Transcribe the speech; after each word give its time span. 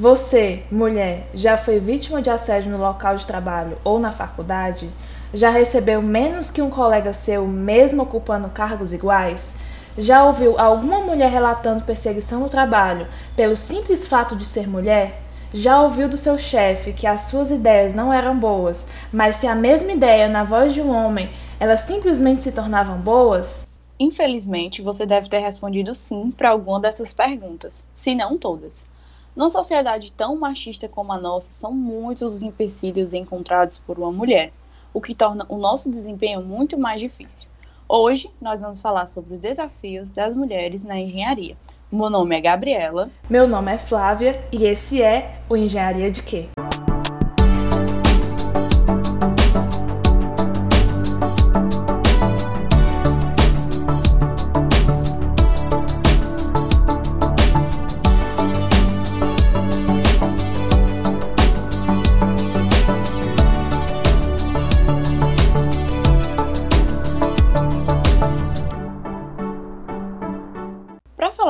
Você, 0.00 0.62
mulher, 0.72 1.26
já 1.34 1.58
foi 1.58 1.78
vítima 1.78 2.22
de 2.22 2.30
assédio 2.30 2.72
no 2.72 2.78
local 2.78 3.16
de 3.16 3.26
trabalho 3.26 3.76
ou 3.84 3.98
na 3.98 4.10
faculdade? 4.10 4.88
Já 5.34 5.50
recebeu 5.50 6.00
menos 6.00 6.50
que 6.50 6.62
um 6.62 6.70
colega 6.70 7.12
seu, 7.12 7.46
mesmo 7.46 8.04
ocupando 8.04 8.48
cargos 8.48 8.94
iguais? 8.94 9.54
Já 9.98 10.24
ouviu 10.24 10.58
alguma 10.58 11.00
mulher 11.00 11.30
relatando 11.30 11.84
perseguição 11.84 12.40
no 12.40 12.48
trabalho 12.48 13.06
pelo 13.36 13.54
simples 13.54 14.06
fato 14.06 14.34
de 14.34 14.46
ser 14.46 14.66
mulher? 14.66 15.20
Já 15.52 15.82
ouviu 15.82 16.08
do 16.08 16.16
seu 16.16 16.38
chefe 16.38 16.94
que 16.94 17.06
as 17.06 17.28
suas 17.28 17.50
ideias 17.50 17.92
não 17.92 18.10
eram 18.10 18.40
boas, 18.40 18.86
mas 19.12 19.36
se 19.36 19.46
a 19.46 19.54
mesma 19.54 19.92
ideia 19.92 20.30
na 20.30 20.44
voz 20.44 20.72
de 20.72 20.80
um 20.80 20.88
homem, 20.88 21.28
elas 21.58 21.80
simplesmente 21.80 22.44
se 22.44 22.52
tornavam 22.52 22.96
boas? 22.96 23.68
Infelizmente, 23.98 24.80
você 24.80 25.04
deve 25.04 25.28
ter 25.28 25.40
respondido 25.40 25.94
sim 25.94 26.30
para 26.30 26.48
alguma 26.48 26.80
dessas 26.80 27.12
perguntas, 27.12 27.86
se 27.94 28.14
não 28.14 28.38
todas. 28.38 28.88
Numa 29.40 29.48
sociedade 29.48 30.12
tão 30.12 30.36
machista 30.36 30.86
como 30.86 31.14
a 31.14 31.18
nossa, 31.18 31.50
são 31.50 31.72
muitos 31.72 32.34
os 32.34 32.42
empecilhos 32.42 33.14
encontrados 33.14 33.78
por 33.78 33.98
uma 33.98 34.12
mulher, 34.12 34.52
o 34.92 35.00
que 35.00 35.14
torna 35.14 35.46
o 35.48 35.56
nosso 35.56 35.90
desempenho 35.90 36.42
muito 36.42 36.78
mais 36.78 37.00
difícil. 37.00 37.48
Hoje, 37.88 38.30
nós 38.38 38.60
vamos 38.60 38.82
falar 38.82 39.06
sobre 39.06 39.36
os 39.36 39.40
desafios 39.40 40.10
das 40.10 40.34
mulheres 40.34 40.84
na 40.84 41.00
engenharia. 41.00 41.56
Meu 41.90 42.10
nome 42.10 42.36
é 42.36 42.40
Gabriela. 42.42 43.10
Meu 43.30 43.48
nome 43.48 43.72
é 43.72 43.78
Flávia 43.78 44.46
e 44.52 44.66
esse 44.66 45.00
é 45.00 45.40
o 45.48 45.56
Engenharia 45.56 46.10
de 46.10 46.22
Quê? 46.22 46.50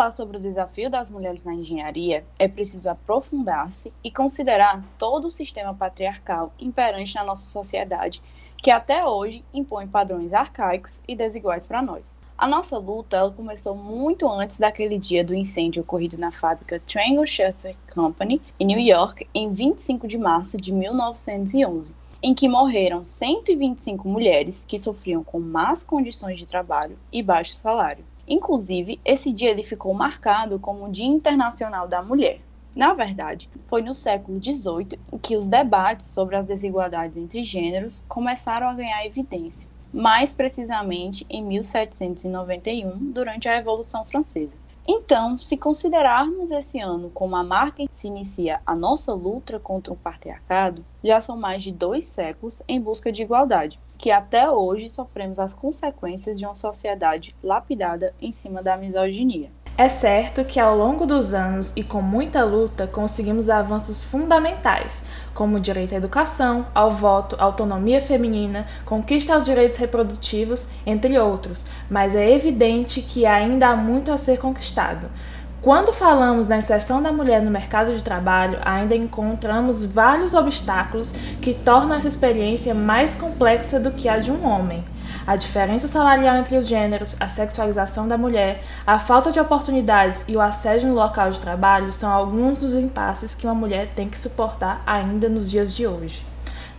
Falar 0.00 0.10
sobre 0.12 0.38
o 0.38 0.40
desafio 0.40 0.88
das 0.88 1.10
mulheres 1.10 1.44
na 1.44 1.52
engenharia, 1.52 2.24
é 2.38 2.48
preciso 2.48 2.88
aprofundar-se 2.88 3.92
e 4.02 4.10
considerar 4.10 4.82
todo 4.98 5.26
o 5.26 5.30
sistema 5.30 5.74
patriarcal 5.74 6.54
imperante 6.58 7.14
na 7.14 7.22
nossa 7.22 7.50
sociedade, 7.50 8.22
que 8.56 8.70
até 8.70 9.04
hoje 9.04 9.44
impõe 9.52 9.86
padrões 9.86 10.32
arcaicos 10.32 11.02
e 11.06 11.14
desiguais 11.14 11.66
para 11.66 11.82
nós. 11.82 12.16
A 12.38 12.48
nossa 12.48 12.78
luta 12.78 13.18
ela 13.18 13.30
começou 13.30 13.74
muito 13.74 14.26
antes 14.26 14.58
daquele 14.58 14.98
dia 14.98 15.22
do 15.22 15.34
incêndio 15.34 15.82
ocorrido 15.82 16.16
na 16.16 16.32
fábrica 16.32 16.80
Triangle 16.80 17.26
Shutter 17.26 17.76
Company, 17.94 18.40
em 18.58 18.64
New 18.64 18.80
York, 18.80 19.28
em 19.34 19.52
25 19.52 20.08
de 20.08 20.16
março 20.16 20.56
de 20.58 20.72
1911 20.72 21.94
em 22.22 22.34
que 22.34 22.48
morreram 22.48 23.02
125 23.02 24.06
mulheres 24.06 24.66
que 24.66 24.78
sofriam 24.78 25.24
com 25.24 25.40
más 25.40 25.82
condições 25.82 26.38
de 26.38 26.46
trabalho 26.46 26.98
e 27.10 27.22
baixo 27.22 27.54
salário. 27.54 28.04
Inclusive, 28.30 29.00
esse 29.04 29.32
dia 29.32 29.50
ele 29.50 29.64
ficou 29.64 29.92
marcado 29.92 30.56
como 30.60 30.84
o 30.86 30.90
Dia 30.92 31.04
Internacional 31.04 31.88
da 31.88 32.00
Mulher. 32.00 32.40
Na 32.76 32.94
verdade, 32.94 33.50
foi 33.60 33.82
no 33.82 33.92
século 33.92 34.40
XVIII 34.40 35.00
que 35.20 35.36
os 35.36 35.48
debates 35.48 36.06
sobre 36.06 36.36
as 36.36 36.46
desigualdades 36.46 37.16
entre 37.16 37.42
gêneros 37.42 38.04
começaram 38.06 38.68
a 38.68 38.72
ganhar 38.72 39.04
evidência, 39.04 39.68
mais 39.92 40.32
precisamente 40.32 41.26
em 41.28 41.42
1791, 41.42 43.10
durante 43.10 43.48
a 43.48 43.56
Revolução 43.56 44.04
Francesa. 44.04 44.52
Então, 44.86 45.36
se 45.36 45.56
considerarmos 45.56 46.52
esse 46.52 46.78
ano 46.78 47.10
como 47.12 47.34
a 47.34 47.42
marca 47.42 47.82
em 47.82 47.88
que 47.88 47.96
se 47.96 48.06
inicia 48.06 48.60
a 48.64 48.76
nossa 48.76 49.12
luta 49.12 49.58
contra 49.58 49.92
o 49.92 49.96
patriarcado, 49.96 50.84
já 51.02 51.20
são 51.20 51.36
mais 51.36 51.64
de 51.64 51.72
dois 51.72 52.04
séculos 52.04 52.62
em 52.68 52.80
busca 52.80 53.10
de 53.10 53.22
igualdade 53.22 53.80
que 54.00 54.10
até 54.10 54.50
hoje 54.50 54.88
sofremos 54.88 55.38
as 55.38 55.52
consequências 55.52 56.38
de 56.38 56.46
uma 56.46 56.54
sociedade 56.54 57.36
lapidada 57.42 58.14
em 58.18 58.32
cima 58.32 58.62
da 58.62 58.74
misoginia. 58.74 59.50
É 59.76 59.90
certo 59.90 60.42
que 60.42 60.58
ao 60.58 60.74
longo 60.74 61.06
dos 61.06 61.34
anos 61.34 61.70
e 61.76 61.84
com 61.84 62.00
muita 62.00 62.42
luta 62.42 62.86
conseguimos 62.86 63.50
avanços 63.50 64.02
fundamentais, 64.02 65.04
como 65.34 65.56
o 65.56 65.60
direito 65.60 65.94
à 65.94 65.98
educação, 65.98 66.66
ao 66.74 66.90
voto, 66.90 67.36
autonomia 67.38 68.00
feminina, 68.00 68.66
conquista 68.86 69.34
aos 69.34 69.44
direitos 69.44 69.76
reprodutivos, 69.76 70.70
entre 70.86 71.18
outros, 71.18 71.66
mas 71.90 72.14
é 72.14 72.30
evidente 72.30 73.02
que 73.02 73.26
ainda 73.26 73.68
há 73.68 73.76
muito 73.76 74.10
a 74.10 74.16
ser 74.16 74.38
conquistado. 74.38 75.10
Quando 75.62 75.92
falamos 75.92 76.46
da 76.46 76.56
inserção 76.56 77.02
da 77.02 77.12
mulher 77.12 77.42
no 77.42 77.50
mercado 77.50 77.94
de 77.94 78.02
trabalho, 78.02 78.58
ainda 78.64 78.96
encontramos 78.96 79.84
vários 79.84 80.32
obstáculos 80.32 81.12
que 81.42 81.52
tornam 81.52 81.96
essa 81.96 82.08
experiência 82.08 82.74
mais 82.74 83.14
complexa 83.14 83.78
do 83.78 83.90
que 83.90 84.08
a 84.08 84.16
de 84.16 84.30
um 84.30 84.48
homem. 84.48 84.82
A 85.26 85.36
diferença 85.36 85.86
salarial 85.86 86.36
entre 86.36 86.56
os 86.56 86.66
gêneros, 86.66 87.14
a 87.20 87.28
sexualização 87.28 88.08
da 88.08 88.16
mulher, 88.16 88.64
a 88.86 88.98
falta 88.98 89.30
de 89.30 89.38
oportunidades 89.38 90.24
e 90.26 90.34
o 90.34 90.40
assédio 90.40 90.88
no 90.88 90.94
local 90.94 91.30
de 91.30 91.42
trabalho 91.42 91.92
são 91.92 92.10
alguns 92.10 92.60
dos 92.60 92.74
impasses 92.74 93.34
que 93.34 93.46
uma 93.46 93.54
mulher 93.54 93.90
tem 93.94 94.08
que 94.08 94.18
suportar 94.18 94.82
ainda 94.86 95.28
nos 95.28 95.50
dias 95.50 95.74
de 95.74 95.86
hoje. 95.86 96.24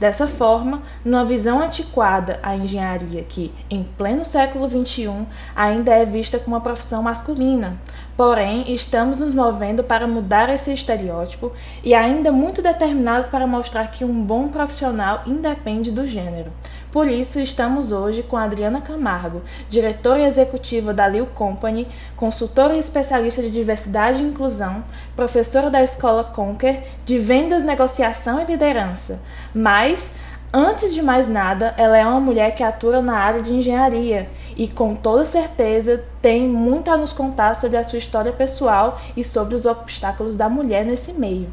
Dessa 0.02 0.26
forma, 0.26 0.82
numa 1.06 1.24
visão 1.24 1.62
antiquada, 1.62 2.40
a 2.42 2.56
engenharia, 2.56 3.22
que, 3.22 3.54
em 3.70 3.84
pleno 3.84 4.26
século 4.26 4.68
XXI, 4.68 5.28
ainda 5.56 5.92
é 5.92 6.04
vista 6.06 6.40
como 6.40 6.56
uma 6.56 6.62
profissão 6.62 7.04
masculina, 7.04 7.78
Porém, 8.24 8.72
estamos 8.72 9.20
nos 9.20 9.34
movendo 9.34 9.84
para 9.84 10.06
mudar 10.06 10.48
esse 10.48 10.72
estereótipo 10.72 11.52
e 11.84 11.96
ainda 11.96 12.32
muito 12.32 12.62
determinados 12.62 13.28
para 13.28 13.48
mostrar 13.48 13.88
que 13.88 14.06
um 14.06 14.24
bom 14.24 14.48
profissional 14.48 15.24
independe 15.26 15.90
do 15.90 16.06
gênero. 16.06 16.52
Por 16.92 17.08
isso, 17.08 17.40
estamos 17.40 17.92
hoje 17.92 18.22
com 18.22 18.38
Adriana 18.38 18.80
Camargo, 18.80 19.42
diretora 19.68 20.28
executiva 20.28 20.94
da 20.94 21.08
Liu 21.08 21.26
Company, 21.26 21.88
consultora 22.16 22.76
e 22.76 22.80
especialista 22.80 23.42
de 23.42 23.50
diversidade 23.50 24.22
e 24.22 24.28
inclusão, 24.28 24.84
professora 25.16 25.72
da 25.72 25.82
Escola 25.82 26.24
Conquer 26.24 26.90
de 27.04 27.18
vendas, 27.18 27.64
negociação 27.64 28.40
e 28.40 28.46
liderança. 28.46 29.20
Mas 29.52 30.14
Antes 30.54 30.94
de 30.94 31.02
mais 31.02 31.30
nada, 31.30 31.74
ela 31.78 31.98
é 31.98 32.06
uma 32.06 32.20
mulher 32.20 32.54
que 32.54 32.62
atua 32.62 33.02
na 33.02 33.18
área 33.18 33.42
de 33.42 33.54
engenharia 33.54 34.30
e, 34.58 34.68
com 34.68 34.94
toda 34.94 35.24
certeza, 35.24 36.04
tem 36.22 36.46
muito 36.46 36.92
a 36.92 36.98
nos 36.98 37.14
contar 37.14 37.56
sobre 37.56 37.78
a 37.78 37.86
sua 37.86 38.00
história 38.00 38.34
pessoal 38.34 39.00
e 39.16 39.24
sobre 39.24 39.56
os 39.56 39.66
obstáculos 39.66 40.36
da 40.36 40.50
mulher 40.50 40.86
nesse 40.86 41.14
meio. 41.14 41.50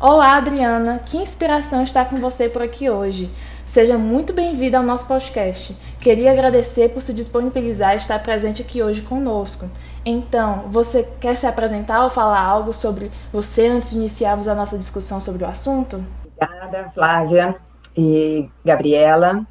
Olá, 0.00 0.36
Adriana, 0.36 0.98
que 1.04 1.18
inspiração 1.18 1.82
estar 1.82 2.08
com 2.08 2.16
você 2.16 2.48
por 2.48 2.62
aqui 2.62 2.88
hoje. 2.88 3.30
Seja 3.66 3.98
muito 3.98 4.32
bem-vinda 4.32 4.78
ao 4.78 4.84
nosso 4.84 5.06
podcast. 5.06 5.76
Queria 6.00 6.32
agradecer 6.32 6.88
por 6.88 7.02
se 7.02 7.12
disponibilizar 7.12 7.92
e 7.92 7.96
estar 7.98 8.18
presente 8.22 8.62
aqui 8.62 8.82
hoje 8.82 9.02
conosco. 9.02 9.68
Então, 10.06 10.64
você 10.68 11.06
quer 11.20 11.36
se 11.36 11.46
apresentar 11.46 12.02
ou 12.02 12.08
falar 12.08 12.40
algo 12.40 12.72
sobre 12.72 13.10
você 13.30 13.66
antes 13.66 13.90
de 13.90 13.98
iniciarmos 13.98 14.48
a 14.48 14.54
nossa 14.54 14.78
discussão 14.78 15.20
sobre 15.20 15.44
o 15.44 15.48
assunto? 15.48 16.02
Obrigada, 16.24 16.90
Flávia 16.94 17.67
e 17.98 18.48
Gabriela. 18.64 19.44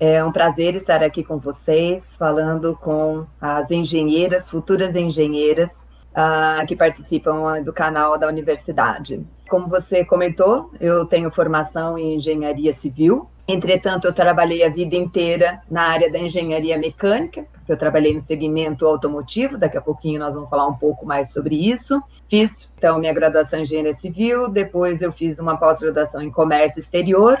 É 0.00 0.24
um 0.24 0.32
prazer 0.32 0.74
estar 0.74 1.00
aqui 1.04 1.22
com 1.22 1.38
vocês, 1.38 2.16
falando 2.16 2.74
com 2.74 3.24
as 3.40 3.70
engenheiras, 3.70 4.50
futuras 4.50 4.96
engenheiras, 4.96 5.70
uh, 6.10 6.66
que 6.66 6.74
participam 6.74 7.62
do 7.62 7.72
canal 7.72 8.18
da 8.18 8.26
universidade. 8.26 9.24
Como 9.48 9.68
você 9.68 10.04
comentou, 10.04 10.70
eu 10.80 11.06
tenho 11.06 11.30
formação 11.30 11.96
em 11.96 12.16
engenharia 12.16 12.72
civil. 12.72 13.28
Entretanto, 13.46 14.06
eu 14.06 14.12
trabalhei 14.12 14.64
a 14.64 14.68
vida 14.68 14.96
inteira 14.96 15.60
na 15.70 15.82
área 15.82 16.10
da 16.10 16.18
engenharia 16.18 16.78
mecânica, 16.78 17.46
eu 17.68 17.76
trabalhei 17.76 18.12
no 18.12 18.20
segmento 18.20 18.86
automotivo, 18.86 19.58
daqui 19.58 19.76
a 19.76 19.80
pouquinho 19.80 20.18
nós 20.18 20.34
vamos 20.34 20.48
falar 20.48 20.66
um 20.66 20.74
pouco 20.74 21.06
mais 21.06 21.32
sobre 21.32 21.54
isso. 21.70 22.02
Fiz, 22.28 22.72
então, 22.76 22.98
minha 22.98 23.12
graduação 23.12 23.58
em 23.58 23.62
engenharia 23.62 23.94
civil, 23.94 24.48
depois 24.48 25.02
eu 25.02 25.12
fiz 25.12 25.38
uma 25.38 25.56
pós-graduação 25.56 26.22
em 26.22 26.30
comércio 26.30 26.80
exterior, 26.80 27.38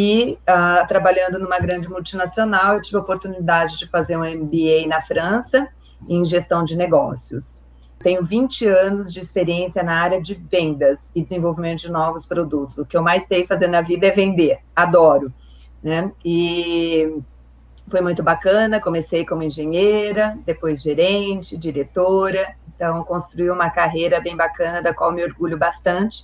e 0.00 0.38
uh, 0.48 0.86
trabalhando 0.86 1.40
numa 1.40 1.58
grande 1.58 1.88
multinacional, 1.88 2.76
eu 2.76 2.82
tive 2.82 2.98
a 2.98 3.00
oportunidade 3.00 3.76
de 3.76 3.88
fazer 3.88 4.16
um 4.16 4.20
MBA 4.20 4.86
na 4.86 5.02
França 5.02 5.66
em 6.08 6.24
gestão 6.24 6.62
de 6.62 6.76
negócios. 6.76 7.66
Tenho 7.98 8.24
20 8.24 8.64
anos 8.64 9.12
de 9.12 9.18
experiência 9.18 9.82
na 9.82 10.00
área 10.00 10.22
de 10.22 10.34
vendas 10.36 11.10
e 11.16 11.20
desenvolvimento 11.20 11.80
de 11.80 11.90
novos 11.90 12.24
produtos. 12.24 12.78
O 12.78 12.86
que 12.86 12.96
eu 12.96 13.02
mais 13.02 13.24
sei 13.24 13.44
fazer 13.44 13.66
na 13.66 13.80
vida 13.80 14.06
é 14.06 14.12
vender, 14.12 14.60
adoro. 14.76 15.32
Né? 15.82 16.12
E 16.24 17.20
foi 17.90 18.00
muito 18.00 18.22
bacana. 18.22 18.80
Comecei 18.80 19.26
como 19.26 19.42
engenheira, 19.42 20.38
depois 20.46 20.80
gerente, 20.80 21.56
diretora. 21.56 22.54
Então, 22.72 23.02
construí 23.02 23.50
uma 23.50 23.68
carreira 23.68 24.20
bem 24.20 24.36
bacana, 24.36 24.80
da 24.80 24.94
qual 24.94 25.10
me 25.10 25.24
orgulho 25.24 25.58
bastante 25.58 26.22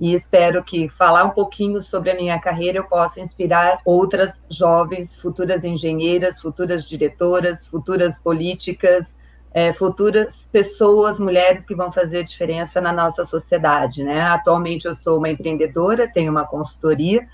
e 0.00 0.14
espero 0.14 0.62
que 0.62 0.88
falar 0.88 1.24
um 1.24 1.30
pouquinho 1.30 1.82
sobre 1.82 2.10
a 2.10 2.14
minha 2.14 2.38
carreira 2.38 2.78
eu 2.78 2.84
possa 2.84 3.20
inspirar 3.20 3.80
outras 3.84 4.40
jovens, 4.48 5.16
futuras 5.16 5.64
engenheiras, 5.64 6.40
futuras 6.40 6.84
diretoras, 6.84 7.66
futuras 7.66 8.18
políticas, 8.18 9.14
é, 9.52 9.72
futuras 9.72 10.48
pessoas, 10.52 11.18
mulheres 11.18 11.66
que 11.66 11.74
vão 11.74 11.90
fazer 11.90 12.22
diferença 12.22 12.80
na 12.80 12.92
nossa 12.92 13.24
sociedade. 13.24 14.04
Né? 14.04 14.20
Atualmente 14.20 14.86
eu 14.86 14.94
sou 14.94 15.18
uma 15.18 15.30
empreendedora, 15.30 16.08
tenho 16.08 16.30
uma 16.30 16.46
consultoria 16.46 17.26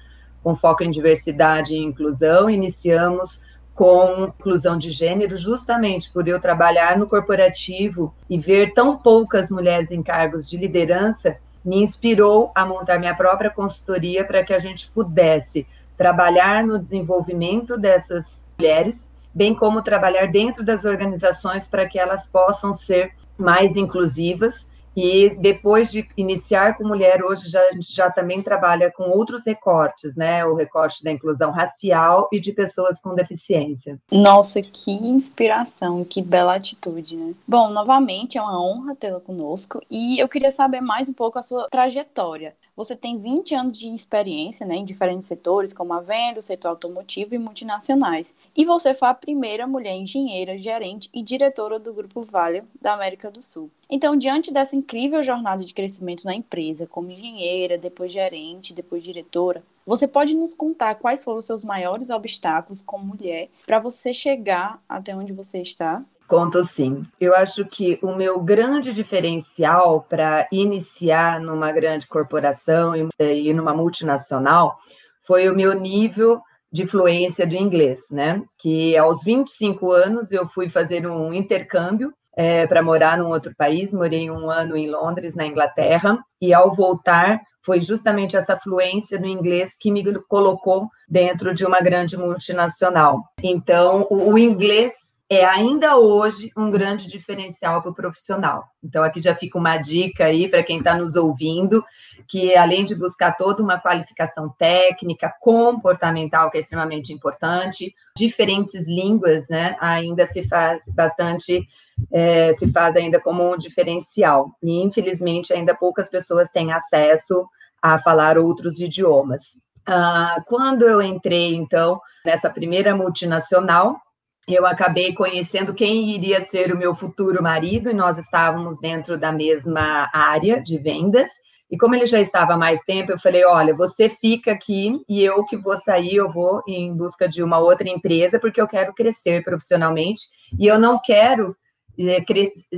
com 0.43 0.55
foco 0.55 0.83
em 0.83 0.91
diversidade 0.91 1.75
e 1.75 1.79
inclusão. 1.79 2.49
Iniciamos 2.49 3.41
com 3.75 4.27
inclusão 4.27 4.79
de 4.79 4.91
gênero, 4.91 5.37
justamente 5.37 6.11
por 6.13 6.29
eu 6.29 6.41
trabalhar 6.41 6.97
no 6.97 7.09
corporativo 7.09 8.15
e 8.31 8.39
ver 8.39 8.73
tão 8.73 8.97
poucas 8.97 9.51
mulheres 9.51 9.91
em 9.91 10.03
cargos 10.03 10.49
de 10.49 10.57
liderança, 10.57 11.39
me 11.65 11.83
inspirou 11.83 12.53
a 12.55 12.67
montar 12.67 12.99
minha 12.99 13.15
própria 13.15 13.51
consultoria 13.51 14.25
para 14.25 14.45
que 14.45 14.53
a 14.53 14.59
gente 14.59 14.91
pudesse 14.91 15.67
trabalhar 15.97 16.65
no 16.65 16.79
desenvolvimento 16.79 17.79
dessas 17.79 18.39
mulheres 18.59 19.09
bem 19.35 19.55
como 19.55 19.83
trabalhar 19.83 20.27
dentro 20.27 20.65
das 20.65 20.85
organizações 20.85 21.67
para 21.67 21.87
que 21.89 21.99
elas 21.99 22.27
possam 22.27 22.73
ser 22.73 23.13
mais 23.37 23.75
inclusivas. 23.75 24.67
E 24.97 25.31
depois 25.31 25.91
de 25.91 26.09
iniciar 26.17 26.77
com 26.77 26.87
mulher, 26.87 27.23
hoje 27.23 27.49
já, 27.49 27.61
a 27.61 27.73
gente 27.73 27.93
já 27.93 28.11
também 28.11 28.43
trabalha 28.43 28.93
com 28.93 29.05
outros 29.05 29.45
recortes, 29.47 30.15
né? 30.15 30.45
O 30.45 30.55
recorte 30.55 31.03
da 31.03 31.11
inclusão 31.11 31.51
racial 31.51 32.29
e 32.33 32.41
de 32.41 32.53
pessoas 32.53 33.01
com 33.01 33.15
deficiência. 33.15 33.99
Nossa, 34.11 34.63
que 34.63 34.93
inspiração, 34.93 36.05
que 36.05 36.23
bela 36.23 36.55
atitude, 36.55 37.17
né? 37.17 37.35
Bom, 37.47 37.71
novamente 37.71 38.39
é 38.39 38.43
uma 38.43 38.61
honra 38.61 38.95
tê-la 38.95 39.21
conosco 39.21 39.81
e 39.91 40.19
eu 40.19 40.29
queria 40.29 40.51
saber 40.51 40.81
mais 40.81 41.09
um 41.09 41.13
pouco 41.13 41.39
a 41.39 41.43
sua 41.43 41.69
trajetória. 41.69 42.55
Você 42.77 42.97
tem 42.97 43.19
20 43.19 43.55
anos 43.55 43.79
de 43.79 43.89
experiência 43.95 44.67
né, 44.67 44.75
em 44.75 44.85
diferentes 44.85 45.29
setores, 45.29 45.73
como 45.73 45.93
a 45.93 46.01
venda, 46.01 46.41
o 46.41 46.43
setor 46.43 46.69
automotivo 46.69 47.35
e 47.35 47.39
multinacionais. 47.39 48.35
E 48.57 48.65
você 48.65 48.93
foi 48.93 49.09
a 49.09 49.15
primeira 49.15 49.65
mulher 49.65 49.95
engenheira, 49.95 50.59
gerente 50.59 51.09
e 51.15 51.23
diretora 51.23 51.79
do 51.79 51.95
Grupo 51.95 52.23
Vale 52.23 52.65
da 52.83 52.95
América 52.95 53.31
do 53.31 53.41
Sul. 53.41 53.71
Então, 53.89 54.17
diante 54.17 54.53
dessa 54.53 54.75
incrível 54.75 55.23
jornada 55.23 55.63
de 55.63 55.73
crescimento 55.73 56.25
na 56.25 56.35
empresa, 56.35 56.87
como 56.87 57.13
engenheira, 57.13 57.79
depois 57.79 58.13
gerente, 58.13 58.75
depois 58.75 59.05
diretora, 59.05 59.63
você 59.87 60.09
pode 60.09 60.35
nos 60.35 60.55
contar 60.55 60.97
quais 60.97 61.23
foram 61.23 61.39
os 61.39 61.45
seus 61.45 61.63
maiores 61.63 62.11
obstáculos 62.11 62.83
como 62.83 63.05
mulher 63.05 63.51
para 63.67 63.79
você 63.79 64.15
chegar 64.15 64.83
até 64.89 65.15
onde 65.15 65.33
você 65.33 65.61
está? 65.61 66.03
Conto 66.27 66.65
sim. 66.65 67.03
Eu 67.21 67.35
acho 67.35 67.65
que 67.67 67.99
o 68.03 68.15
meu 68.15 68.41
grande 68.41 68.93
diferencial 68.93 70.07
para 70.09 70.49
iniciar 70.51 71.41
numa 71.41 71.71
grande 71.71 72.07
corporação 72.07 72.95
e, 73.21 73.53
numa 73.53 73.75
multinacional 73.75 74.79
foi 75.27 75.49
o 75.49 75.55
meu 75.55 75.79
nível 75.79 76.41
de 76.73 76.87
fluência 76.87 77.47
do 77.47 77.55
inglês, 77.55 78.01
né? 78.11 78.43
Que 78.59 78.97
aos 78.97 79.23
25 79.23 79.93
anos 79.93 80.33
eu 80.33 80.49
fui 80.49 80.69
fazer 80.69 81.07
um 81.07 81.33
intercâmbio 81.33 82.13
é, 82.37 82.67
para 82.67 82.83
morar 82.83 83.17
num 83.17 83.29
outro 83.29 83.55
país, 83.57 83.93
morei 83.93 84.31
um 84.31 84.51
ano 84.51 84.77
em 84.77 84.91
Londres, 84.91 85.35
na 85.35 85.47
Inglaterra, 85.47 86.19
e 86.41 86.53
ao 86.53 86.75
voltar 86.75 87.41
foi 87.63 87.81
justamente 87.81 88.37
essa 88.37 88.59
fluência 88.59 89.19
do 89.19 89.27
inglês 89.27 89.77
que 89.79 89.91
me 89.91 90.05
colocou 90.29 90.89
dentro 91.09 91.55
de 91.55 91.65
uma 91.65 91.81
grande 91.81 92.17
multinacional. 92.17 93.23
Então, 93.43 94.07
o, 94.11 94.33
o 94.33 94.39
inglês 94.39 94.93
é 95.31 95.45
ainda 95.45 95.97
hoje 95.97 96.51
um 96.57 96.71
grande 96.71 97.09
diferencial 97.09 97.81
para 97.81 97.91
o 97.91 97.95
profissional. 97.95 98.65
Então, 98.83 99.03
aqui 99.03 99.23
já 99.23 99.35
fica 99.35 99.59
uma 99.59 99.79
dica 99.79 100.27
aí 100.27 100.49
para 100.49 100.63
quem 100.63 100.79
está 100.79 100.95
nos 100.95 101.17
ouvindo, 101.17 101.83
que 102.29 102.55
além 102.55 102.85
de 102.85 102.95
buscar 102.95 103.33
toda 103.33 103.63
uma 103.63 103.81
qualificação 103.81 104.55
técnica, 104.59 105.33
comportamental, 105.41 106.51
que 106.51 106.59
é 106.59 106.61
extremamente 106.61 107.13
importante, 107.13 107.95
diferentes 108.17 108.87
línguas, 108.87 109.49
né, 109.49 109.77
ainda 109.81 110.27
se 110.27 110.47
faz 110.47 110.83
bastante, 110.89 111.67
é, 112.13 112.53
se 112.53 112.71
faz 112.71 112.95
ainda 112.95 113.19
como 113.19 113.51
um 113.51 113.57
diferencial. 113.57 114.51
E, 114.63 114.83
infelizmente, 114.83 115.55
ainda 115.55 115.75
poucas 115.75 116.09
pessoas 116.09 116.51
têm 116.51 116.73
acesso 116.73 117.49
a 117.81 117.99
falar 117.99 118.37
outros 118.37 118.79
idiomas. 118.79 119.59
Ah, 119.87 120.43
quando 120.47 120.83
eu 120.83 121.03
entrei, 121.03 121.55
então, 121.55 122.01
nessa 122.25 122.49
primeira 122.49 122.95
multinacional, 122.95 124.01
eu 124.47 124.67
acabei 124.67 125.15
conhecendo 125.15 125.75
quem 125.75 126.11
iria 126.11 126.43
ser 126.43 126.73
o 126.73 126.77
meu 126.77 126.95
futuro 126.95 127.43
marido, 127.43 127.91
e 127.91 127.95
nós 127.95 128.19
estávamos 128.19 128.79
dentro 128.79 129.17
da 129.17 129.33
mesma 129.33 130.11
área 130.13 130.63
de 130.63 130.77
vendas. 130.79 131.31
E 131.71 131.79
como 131.79 131.95
ele 131.95 132.07
já 132.07 132.21
estava 132.21 132.55
há 132.55 132.57
mais 132.57 132.81
tempo, 132.81 133.11
eu 133.11 133.19
falei: 133.19 133.45
olha, 133.45 133.75
você 133.75 134.09
fica 134.09 134.53
aqui 134.53 135.03
e 135.09 135.23
eu 135.25 135.45
que 135.45 135.57
vou 135.57 135.77
sair, 135.79 136.17
eu 136.17 136.31
vou 136.31 136.63
em 136.69 136.95
busca 136.95 137.29
de 137.29 137.43
uma 137.43 137.59
outra 137.59 137.89
empresa, 137.89 138.39
porque 138.39 138.61
eu 138.61 138.69
quero 138.69 138.93
crescer 138.93 139.43
profissionalmente 139.43 140.23
e 140.59 140.67
eu 140.67 140.79
não 140.79 141.01
quero. 141.03 141.57
Eh, 141.99 142.23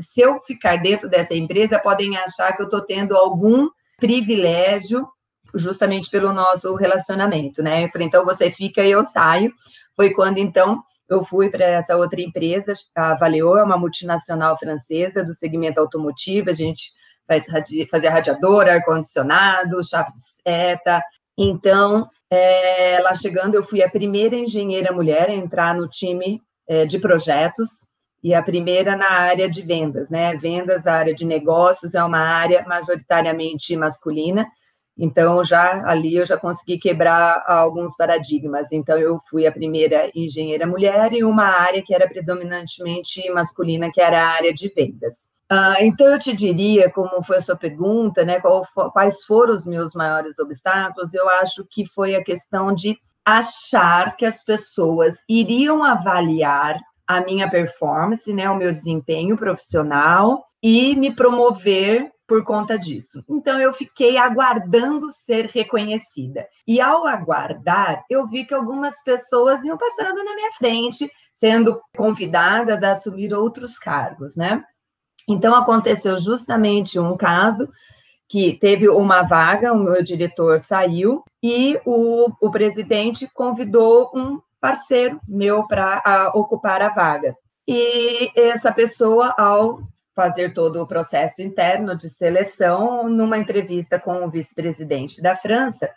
se 0.01 0.21
eu 0.21 0.41
ficar 0.43 0.77
dentro 0.77 1.09
dessa 1.09 1.35
empresa, 1.35 1.79
podem 1.79 2.17
achar 2.17 2.55
que 2.55 2.63
eu 2.63 2.67
estou 2.67 2.83
tendo 2.87 3.17
algum 3.17 3.69
privilégio 3.99 5.07
justamente 5.55 6.11
pelo 6.11 6.33
nosso 6.33 6.75
relacionamento, 6.75 7.63
né? 7.63 7.85
Eu 7.85 7.89
falei, 7.89 8.07
então 8.07 8.25
você 8.25 8.51
fica 8.51 8.83
e 8.85 8.91
eu 8.91 9.05
saio. 9.05 9.53
Foi 9.97 10.11
quando 10.13 10.39
então 10.39 10.83
eu 11.09 11.25
fui 11.25 11.49
para 11.51 11.65
essa 11.65 11.97
outra 11.97 12.21
empresa, 12.21 12.73
a 12.95 13.15
Valeo 13.15 13.57
é 13.57 13.63
uma 13.63 13.79
multinacional 13.79 14.59
francesa 14.59 15.25
do 15.25 15.35
segmento 15.35 15.81
automotivo, 15.81 16.51
a 16.51 16.55
gente 16.55 16.91
faz, 17.27 17.45
fazia 17.91 18.11
radiador, 18.11 18.69
ar-condicionado, 18.69 19.85
chave 19.85 20.13
de 20.13 20.21
seta. 20.43 21.03
Então, 21.39 22.09
é, 22.31 22.99
lá 23.03 23.15
chegando, 23.15 23.55
eu 23.55 23.65
fui 23.65 23.83
a 23.83 23.91
primeira 23.91 24.37
engenheira 24.37 24.93
mulher 24.93 25.29
a 25.31 25.35
entrar 25.35 25.75
no 25.75 25.89
time 25.89 26.41
é, 26.69 26.85
de 26.85 26.99
projetos 26.99 27.87
e 28.23 28.35
a 28.35 28.43
primeira 28.43 28.97
na 28.97 29.11
área 29.11 29.49
de 29.49 29.63
vendas, 29.63 30.11
né? 30.11 30.35
Vendas, 30.37 30.87
a 30.87 30.95
área 30.95 31.15
de 31.15 31.25
negócios 31.25 31.95
é 31.95 32.03
uma 32.03 32.19
área 32.19 32.65
majoritariamente 32.67 33.77
masculina, 33.77 34.47
então, 34.99 35.45
já 35.45 35.87
ali 35.87 36.17
eu 36.17 36.25
já 36.25 36.39
consegui 36.39 36.79
quebrar 36.79 37.45
alguns 37.47 37.95
paradigmas. 37.97 38.67
Então, 38.73 38.97
eu 38.97 39.21
fui 39.29 39.47
a 39.47 39.53
primeira 39.53 40.11
engenheira 40.15 40.67
mulher 40.67 41.13
em 41.13 41.23
uma 41.23 41.45
área 41.45 41.83
que 41.85 41.95
era 41.95 42.09
predominantemente 42.09 43.29
masculina, 43.31 43.91
que 43.93 44.01
era 44.01 44.23
a 44.23 44.31
área 44.31 44.55
de 44.55 44.69
vendas. 44.75 45.15
Uh, 45.53 45.83
então, 45.83 46.09
eu 46.09 46.19
te 46.19 46.35
diria, 46.35 46.91
como 46.91 47.23
foi 47.23 47.37
a 47.37 47.41
sua 47.43 47.57
pergunta, 47.57 48.25
né, 48.25 48.41
quais 48.93 49.25
foram 49.25 49.53
os 49.53 49.67
meus 49.67 49.95
maiores 49.95 50.39
obstáculos? 50.39 51.13
Eu 51.15 51.29
acho 51.29 51.65
que 51.71 51.87
foi 51.87 52.17
a 52.17 52.25
questão 52.25 52.75
de 52.75 52.99
achar 53.25 54.17
que 54.17 54.25
as 54.25 54.43
pessoas 54.43 55.17
iriam 55.29 55.85
avaliar 55.85 56.77
a 57.07 57.21
minha 57.21 57.49
performance, 57.49 58.33
né, 58.33 58.51
o 58.51 58.57
meu 58.57 58.73
desempenho 58.73 59.37
profissional 59.37 60.45
e 60.63 60.97
me 60.97 61.15
promover 61.15 62.11
por 62.27 62.45
conta 62.45 62.79
disso. 62.79 63.25
Então 63.29 63.59
eu 63.61 63.73
fiquei 63.73 64.17
aguardando 64.17 65.11
ser 65.13 65.47
reconhecida. 65.47 66.47
E 66.67 66.81
ao 66.81 67.07
aguardar, 67.07 68.05
eu 68.11 68.27
vi 68.27 68.45
que 68.45 68.55
algumas 68.55 69.01
pessoas 69.03 69.65
iam 69.65 69.79
passando 69.79 70.25
na 70.25 70.35
minha 70.35 70.53
frente, 70.53 71.11
sendo 71.33 71.81
convidadas 71.97 72.83
a 72.83 72.93
assumir 72.93 73.33
outros 73.33 73.79
cargos, 73.79 74.35
né? 74.35 74.65
Então 75.29 75.55
aconteceu 75.55 76.19
justamente 76.19 76.99
um 76.99 77.17
caso 77.17 77.69
que 78.29 78.59
teve 78.59 78.89
uma 78.89 79.23
vaga, 79.23 79.73
o 79.73 79.79
meu 79.79 80.03
diretor 80.03 80.59
saiu 80.61 81.23
e 81.43 81.81
o, 81.85 82.29
o 82.41 82.51
presidente 82.51 83.29
convidou 83.33 84.11
um 84.15 84.41
parceiro 84.61 85.21
meu 85.29 85.67
para 85.67 86.33
ocupar 86.35 86.83
a 86.83 86.89
vaga. 86.89 87.37
E 87.69 88.31
essa 88.35 88.73
pessoa, 88.73 89.35
ao 89.37 89.81
fazer 90.17 90.55
todo 90.55 90.83
o 90.83 90.89
processo 90.89 91.43
interno 91.43 91.95
de 91.95 92.09
seleção, 92.09 93.07
numa 93.07 93.37
entrevista 93.37 94.01
com 94.01 94.25
o 94.25 94.31
vice-presidente 94.31 95.23
da 95.23 95.37
França, 95.37 95.91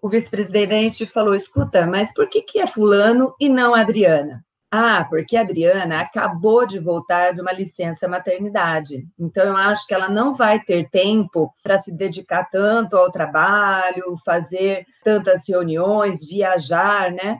o 0.00 0.08
vice-presidente 0.08 1.04
falou: 1.04 1.34
escuta, 1.34 1.86
mas 1.86 2.12
por 2.12 2.28
que, 2.28 2.40
que 2.40 2.58
é 2.58 2.66
Fulano 2.66 3.34
e 3.38 3.48
não 3.48 3.74
Adriana? 3.74 4.42
Ah, 4.70 5.06
porque 5.08 5.36
a 5.36 5.42
Adriana 5.42 6.00
acabou 6.00 6.66
de 6.66 6.78
voltar 6.78 7.32
de 7.32 7.40
uma 7.40 7.52
licença 7.52 8.08
maternidade. 8.08 9.06
Então, 9.18 9.44
eu 9.44 9.56
acho 9.56 9.86
que 9.86 9.94
ela 9.94 10.08
não 10.08 10.34
vai 10.34 10.58
ter 10.60 10.90
tempo 10.90 11.52
para 11.62 11.78
se 11.78 11.92
dedicar 11.92 12.48
tanto 12.50 12.96
ao 12.96 13.12
trabalho, 13.12 14.16
fazer 14.24 14.84
tantas 15.04 15.48
reuniões, 15.48 16.26
viajar, 16.26 17.12
né? 17.12 17.38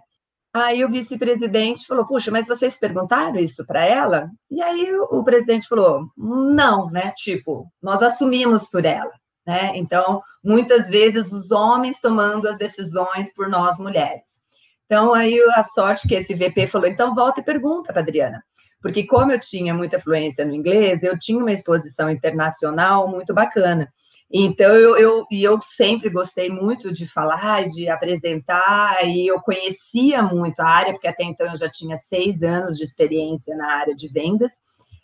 Aí 0.57 0.83
o 0.83 0.89
vice-presidente 0.89 1.87
falou: 1.87 2.07
Puxa, 2.07 2.31
mas 2.31 2.49
vocês 2.49 2.79
perguntaram 2.79 3.39
isso 3.39 3.63
para 3.67 3.85
ela? 3.85 4.31
E 4.51 4.63
aí 4.63 4.91
o, 4.91 5.19
o, 5.19 5.23
presidente 5.23 5.69
falou: 5.69 6.09
Não, 6.17 6.91
né? 6.91 7.13
Tipo, 7.15 7.71
nós 7.83 8.01
assumimos 8.01 8.67
por 8.67 8.87
ela, 8.87 9.13
né? 9.47 9.77
Então, 9.77 10.23
muitas 10.43 10.89
vezes 10.89 11.31
os 11.31 11.51
homens 11.51 12.01
tomando 12.01 12.49
as 12.49 12.57
decisões 12.57 13.35
por 13.35 13.51
nós 13.51 13.79
mulheres. 13.79 14.41
Então, 14.87 15.13
aí 15.13 15.39
a 15.55 15.63
sorte 15.63 16.09
que 16.09 16.15
esse 16.15 16.35
VP 16.35 16.69
falou: 16.69 16.87
Então, 16.89 17.15
volta 17.15 17.41
e 17.41 17.45
pergunta 17.45 17.93
para 17.93 18.01
Adriana. 18.01 18.43
Porque, 18.81 19.07
como 19.07 19.33
eu 19.33 19.39
tinha 19.39 19.75
muita 19.75 20.01
fluência 20.01 20.43
no 20.43 20.55
inglês, 20.55 21.03
eu 21.03 21.19
tinha 21.19 21.39
uma 21.39 21.53
exposição 21.53 22.09
internacional 22.09 23.07
muito 23.09 23.35
bacana. 23.35 23.93
Então, 24.31 24.75
eu, 24.75 24.97
eu, 24.97 25.27
e 25.31 25.45
eu 25.45 25.61
sempre 25.63 26.11
gostei 26.11 26.51
muito 26.51 26.93
de 26.93 27.07
falar, 27.07 27.69
de 27.69 27.89
apresentar, 27.89 29.07
e 29.07 29.27
eu 29.27 29.41
conhecia 29.41 30.23
muito 30.23 30.61
a 30.61 30.67
área, 30.67 30.93
porque 30.93 31.07
até 31.07 31.23
então 31.23 31.47
eu 31.47 31.57
já 31.57 31.71
tinha 31.71 31.97
seis 31.97 32.43
anos 32.43 32.77
de 32.77 32.85
experiência 32.85 33.57
na 33.57 33.73
área 33.77 33.95
de 33.95 34.09
vendas. 34.09 34.53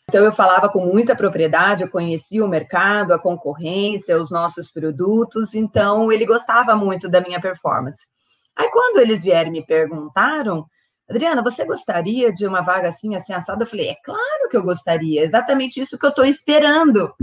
Então 0.08 0.24
eu 0.24 0.32
falava 0.32 0.68
com 0.68 0.84
muita 0.84 1.14
propriedade, 1.14 1.84
eu 1.84 1.90
conhecia 1.90 2.44
o 2.44 2.48
mercado, 2.48 3.14
a 3.14 3.18
concorrência, 3.18 4.20
os 4.20 4.30
nossos 4.30 4.70
produtos, 4.70 5.54
então 5.54 6.10
ele 6.12 6.26
gostava 6.26 6.74
muito 6.74 7.08
da 7.08 7.20
minha 7.20 7.40
performance. 7.40 8.00
Aí 8.56 8.68
quando 8.70 8.98
eles 8.98 9.22
vieram 9.22 9.48
e 9.48 9.52
me 9.52 9.64
perguntaram, 9.64 10.66
Adriana, 11.08 11.42
você 11.42 11.64
gostaria 11.64 12.32
de 12.32 12.46
uma 12.46 12.60
vaga 12.60 12.88
assim, 12.88 13.14
assim, 13.14 13.32
assada? 13.32 13.62
Eu 13.62 13.68
falei, 13.68 13.88
é 13.88 13.96
claro 14.04 14.48
que 14.50 14.56
eu 14.56 14.62
gostaria, 14.62 15.22
é 15.22 15.24
exatamente 15.24 15.80
isso 15.80 15.96
que 15.96 16.04
eu 16.04 16.10
estou 16.10 16.24
esperando, 16.24 17.14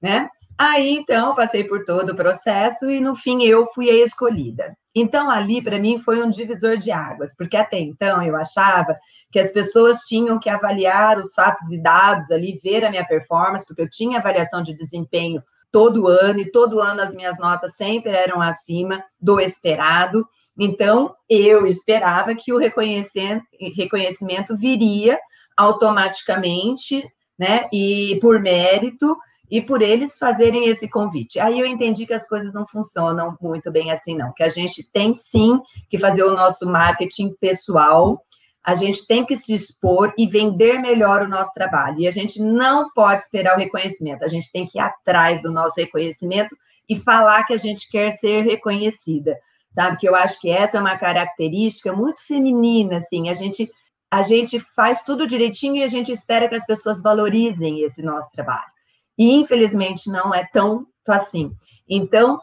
né? 0.00 0.28
Aí, 0.62 0.90
então, 0.90 1.34
passei 1.34 1.64
por 1.64 1.86
todo 1.86 2.10
o 2.10 2.14
processo 2.14 2.90
e, 2.90 3.00
no 3.00 3.16
fim, 3.16 3.42
eu 3.44 3.66
fui 3.68 3.88
a 3.88 3.94
escolhida. 3.94 4.76
Então, 4.94 5.30
ali, 5.30 5.62
para 5.62 5.78
mim, 5.78 5.98
foi 6.00 6.22
um 6.22 6.28
divisor 6.28 6.76
de 6.76 6.92
águas, 6.92 7.34
porque 7.34 7.56
até 7.56 7.80
então 7.80 8.22
eu 8.22 8.36
achava 8.36 8.94
que 9.32 9.38
as 9.38 9.50
pessoas 9.50 10.00
tinham 10.00 10.38
que 10.38 10.50
avaliar 10.50 11.16
os 11.16 11.32
fatos 11.32 11.62
e 11.70 11.78
dados 11.78 12.30
ali, 12.30 12.60
ver 12.62 12.84
a 12.84 12.90
minha 12.90 13.06
performance, 13.06 13.66
porque 13.66 13.80
eu 13.80 13.88
tinha 13.88 14.18
avaliação 14.18 14.62
de 14.62 14.76
desempenho 14.76 15.42
todo 15.72 16.06
ano, 16.06 16.40
e 16.40 16.50
todo 16.50 16.78
ano 16.78 17.00
as 17.00 17.14
minhas 17.14 17.38
notas 17.38 17.74
sempre 17.74 18.10
eram 18.10 18.42
acima 18.42 19.02
do 19.18 19.40
esperado. 19.40 20.28
Então, 20.58 21.14
eu 21.26 21.66
esperava 21.66 22.34
que 22.34 22.52
o 22.52 22.58
reconhecimento 22.58 24.58
viria 24.58 25.18
automaticamente, 25.56 27.02
né, 27.38 27.66
e 27.72 28.18
por 28.20 28.38
mérito, 28.40 29.16
e 29.50 29.60
por 29.60 29.82
eles 29.82 30.18
fazerem 30.18 30.68
esse 30.68 30.88
convite. 30.88 31.40
Aí 31.40 31.58
eu 31.58 31.66
entendi 31.66 32.06
que 32.06 32.14
as 32.14 32.26
coisas 32.26 32.54
não 32.54 32.66
funcionam 32.66 33.36
muito 33.40 33.70
bem 33.70 33.90
assim, 33.90 34.16
não, 34.16 34.32
que 34.32 34.42
a 34.42 34.48
gente 34.48 34.88
tem 34.90 35.12
sim 35.12 35.60
que 35.88 35.98
fazer 35.98 36.22
o 36.22 36.34
nosso 36.34 36.66
marketing 36.66 37.34
pessoal, 37.40 38.24
a 38.62 38.74
gente 38.74 39.06
tem 39.06 39.24
que 39.24 39.36
se 39.36 39.54
expor 39.54 40.12
e 40.16 40.26
vender 40.26 40.78
melhor 40.78 41.22
o 41.22 41.28
nosso 41.28 41.52
trabalho. 41.52 42.00
E 42.00 42.06
a 42.06 42.10
gente 42.10 42.40
não 42.40 42.90
pode 42.90 43.22
esperar 43.22 43.56
o 43.56 43.58
reconhecimento, 43.58 44.24
a 44.24 44.28
gente 44.28 44.52
tem 44.52 44.66
que 44.66 44.78
ir 44.78 44.82
atrás 44.82 45.42
do 45.42 45.50
nosso 45.50 45.80
reconhecimento 45.80 46.56
e 46.88 46.96
falar 46.96 47.44
que 47.44 47.54
a 47.54 47.56
gente 47.56 47.90
quer 47.90 48.10
ser 48.10 48.42
reconhecida. 48.42 49.36
Sabe 49.72 49.96
que 49.96 50.08
eu 50.08 50.14
acho 50.14 50.40
que 50.40 50.50
essa 50.50 50.76
é 50.76 50.80
uma 50.80 50.98
característica 50.98 51.92
muito 51.92 52.24
feminina, 52.26 52.98
assim, 52.98 53.28
a 53.28 53.34
gente 53.34 53.68
a 54.12 54.22
gente 54.22 54.58
faz 54.58 55.02
tudo 55.02 55.24
direitinho 55.24 55.76
e 55.76 55.84
a 55.84 55.86
gente 55.86 56.10
espera 56.10 56.48
que 56.48 56.56
as 56.56 56.66
pessoas 56.66 57.00
valorizem 57.00 57.82
esse 57.82 58.02
nosso 58.02 58.28
trabalho. 58.32 58.79
E 59.20 59.34
infelizmente 59.34 60.10
não 60.10 60.34
é 60.34 60.48
tão 60.50 60.86
assim. 61.06 61.52
Então, 61.86 62.40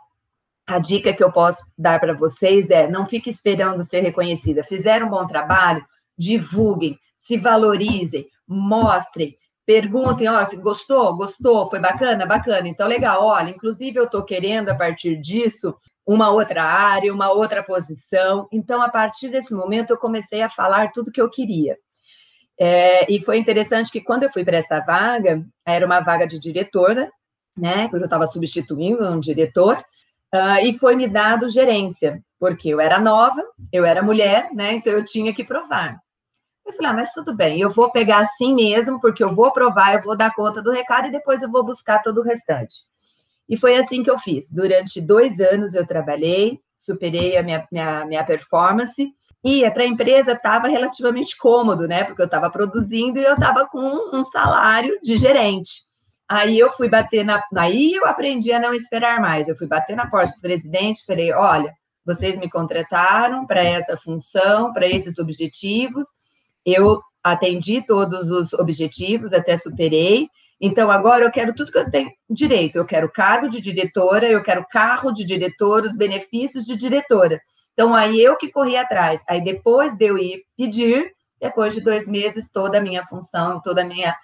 a 0.67 0.77
dica 0.77 1.11
que 1.11 1.23
eu 1.23 1.31
posso 1.31 1.65
dar 1.75 1.99
para 1.99 2.13
vocês 2.13 2.69
é: 2.69 2.87
não 2.87 3.07
fique 3.07 3.31
esperando 3.31 3.83
ser 3.83 4.01
reconhecida. 4.01 4.63
Fizeram 4.63 5.07
um 5.07 5.09
bom 5.09 5.25
trabalho, 5.25 5.83
divulguem, 6.15 6.95
se 7.17 7.35
valorizem, 7.35 8.27
mostrem, 8.47 9.35
perguntem, 9.65 10.27
ó, 10.27 10.45
gostou, 10.57 11.17
gostou, 11.17 11.67
foi 11.67 11.79
bacana, 11.79 12.27
bacana. 12.27 12.67
Então, 12.67 12.87
legal, 12.87 13.23
olha, 13.23 13.49
inclusive 13.49 13.97
eu 13.97 14.03
estou 14.03 14.23
querendo, 14.23 14.69
a 14.69 14.75
partir 14.75 15.19
disso, 15.19 15.75
uma 16.05 16.29
outra 16.29 16.63
área, 16.63 17.11
uma 17.11 17.31
outra 17.31 17.63
posição. 17.63 18.47
Então, 18.51 18.83
a 18.83 18.89
partir 18.89 19.29
desse 19.29 19.51
momento, 19.51 19.93
eu 19.93 19.97
comecei 19.97 20.43
a 20.43 20.49
falar 20.49 20.91
tudo 20.91 21.11
que 21.11 21.19
eu 21.19 21.29
queria. 21.29 21.75
É, 22.59 23.11
e 23.11 23.23
foi 23.23 23.37
interessante 23.37 23.91
que 23.91 24.01
quando 24.01 24.23
eu 24.23 24.31
fui 24.31 24.43
para 24.43 24.57
essa 24.57 24.79
vaga, 24.79 25.45
era 25.65 25.85
uma 25.85 25.99
vaga 25.99 26.25
de 26.27 26.39
diretora, 26.39 27.11
né? 27.55 27.83
Porque 27.83 28.03
eu 28.03 28.05
estava 28.05 28.27
substituindo 28.27 29.07
um 29.07 29.19
diretor, 29.19 29.77
uh, 30.33 30.63
e 30.63 30.77
foi 30.77 30.95
me 30.95 31.07
dado 31.07 31.49
gerência, 31.49 32.21
porque 32.39 32.69
eu 32.69 32.79
era 32.79 32.99
nova, 32.99 33.43
eu 33.71 33.85
era 33.85 34.01
mulher, 34.01 34.49
né? 34.53 34.73
Então 34.73 34.93
eu 34.93 35.05
tinha 35.05 35.33
que 35.33 35.43
provar. 35.43 35.99
Eu 36.65 36.73
falei, 36.73 36.91
ah, 36.91 36.93
mas 36.95 37.13
tudo 37.13 37.33
bem, 37.33 37.61
eu 37.61 37.71
vou 37.71 37.91
pegar 37.91 38.19
assim 38.19 38.53
mesmo, 38.53 38.99
porque 38.99 39.23
eu 39.23 39.33
vou 39.33 39.51
provar, 39.51 39.95
eu 39.95 40.03
vou 40.03 40.17
dar 40.17 40.33
conta 40.33 40.61
do 40.61 40.71
recado 40.71 41.07
e 41.07 41.11
depois 41.11 41.41
eu 41.41 41.49
vou 41.49 41.63
buscar 41.63 42.01
todo 42.01 42.19
o 42.19 42.23
restante. 42.23 42.75
E 43.47 43.55
foi 43.55 43.77
assim 43.77 44.03
que 44.03 44.09
eu 44.09 44.19
fiz. 44.19 44.51
Durante 44.51 44.99
dois 44.99 45.39
anos 45.39 45.73
eu 45.73 45.85
trabalhei, 45.85 46.59
superei 46.75 47.37
a 47.37 47.43
minha, 47.43 47.67
minha, 47.71 48.05
minha 48.05 48.23
performance 48.23 49.11
e 49.43 49.69
para 49.71 49.83
a 49.83 49.87
empresa 49.87 50.33
estava 50.33 50.67
relativamente 50.67 51.37
cômodo, 51.37 51.87
né? 51.87 52.03
Porque 52.03 52.21
eu 52.21 52.25
estava 52.25 52.49
produzindo 52.49 53.19
e 53.19 53.23
eu 53.23 53.33
estava 53.33 53.65
com 53.67 54.15
um 54.15 54.23
salário 54.25 54.99
de 55.01 55.15
gerente. 55.15 55.87
Aí 56.27 56.59
eu 56.59 56.71
fui 56.71 56.89
bater 56.89 57.23
na. 57.23 57.41
Aí 57.55 57.93
eu 57.93 58.05
aprendi 58.05 58.51
a 58.51 58.59
não 58.59 58.73
esperar 58.73 59.21
mais. 59.21 59.47
Eu 59.47 59.55
fui 59.55 59.67
bater 59.67 59.95
na 59.95 60.07
porta 60.07 60.33
do 60.35 60.41
presidente, 60.41 61.05
falei: 61.05 61.31
olha, 61.31 61.73
vocês 62.05 62.37
me 62.37 62.49
contrataram 62.49 63.45
para 63.45 63.63
essa 63.63 63.97
função, 63.97 64.73
para 64.73 64.87
esses 64.87 65.17
objetivos. 65.17 66.07
Eu 66.65 67.01
atendi 67.23 67.81
todos 67.81 68.29
os 68.29 68.51
objetivos, 68.53 69.31
até 69.31 69.55
superei. 69.55 70.27
Então, 70.59 70.89
agora 70.89 71.23
eu 71.23 71.31
quero 71.31 71.53
tudo 71.53 71.71
que 71.71 71.77
eu 71.77 71.89
tenho 71.89 72.11
direito. 72.29 72.77
Eu 72.77 72.85
quero 72.85 73.11
cargo 73.11 73.47
de 73.47 73.61
diretora, 73.61 74.27
eu 74.27 74.41
quero 74.41 74.65
carro 74.69 75.11
de 75.11 75.23
diretora, 75.23 75.85
os 75.85 75.95
benefícios 75.95 76.65
de 76.65 76.75
diretora. 76.75 77.39
Então, 77.73 77.93
aí 77.93 78.19
eu 78.19 78.35
que 78.35 78.51
corri 78.51 78.75
atrás. 78.75 79.23
Aí, 79.29 79.39
depois 79.43 79.95
de 79.95 80.05
eu 80.05 80.17
ir 80.17 80.43
pedir, 80.57 81.11
depois 81.39 81.75
de 81.75 81.81
dois 81.81 82.07
meses, 82.07 82.49
toda 82.51 82.79
a 82.79 82.81
minha 82.81 83.05
função, 83.05 83.61
toda 83.61 83.81
a 83.81 83.85
minha, 83.85 84.15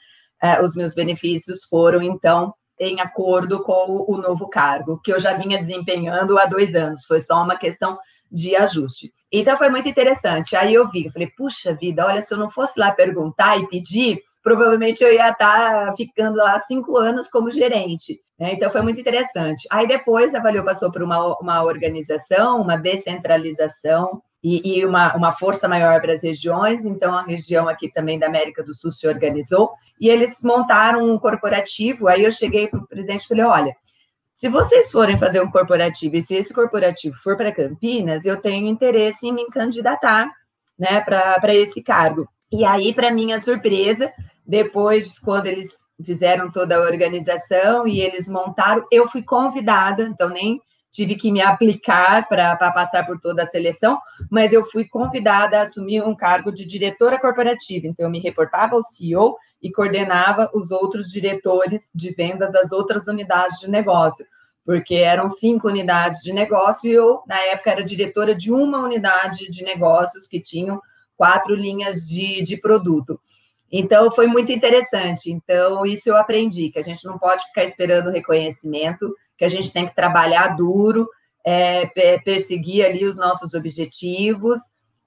uh, 0.43 0.63
os 0.63 0.73
meus 0.73 0.95
benefícios 0.95 1.63
foram, 1.65 2.01
então, 2.01 2.51
em 2.79 2.99
acordo 2.99 3.63
com 3.63 4.03
o, 4.07 4.17
novo 4.17 4.49
cargo, 4.49 4.99
que 5.03 5.13
eu 5.13 5.19
já 5.19 5.37
vinha 5.37 5.59
desempenhando 5.59 6.39
há 6.39 6.45
dois 6.45 6.73
anos. 6.73 7.05
Foi 7.05 7.19
só 7.19 7.43
uma 7.43 7.55
questão 7.55 7.99
de 8.31 8.55
ajuste. 8.55 9.11
Então, 9.31 9.55
foi 9.55 9.69
muito 9.69 9.87
interessante. 9.87 10.55
Aí 10.55 10.73
eu 10.73 10.89
vi, 10.89 11.05
eu 11.05 11.11
falei, 11.11 11.31
puxa 11.37 11.75
vida, 11.75 12.03
olha, 12.07 12.23
se 12.23 12.33
eu 12.33 12.39
não 12.39 12.49
fosse 12.49 12.79
lá 12.79 12.91
perguntar 12.91 13.59
e 13.59 13.67
pedir, 13.67 14.19
provavelmente 14.43 15.01
eu 15.01 15.11
ia 15.11 15.29
estar 15.29 15.95
ficando 15.95 16.35
lá 16.37 16.59
cinco 16.59 16.97
anos 16.97 17.29
como 17.29 17.49
gerente. 17.49 18.19
Né? 18.37 18.53
Então 18.53 18.69
foi 18.69 18.81
muito 18.81 18.99
interessante. 18.99 19.65
Aí 19.71 19.87
depois 19.87 20.35
a 20.35 20.41
Valeu 20.41 20.65
passou 20.65 20.91
por 20.91 21.01
uma, 21.01 21.37
uma 21.39 21.63
organização, 21.63 22.61
uma 22.61 22.75
descentralização 22.75 24.21
e, 24.43 24.79
e 24.79 24.85
uma, 24.85 25.15
uma 25.15 25.31
força 25.31 25.67
maior 25.67 26.01
para 26.01 26.13
as 26.13 26.21
regiões. 26.21 26.83
Então 26.83 27.17
a 27.17 27.23
região 27.23 27.69
aqui 27.69 27.89
também 27.89 28.19
da 28.19 28.27
América 28.27 28.61
do 28.61 28.73
Sul 28.73 28.91
se 28.91 29.07
organizou 29.07 29.71
e 29.99 30.09
eles 30.09 30.41
montaram 30.43 31.09
um 31.09 31.17
corporativo. 31.17 32.09
Aí 32.09 32.25
eu 32.25 32.31
cheguei 32.31 32.67
para 32.67 32.79
o 32.79 32.87
presidente 32.87 33.23
e 33.23 33.27
falei: 33.27 33.45
olha. 33.45 33.75
Se 34.35 34.49
vocês 34.49 34.91
forem 34.91 35.17
fazer 35.17 35.41
um 35.41 35.49
corporativo 35.49 36.17
e 36.17 36.21
se 36.21 36.35
esse 36.35 36.51
corporativo 36.51 37.15
for 37.17 37.37
para 37.37 37.51
Campinas, 37.51 38.25
eu 38.25 38.41
tenho 38.41 38.67
interesse 38.67 39.27
em 39.27 39.31
me 39.31 39.45
candidatar 39.45 40.27
né, 40.77 40.99
para 41.01 41.53
esse 41.53 41.83
cargo. 41.83 42.27
E 42.51 42.63
aí, 42.63 42.93
para 42.93 43.09
minha 43.09 43.39
surpresa, 43.39 44.13
depois, 44.45 45.17
quando 45.19 45.47
eles 45.47 45.67
fizeram 46.03 46.51
toda 46.51 46.75
a 46.75 46.81
organização 46.81 47.87
e 47.87 48.01
eles 48.01 48.27
montaram, 48.27 48.83
eu 48.91 49.07
fui 49.07 49.23
convidada, 49.23 50.03
então 50.03 50.29
nem 50.29 50.59
tive 50.91 51.15
que 51.15 51.31
me 51.31 51.41
aplicar 51.41 52.27
para 52.29 52.55
passar 52.71 53.05
por 53.05 53.19
toda 53.19 53.43
a 53.43 53.47
seleção, 53.47 53.99
mas 54.29 54.53
eu 54.53 54.63
fui 54.69 54.87
convidada 54.87 55.57
a 55.57 55.63
assumir 55.63 56.03
um 56.03 56.15
cargo 56.15 56.51
de 56.51 56.65
diretora 56.65 57.19
corporativa. 57.19 57.87
Então, 57.87 58.05
eu 58.05 58.11
me 58.11 58.19
reportava 58.19 58.75
ao 58.75 58.83
CEO 58.83 59.35
e 59.59 59.71
coordenava 59.71 60.51
os 60.53 60.69
outros 60.69 61.09
diretores 61.09 61.81
de 61.95 62.13
vendas 62.13 62.51
das 62.51 62.71
outras 62.71 63.07
unidades 63.07 63.59
de 63.59 63.69
negócio, 63.69 64.23
porque 64.63 64.95
eram 64.95 65.29
cinco 65.29 65.67
unidades 65.67 66.21
de 66.21 66.31
negócio 66.31 66.87
e 66.87 66.93
eu, 66.93 67.21
na 67.27 67.39
época, 67.41 67.71
era 67.71 67.83
diretora 67.83 68.35
de 68.35 68.51
uma 68.51 68.79
unidade 68.79 69.49
de 69.49 69.63
negócios 69.63 70.27
que 70.27 70.39
tinham 70.39 70.79
quatro 71.17 71.55
linhas 71.55 72.01
de, 72.01 72.43
de 72.43 72.57
produto. 72.57 73.19
Então, 73.75 74.11
foi 74.11 74.27
muito 74.27 74.51
interessante. 74.51 75.31
Então, 75.31 75.83
isso 75.83 76.07
eu 76.07 76.15
aprendi, 76.15 76.69
que 76.69 76.77
a 76.77 76.83
gente 76.83 77.03
não 77.05 77.17
pode 77.17 77.43
ficar 77.47 77.63
esperando 77.63 78.11
reconhecimento, 78.11 79.11
que 79.35 79.43
a 79.43 79.47
gente 79.49 79.73
tem 79.73 79.87
que 79.87 79.95
trabalhar 79.95 80.55
duro, 80.55 81.09
é, 81.43 81.87
perseguir 82.23 82.85
ali 82.85 83.03
os 83.03 83.17
nossos 83.17 83.55
objetivos 83.55 84.59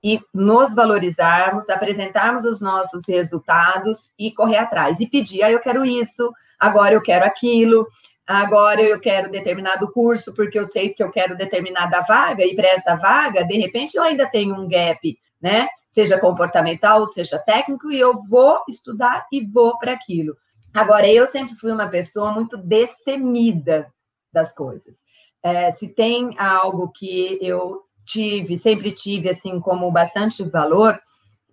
e 0.03 0.21
nos 0.35 0.75
valorizarmos, 0.75 1.71
apresentarmos 1.71 2.45
os 2.45 2.61
nossos 2.61 3.07
resultados 3.07 4.11
e 4.19 4.33
correr 4.33 4.59
atrás. 4.59 4.99
E 4.99 5.07
pedir, 5.07 5.45
ah, 5.45 5.51
eu 5.53 5.61
quero 5.61 5.85
isso, 5.85 6.33
agora 6.59 6.93
eu 6.93 7.01
quero 7.01 7.25
aquilo, 7.25 7.87
agora 8.27 8.83
eu 8.83 8.99
quero 8.99 9.31
determinado 9.31 9.93
curso, 9.93 10.35
porque 10.35 10.59
eu 10.59 10.67
sei 10.67 10.93
que 10.93 11.05
eu 11.05 11.13
quero 11.13 11.37
determinada 11.37 12.01
vaga, 12.01 12.45
e 12.45 12.57
para 12.57 12.67
essa 12.67 12.97
vaga, 12.97 13.45
de 13.45 13.57
repente, 13.59 13.97
eu 13.97 14.03
ainda 14.03 14.29
tenho 14.29 14.57
um 14.57 14.69
gap, 14.69 15.17
né? 15.41 15.69
Seja 15.97 16.21
comportamental, 16.21 17.07
seja 17.07 17.39
técnico, 17.39 17.91
e 17.91 17.99
eu 17.99 18.23
vou 18.25 18.59
estudar 18.69 19.27
e 19.33 19.43
vou 19.43 19.79
para 19.79 19.93
aquilo. 19.93 20.37
Agora, 20.75 21.09
eu 21.11 21.27
sempre 21.27 21.57
fui 21.57 21.73
uma 21.73 21.89
pessoa 21.89 22.33
muito 22.33 22.59
destemida 22.59 23.91
das 24.31 24.55
coisas. 24.55 24.99
É, 25.43 25.71
se 25.71 25.89
tem 25.89 26.39
algo 26.39 26.93
que 26.95 27.39
eu 27.41 27.81
tive, 28.05 28.59
sempre 28.59 28.93
tive, 28.93 29.31
assim, 29.31 29.59
como 29.59 29.91
bastante 29.91 30.43
valor, 30.45 31.01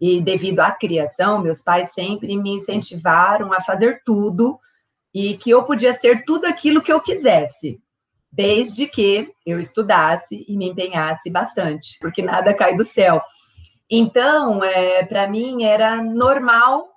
e 0.01 0.21
devido 0.21 0.59
à 0.59 0.71
criação, 0.71 1.41
meus 1.41 1.62
pais 1.62 1.93
sempre 1.93 2.35
me 2.35 2.57
incentivaram 2.57 3.53
a 3.53 3.62
fazer 3.62 4.01
tudo 4.03 4.59
e 5.13 5.38
que 5.38 5.51
eu 5.51 5.63
podia 5.63 5.93
ser 5.93 6.25
tudo 6.25 6.47
aquilo 6.47 6.81
que 6.81 6.91
eu 6.91 7.00
quisesse, 7.00 7.79
desde 8.29 8.88
que 8.88 9.31
eu 9.45 9.57
estudasse 9.57 10.43
e 10.45 10.57
me 10.57 10.67
empenhasse 10.67 11.29
bastante, 11.29 11.97
porque 12.01 12.21
nada 12.21 12.53
cai 12.53 12.75
do 12.75 12.83
céu. 12.83 13.21
Então, 13.89 14.63
é, 14.63 15.05
para 15.05 15.27
mim 15.27 15.63
era 15.63 16.01
normal 16.01 16.87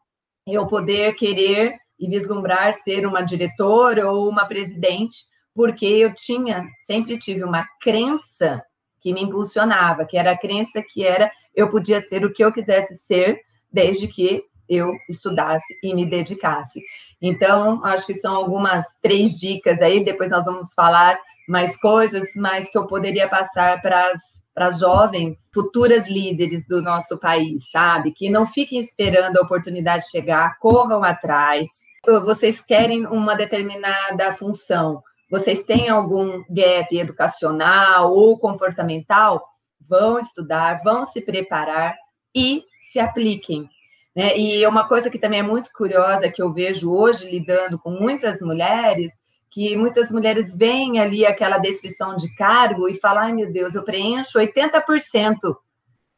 eu 0.47 0.67
poder 0.67 1.15
querer 1.15 1.77
e 1.99 2.09
vislumbrar 2.09 2.73
ser 2.73 3.07
uma 3.07 3.23
diretora 3.23 4.11
ou 4.11 4.29
uma 4.29 4.47
presidente, 4.47 5.17
porque 5.55 5.87
eu 5.87 6.15
tinha, 6.15 6.65
sempre 6.87 7.19
tive 7.19 7.43
uma 7.43 7.67
crença 7.81 8.63
que 9.01 9.13
me 9.13 9.23
impulsionava, 9.23 10.05
que 10.05 10.17
era 10.17 10.33
a 10.33 10.39
crença 10.39 10.83
que 10.83 11.05
era 11.05 11.31
eu 11.55 11.71
podia 11.71 12.03
ser 12.03 12.25
o 12.25 12.33
que 12.33 12.45
eu 12.45 12.53
quisesse 12.53 12.97
ser, 12.97 13.41
desde 13.73 14.07
que 14.07 14.43
eu 14.69 14.93
estudasse 15.09 15.67
e 15.83 15.95
me 15.95 16.05
dedicasse. 16.05 16.83
Então, 17.21 17.83
acho 17.85 18.07
que 18.07 18.15
são 18.15 18.37
algumas 18.37 18.85
três 19.01 19.33
dicas 19.33 19.81
aí, 19.81 20.05
depois 20.05 20.31
nós 20.31 20.45
vamos 20.45 20.75
falar 20.75 21.19
mais 21.49 21.79
coisas, 21.79 22.29
mas 22.37 22.69
que 22.69 22.77
eu 22.77 22.87
poderia 22.87 23.29
passar 23.29 23.81
para 23.81 24.13
as 24.13 24.21
para 24.57 24.73
jovens 24.73 25.37
futuras 25.53 26.09
líderes 26.09 26.67
do 26.67 26.81
nosso 26.81 27.19
país, 27.19 27.71
sabe? 27.71 28.11
Que 28.11 28.31
não 28.31 28.47
fiquem 28.47 28.81
esperando 28.81 29.37
a 29.37 29.43
oportunidade 29.43 30.09
chegar, 30.11 30.59
corram 30.59 31.05
atrás. 31.05 31.69
Vocês 32.25 32.59
querem 32.59 33.07
uma 33.07 33.37
determinada 33.37 34.33
função, 34.33 35.03
vocês 35.31 35.63
têm 35.63 35.91
algum 35.91 36.43
gap 36.49 36.97
educacional 36.97 38.15
ou 38.15 38.39
comportamental? 38.39 39.45
Vão 39.87 40.19
estudar, 40.19 40.81
vão 40.83 41.05
se 41.05 41.21
preparar 41.21 41.95
e 42.35 42.65
se 42.81 42.99
apliquem. 42.99 43.69
Né? 44.15 44.39
E 44.39 44.67
uma 44.67 44.89
coisa 44.89 45.11
que 45.11 45.19
também 45.19 45.41
é 45.41 45.43
muito 45.43 45.71
curiosa, 45.75 46.31
que 46.31 46.41
eu 46.41 46.51
vejo 46.51 46.91
hoje 46.91 47.31
lidando 47.31 47.79
com 47.79 47.91
muitas 47.91 48.41
mulheres, 48.41 49.13
que 49.51 49.77
muitas 49.77 50.11
mulheres 50.11 50.57
veem 50.57 50.99
ali 51.01 51.25
aquela 51.25 51.59
descrição 51.59 52.17
de 52.17 52.35
cargo 52.37 52.89
e 52.89 52.99
falam: 52.99 53.25
ai 53.25 53.33
meu 53.33 53.53
Deus, 53.53 53.75
eu 53.75 53.83
preencho 53.83 54.39
80%, 54.39 55.57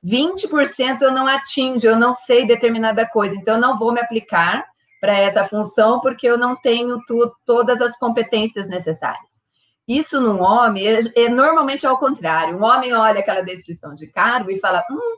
20% 0.04 1.02
eu 1.02 1.12
não 1.12 1.26
atingo, 1.26 1.84
eu 1.84 1.98
não 1.98 2.14
sei 2.14 2.46
determinada 2.46 3.06
coisa, 3.06 3.34
então 3.34 3.54
eu 3.54 3.60
não 3.60 3.78
vou 3.78 3.92
me 3.92 4.00
aplicar 4.00 4.64
para 5.00 5.16
essa 5.16 5.46
função 5.46 6.00
porque 6.00 6.26
eu 6.26 6.36
não 6.36 6.56
tenho 6.56 7.00
tu, 7.06 7.32
todas 7.46 7.80
as 7.80 7.96
competências 7.98 8.68
necessárias. 8.68 9.28
Isso 9.86 10.20
num 10.20 10.42
homem 10.42 10.86
é, 10.86 11.00
é 11.16 11.28
normalmente 11.28 11.86
ao 11.86 11.98
contrário. 11.98 12.58
Um 12.58 12.64
homem 12.64 12.92
olha 12.92 13.20
aquela 13.20 13.40
descrição 13.40 13.94
de 13.94 14.10
cargo 14.12 14.50
e 14.50 14.60
fala: 14.60 14.84
hum, 14.90 15.16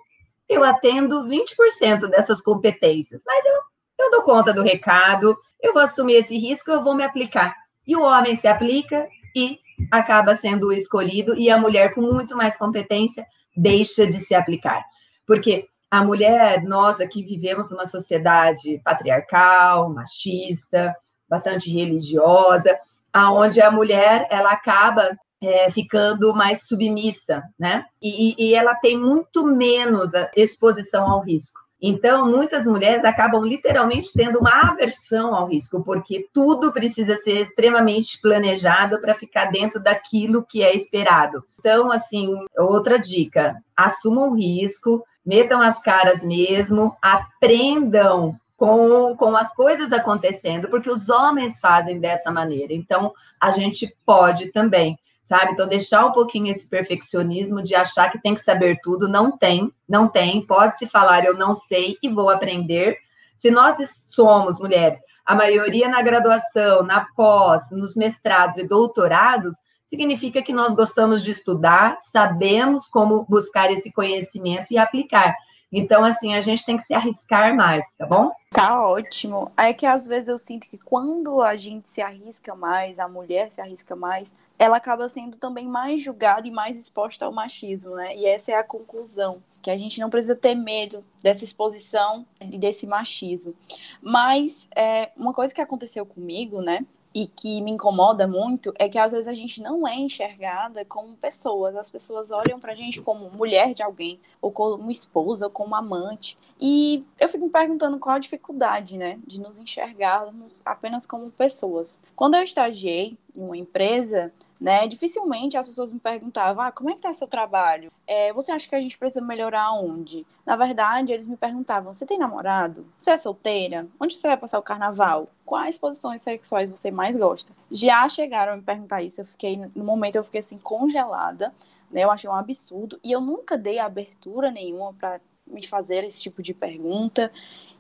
eu 0.49 0.63
atendo 0.63 1.25
20% 1.25 2.09
dessas 2.09 2.41
competências, 2.41 3.23
mas 3.27 3.45
eu, 3.45 4.07
eu 4.07 4.11
dou 4.11 4.23
conta 4.23 4.53
do 4.53 4.63
recado, 4.63 5.37
eu 5.61 5.73
vou 5.73 5.83
assumir 5.83 6.15
esse 6.15 6.37
risco, 6.39 6.71
eu 6.71 6.85
vou 6.85 6.95
me 6.95 7.03
aplicar. 7.03 7.55
E 7.87 7.97
o 7.97 8.03
homem 8.03 8.37
se 8.37 8.47
aplica 8.47 9.09
e 9.35 9.59
acaba 9.91 10.37
sendo 10.37 10.73
escolhido, 10.73 11.35
e 11.35 11.51
a 11.51 11.59
mulher 11.59 11.95
com 11.95 12.03
muito 12.03 12.37
mais 12.37 12.57
competência 12.57 13.27
deixa 13.57 14.07
de 14.07 14.21
se 14.21 14.35
aplicar. 14.35 14.85
Porque 15.27 15.69
a 15.91 16.05
mulher, 16.05 16.63
nós 16.63 17.01
aqui 17.01 17.23
vivemos 17.23 17.71
numa 17.71 17.87
sociedade 17.87 18.81
patriarcal, 18.85 19.91
machista, 19.91 20.95
bastante 21.29 21.71
religiosa, 21.71 22.79
aonde 23.13 23.61
a 23.61 23.71
mulher 23.71 24.27
ela 24.31 24.53
acaba 24.53 25.11
é, 25.43 25.71
ficando 25.71 26.35
mais 26.35 26.67
submissa, 26.67 27.43
né? 27.59 27.85
E, 28.01 28.35
e 28.39 28.55
ela 28.55 28.75
tem 28.75 28.97
muito 28.97 29.45
menos 29.45 30.13
exposição 30.37 31.11
ao 31.11 31.23
risco. 31.23 31.59
Então, 31.83 32.31
muitas 32.31 32.67
mulheres 32.67 33.05
acabam 33.05 33.43
literalmente 33.43 34.13
tendo 34.13 34.39
uma 34.39 34.71
aversão 34.71 35.35
ao 35.35 35.49
risco, 35.49 35.83
porque 35.83 36.29
tudo 36.33 36.73
precisa 36.73 37.17
ser 37.17 37.43
extremamente 37.43 38.21
planejado 38.21 39.01
para 39.01 39.15
ficar 39.15 39.47
dentro 39.47 39.83
daquilo 39.83 40.45
que 40.45 40.63
é 40.63 40.75
esperado. 40.75 41.43
Então, 41.59 41.91
assim, 41.91 42.35
outra 42.59 42.99
dica: 42.99 43.57
assumam 43.75 44.31
o 44.31 44.35
risco, 44.35 45.03
metam 45.25 45.63
as 45.63 45.81
caras 45.81 46.23
mesmo, 46.23 46.95
aprendam 47.01 48.39
com, 48.61 49.17
com 49.17 49.35
as 49.35 49.55
coisas 49.55 49.91
acontecendo, 49.91 50.69
porque 50.69 50.91
os 50.91 51.09
homens 51.09 51.59
fazem 51.61 51.99
dessa 51.99 52.31
maneira. 52.31 52.75
Então, 52.75 53.11
a 53.41 53.51
gente 53.51 53.97
pode 54.05 54.53
também 54.53 54.99
sabe? 55.31 55.53
Então, 55.53 55.69
deixar 55.69 56.05
um 56.05 56.11
pouquinho 56.11 56.53
esse 56.53 56.67
perfeccionismo 56.67 57.63
de 57.63 57.73
achar 57.73 58.11
que 58.11 58.21
tem 58.21 58.35
que 58.35 58.41
saber 58.41 58.81
tudo, 58.83 59.09
não 59.09 59.31
tem, 59.31 59.73
não 59.89 60.09
tem. 60.09 60.45
Pode 60.45 60.77
se 60.77 60.89
falar, 60.89 61.25
eu 61.25 61.35
não 61.35 61.55
sei 61.55 61.97
e 62.03 62.09
vou 62.09 62.29
aprender. 62.29 62.99
Se 63.37 63.49
nós 63.49 63.77
somos 64.09 64.59
mulheres, 64.59 64.99
a 65.25 65.33
maioria 65.37 65.89
na 65.89 66.03
graduação, 66.03 66.83
na 66.83 67.07
pós, 67.15 67.63
nos 67.71 67.95
mestrados 67.95 68.57
e 68.57 68.67
doutorados, 68.67 69.57
significa 69.87 70.43
que 70.43 70.53
nós 70.53 70.75
gostamos 70.75 71.23
de 71.23 71.31
estudar, 71.31 71.99
sabemos 72.01 72.89
como 72.89 73.25
buscar 73.29 73.71
esse 73.71 73.93
conhecimento 73.93 74.73
e 74.73 74.79
aplicar. 74.79 75.33
Então, 75.73 76.05
assim, 76.05 76.35
a 76.35 76.41
gente 76.41 76.67
tem 76.67 76.77
que 76.77 76.83
se 76.83 76.93
arriscar 76.93 77.55
mais, 77.55 77.85
tá 77.97 78.05
bom? 78.05 78.33
Tá 78.51 78.85
ótimo. 78.85 79.53
É 79.57 79.73
que 79.73 79.87
às 79.87 80.09
vezes 80.09 80.27
eu 80.27 80.41
sinto 80.41 80.69
que 80.69 80.77
quando 80.77 81.41
a 81.41 81.57
gente 81.57 81.89
se 81.89 82.03
arrisca 82.03 82.57
mais, 82.57 82.99
a 82.99 83.07
mulher 83.07 83.53
se 83.53 83.61
arrisca 83.61 83.95
mais, 83.95 84.35
ela 84.61 84.77
acaba 84.77 85.09
sendo 85.09 85.39
também 85.39 85.67
mais 85.67 86.03
julgada 86.03 86.47
e 86.47 86.51
mais 86.51 86.79
exposta 86.79 87.25
ao 87.25 87.33
machismo, 87.33 87.97
né? 87.97 88.15
E 88.15 88.27
essa 88.27 88.53
é 88.53 88.55
a 88.55 88.63
conclusão, 88.63 89.43
que 89.63 89.71
a 89.71 89.77
gente 89.77 89.99
não 89.99 90.11
precisa 90.11 90.37
ter 90.37 90.55
medo 90.55 91.03
dessa 91.23 91.45
exposição 91.45 92.27
e 92.39 92.59
desse 92.59 92.87
machismo. 92.87 93.55
Mas 94.03 94.69
é, 94.77 95.13
uma 95.17 95.33
coisa 95.33 95.55
que 95.55 95.63
aconteceu 95.63 96.05
comigo, 96.05 96.61
né? 96.61 96.85
e 97.15 97.27
que 97.27 97.61
me 97.61 97.73
incomoda 97.73 98.27
muito 98.27 98.73
é 98.79 98.89
que 98.89 98.99
às 98.99 99.13
vezes 99.13 99.27
a 99.27 99.33
gente 99.33 99.61
não 99.61 99.87
é 99.87 99.97
enxergada 99.97 100.85
como 100.85 101.17
pessoas. 101.17 101.75
As 101.75 101.91
pessoas 101.91 102.31
olham 102.31 102.61
pra 102.61 102.75
gente 102.75 103.01
como 103.01 103.31
mulher 103.31 103.75
de 103.75 103.83
alguém, 103.83 104.21
ou 104.41 104.51
como 104.53 104.91
esposa, 104.91 105.47
ou 105.47 105.51
como 105.51 105.75
amante. 105.75 106.39
E 106.61 107.05
eu 107.19 107.29
fico 107.29 107.45
me 107.45 107.51
perguntando 107.51 107.99
qual 107.99 108.17
a 108.17 108.21
dificuldade, 108.21 108.97
né, 108.97 109.19
de 109.27 109.41
nos 109.41 109.59
enxergarmos 109.59 110.61
apenas 110.65 111.05
como 111.05 111.31
pessoas. 111.31 111.99
Quando 112.15 112.37
eu 112.37 112.43
estagiei 112.43 113.19
em 113.37 113.43
uma 113.43 113.57
empresa, 113.57 114.33
né? 114.61 114.87
Dificilmente 114.87 115.57
as 115.57 115.67
pessoas 115.67 115.93
me 115.93 115.99
perguntavam, 115.99 116.63
ah, 116.63 116.71
como 116.71 116.91
é 116.91 116.95
que 116.95 117.01
tá 117.01 117.13
seu 117.13 117.27
trabalho? 117.27 117.91
É, 118.07 118.33
você 118.33 118.53
acha 118.53 118.69
que 118.69 118.75
a 118.75 118.81
gente 118.81 118.99
precisa 118.99 119.25
melhorar 119.25 119.73
onde? 119.73 120.27
Na 120.45 120.55
verdade, 120.55 121.13
eles 121.13 121.27
me 121.27 121.37
perguntavam, 121.37 121.95
você 121.95 122.05
tem 122.05 122.19
namorado? 122.19 122.87
Você 122.99 123.11
é 123.11 123.17
solteira? 123.17 123.87
Onde 123.99 124.19
você 124.19 124.29
vai 124.29 124.37
passar 124.37 124.59
o 124.59 124.63
carnaval? 124.63 125.29
Quais 125.47 125.79
posições 125.79 126.21
sexuais 126.21 126.71
você 126.71 126.91
mais 126.91 127.17
gosta? 127.17 127.53
Já 127.71 128.07
chegaram 128.09 128.53
a 128.53 128.57
me 128.57 128.63
perguntar 128.63 129.03
isso, 129.03 129.21
eu 129.21 129.25
fiquei, 129.25 129.57
no 129.57 129.85
momento 129.85 130.17
eu 130.17 130.25
fiquei 130.25 130.41
assim, 130.41 130.59
congelada, 130.59 131.55
né? 131.91 132.05
Eu 132.05 132.11
achei 132.11 132.29
um 132.29 132.35
absurdo, 132.35 133.01
e 133.03 133.11
eu 133.11 133.21
nunca 133.21 133.57
dei 133.57 133.79
abertura 133.79 134.51
nenhuma 134.51 134.93
para 134.93 135.21
me 135.47 135.67
fazer 135.67 136.05
esse 136.05 136.21
tipo 136.21 136.43
de 136.43 136.55
pergunta. 136.55 137.33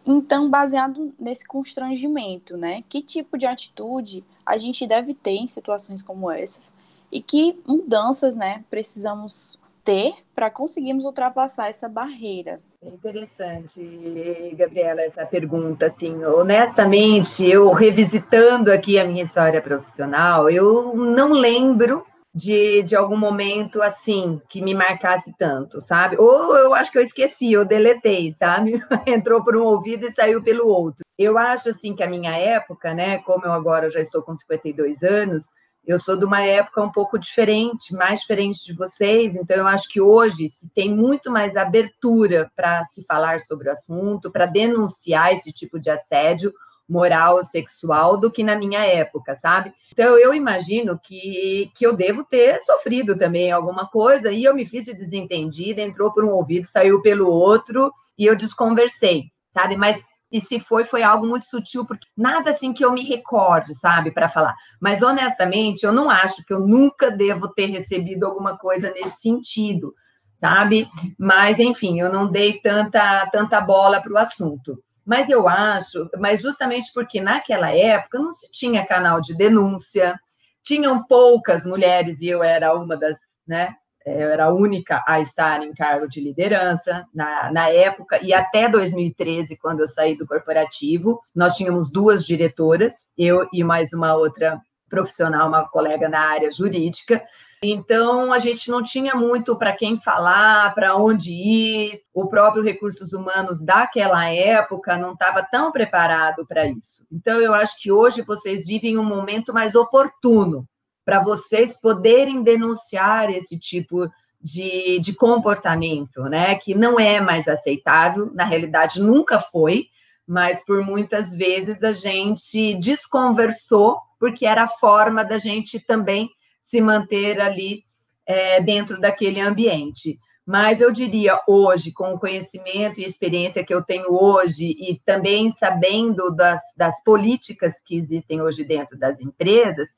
Então, 0.06 0.48
baseado 0.48 1.12
nesse 1.18 1.46
constrangimento, 1.46 2.56
né? 2.56 2.82
Que 2.88 3.02
tipo 3.02 3.36
de 3.36 3.46
atitude 3.46 4.24
a 4.44 4.56
gente 4.56 4.86
deve 4.86 5.14
ter 5.14 5.32
em 5.32 5.46
situações 5.46 6.02
como 6.02 6.30
essas 6.30 6.72
e 7.12 7.20
que 7.20 7.58
mudanças, 7.66 8.36
né, 8.36 8.64
precisamos 8.70 9.58
ter 9.84 10.14
para 10.34 10.50
conseguirmos 10.50 11.04
ultrapassar 11.04 11.68
essa 11.68 11.88
barreira? 11.88 12.60
É 12.82 12.88
interessante, 12.88 14.54
Gabriela, 14.56 15.02
essa 15.02 15.26
pergunta. 15.26 15.86
Assim, 15.86 16.24
honestamente, 16.24 17.44
eu 17.44 17.70
revisitando 17.72 18.72
aqui 18.72 18.98
a 18.98 19.04
minha 19.04 19.22
história 19.22 19.60
profissional, 19.60 20.48
eu 20.48 20.94
não 20.96 21.32
lembro 21.32 22.06
de, 22.34 22.82
de 22.84 22.94
algum 22.94 23.16
momento 23.16 23.82
assim 23.82 24.40
que 24.48 24.62
me 24.62 24.74
marcasse 24.74 25.34
tanto, 25.36 25.80
sabe? 25.80 26.16
Ou 26.18 26.56
eu 26.56 26.74
acho 26.74 26.90
que 26.92 26.98
eu 26.98 27.02
esqueci, 27.02 27.52
eu 27.52 27.64
deletei, 27.64 28.30
sabe? 28.32 28.80
Entrou 29.06 29.42
por 29.42 29.56
um 29.56 29.64
ouvido 29.64 30.06
e 30.06 30.12
saiu 30.12 30.42
pelo 30.42 30.68
outro. 30.68 31.04
Eu 31.18 31.36
acho 31.36 31.70
assim 31.70 31.94
que 31.94 32.02
a 32.02 32.08
minha 32.08 32.36
época, 32.36 32.94
né, 32.94 33.18
como 33.18 33.44
eu 33.44 33.52
agora 33.52 33.90
já 33.90 34.00
estou 34.00 34.22
com 34.22 34.36
52 34.36 35.02
anos, 35.02 35.44
eu 35.84 35.98
sou 35.98 36.16
de 36.16 36.24
uma 36.24 36.42
época 36.42 36.82
um 36.82 36.92
pouco 36.92 37.18
diferente, 37.18 37.94
mais 37.94 38.20
diferente 38.20 38.64
de 38.64 38.74
vocês, 38.74 39.34
então 39.34 39.56
eu 39.56 39.66
acho 39.66 39.88
que 39.88 40.00
hoje 40.00 40.48
se 40.48 40.70
tem 40.72 40.94
muito 40.94 41.30
mais 41.30 41.56
abertura 41.56 42.50
para 42.54 42.84
se 42.86 43.04
falar 43.06 43.40
sobre 43.40 43.68
o 43.68 43.72
assunto, 43.72 44.30
para 44.30 44.46
denunciar 44.46 45.32
esse 45.32 45.52
tipo 45.52 45.80
de 45.80 45.90
assédio 45.90 46.52
moral 46.90 47.42
sexual 47.44 48.16
do 48.16 48.30
que 48.30 48.42
na 48.42 48.56
minha 48.56 48.84
época, 48.84 49.36
sabe? 49.36 49.72
Então 49.92 50.18
eu 50.18 50.34
imagino 50.34 50.98
que, 50.98 51.70
que 51.76 51.86
eu 51.86 51.94
devo 51.96 52.24
ter 52.24 52.60
sofrido 52.62 53.16
também 53.16 53.52
alguma 53.52 53.86
coisa 53.86 54.32
e 54.32 54.42
eu 54.42 54.54
me 54.54 54.66
fiz 54.66 54.84
de 54.84 54.94
desentendida, 54.94 55.80
entrou 55.80 56.12
por 56.12 56.24
um 56.24 56.32
ouvido, 56.32 56.66
saiu 56.66 57.00
pelo 57.00 57.28
outro 57.28 57.92
e 58.18 58.26
eu 58.26 58.34
desconversei, 58.34 59.26
sabe? 59.54 59.76
Mas 59.76 60.02
e 60.32 60.40
se 60.40 60.60
foi, 60.60 60.84
foi 60.84 61.02
algo 61.02 61.26
muito 61.26 61.46
sutil, 61.46 61.84
porque 61.84 62.06
nada 62.16 62.50
assim 62.50 62.72
que 62.72 62.84
eu 62.84 62.92
me 62.92 63.02
recorde, 63.02 63.74
sabe, 63.74 64.12
para 64.12 64.28
falar. 64.28 64.54
Mas 64.80 65.02
honestamente, 65.02 65.84
eu 65.84 65.92
não 65.92 66.08
acho 66.08 66.44
que 66.44 66.52
eu 66.52 66.60
nunca 66.60 67.10
devo 67.10 67.48
ter 67.48 67.66
recebido 67.66 68.24
alguma 68.24 68.56
coisa 68.56 68.92
nesse 68.92 69.20
sentido, 69.20 69.92
sabe? 70.36 70.88
Mas 71.18 71.58
enfim, 71.58 72.00
eu 72.00 72.12
não 72.12 72.30
dei 72.30 72.60
tanta 72.60 73.26
tanta 73.32 73.60
bola 73.60 74.00
para 74.00 74.12
o 74.12 74.18
assunto. 74.18 74.80
Mas 75.10 75.28
eu 75.28 75.48
acho, 75.48 76.08
mas 76.20 76.40
justamente 76.40 76.92
porque 76.94 77.20
naquela 77.20 77.74
época 77.74 78.16
não 78.16 78.32
se 78.32 78.48
tinha 78.48 78.86
canal 78.86 79.20
de 79.20 79.36
denúncia, 79.36 80.16
tinham 80.62 81.02
poucas 81.02 81.64
mulheres, 81.64 82.22
e 82.22 82.28
eu 82.28 82.44
era 82.44 82.72
uma 82.76 82.96
das, 82.96 83.18
né, 83.44 83.74
eu 84.06 84.30
era 84.30 84.44
a 84.44 84.54
única 84.54 85.02
a 85.04 85.18
estar 85.18 85.64
em 85.64 85.74
cargo 85.74 86.06
de 86.06 86.20
liderança 86.20 87.04
na, 87.12 87.50
na 87.50 87.68
época, 87.68 88.20
e 88.22 88.32
até 88.32 88.68
2013, 88.68 89.56
quando 89.56 89.80
eu 89.80 89.88
saí 89.88 90.16
do 90.16 90.28
corporativo, 90.28 91.20
nós 91.34 91.56
tínhamos 91.56 91.90
duas 91.90 92.24
diretoras, 92.24 92.92
eu 93.18 93.48
e 93.52 93.64
mais 93.64 93.92
uma 93.92 94.14
outra 94.14 94.60
profissional, 94.88 95.48
uma 95.48 95.68
colega 95.68 96.08
na 96.08 96.20
área 96.20 96.52
jurídica. 96.52 97.20
Então, 97.62 98.32
a 98.32 98.38
gente 98.38 98.70
não 98.70 98.82
tinha 98.82 99.14
muito 99.14 99.54
para 99.54 99.74
quem 99.74 99.98
falar, 99.98 100.74
para 100.74 100.96
onde 100.96 101.30
ir. 101.30 102.00
O 102.14 102.26
próprio 102.26 102.62
Recursos 102.62 103.12
Humanos 103.12 103.58
daquela 103.58 104.30
época 104.30 104.96
não 104.96 105.12
estava 105.12 105.42
tão 105.42 105.70
preparado 105.70 106.46
para 106.46 106.66
isso. 106.66 107.04
Então, 107.12 107.38
eu 107.38 107.52
acho 107.52 107.78
que 107.78 107.92
hoje 107.92 108.22
vocês 108.22 108.66
vivem 108.66 108.96
um 108.96 109.04
momento 109.04 109.52
mais 109.52 109.74
oportuno 109.74 110.66
para 111.04 111.22
vocês 111.22 111.78
poderem 111.78 112.42
denunciar 112.42 113.30
esse 113.30 113.58
tipo 113.58 114.10
de, 114.40 114.98
de 115.00 115.12
comportamento, 115.12 116.22
né? 116.22 116.54
Que 116.54 116.74
não 116.74 116.98
é 116.98 117.20
mais 117.20 117.46
aceitável, 117.46 118.30
na 118.32 118.44
realidade 118.44 119.02
nunca 119.02 119.38
foi, 119.38 119.88
mas 120.26 120.64
por 120.64 120.82
muitas 120.82 121.36
vezes 121.36 121.82
a 121.82 121.92
gente 121.92 122.74
desconversou, 122.76 123.98
porque 124.18 124.46
era 124.46 124.62
a 124.62 124.68
forma 124.68 125.22
da 125.22 125.36
gente 125.36 125.78
também 125.78 126.30
se 126.60 126.80
manter 126.80 127.40
ali 127.40 127.84
é, 128.26 128.60
dentro 128.60 129.00
daquele 129.00 129.40
ambiente. 129.40 130.18
Mas 130.46 130.80
eu 130.80 130.90
diria 130.90 131.40
hoje, 131.46 131.92
com 131.92 132.14
o 132.14 132.18
conhecimento 132.18 133.00
e 133.00 133.04
experiência 133.04 133.64
que 133.64 133.72
eu 133.72 133.84
tenho 133.84 134.12
hoje, 134.12 134.64
e 134.66 135.00
também 135.04 135.50
sabendo 135.50 136.30
das, 136.34 136.60
das 136.76 137.02
políticas 137.04 137.74
que 137.84 137.96
existem 137.96 138.42
hoje 138.42 138.64
dentro 138.64 138.98
das 138.98 139.20
empresas, 139.20 139.88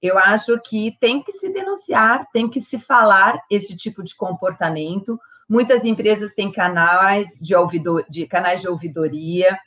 eu 0.00 0.16
acho 0.16 0.58
que 0.60 0.96
tem 1.00 1.22
que 1.22 1.32
se 1.32 1.52
denunciar, 1.52 2.26
tem 2.32 2.48
que 2.48 2.60
se 2.60 2.78
falar 2.78 3.42
esse 3.50 3.76
tipo 3.76 4.02
de 4.04 4.14
comportamento. 4.14 5.18
Muitas 5.48 5.84
empresas 5.84 6.32
têm 6.34 6.52
canais 6.52 7.30
de, 7.40 7.54
ouvidor, 7.56 8.04
de 8.08 8.26
canais 8.26 8.60
de 8.60 8.68
ouvidoria. 8.68 9.58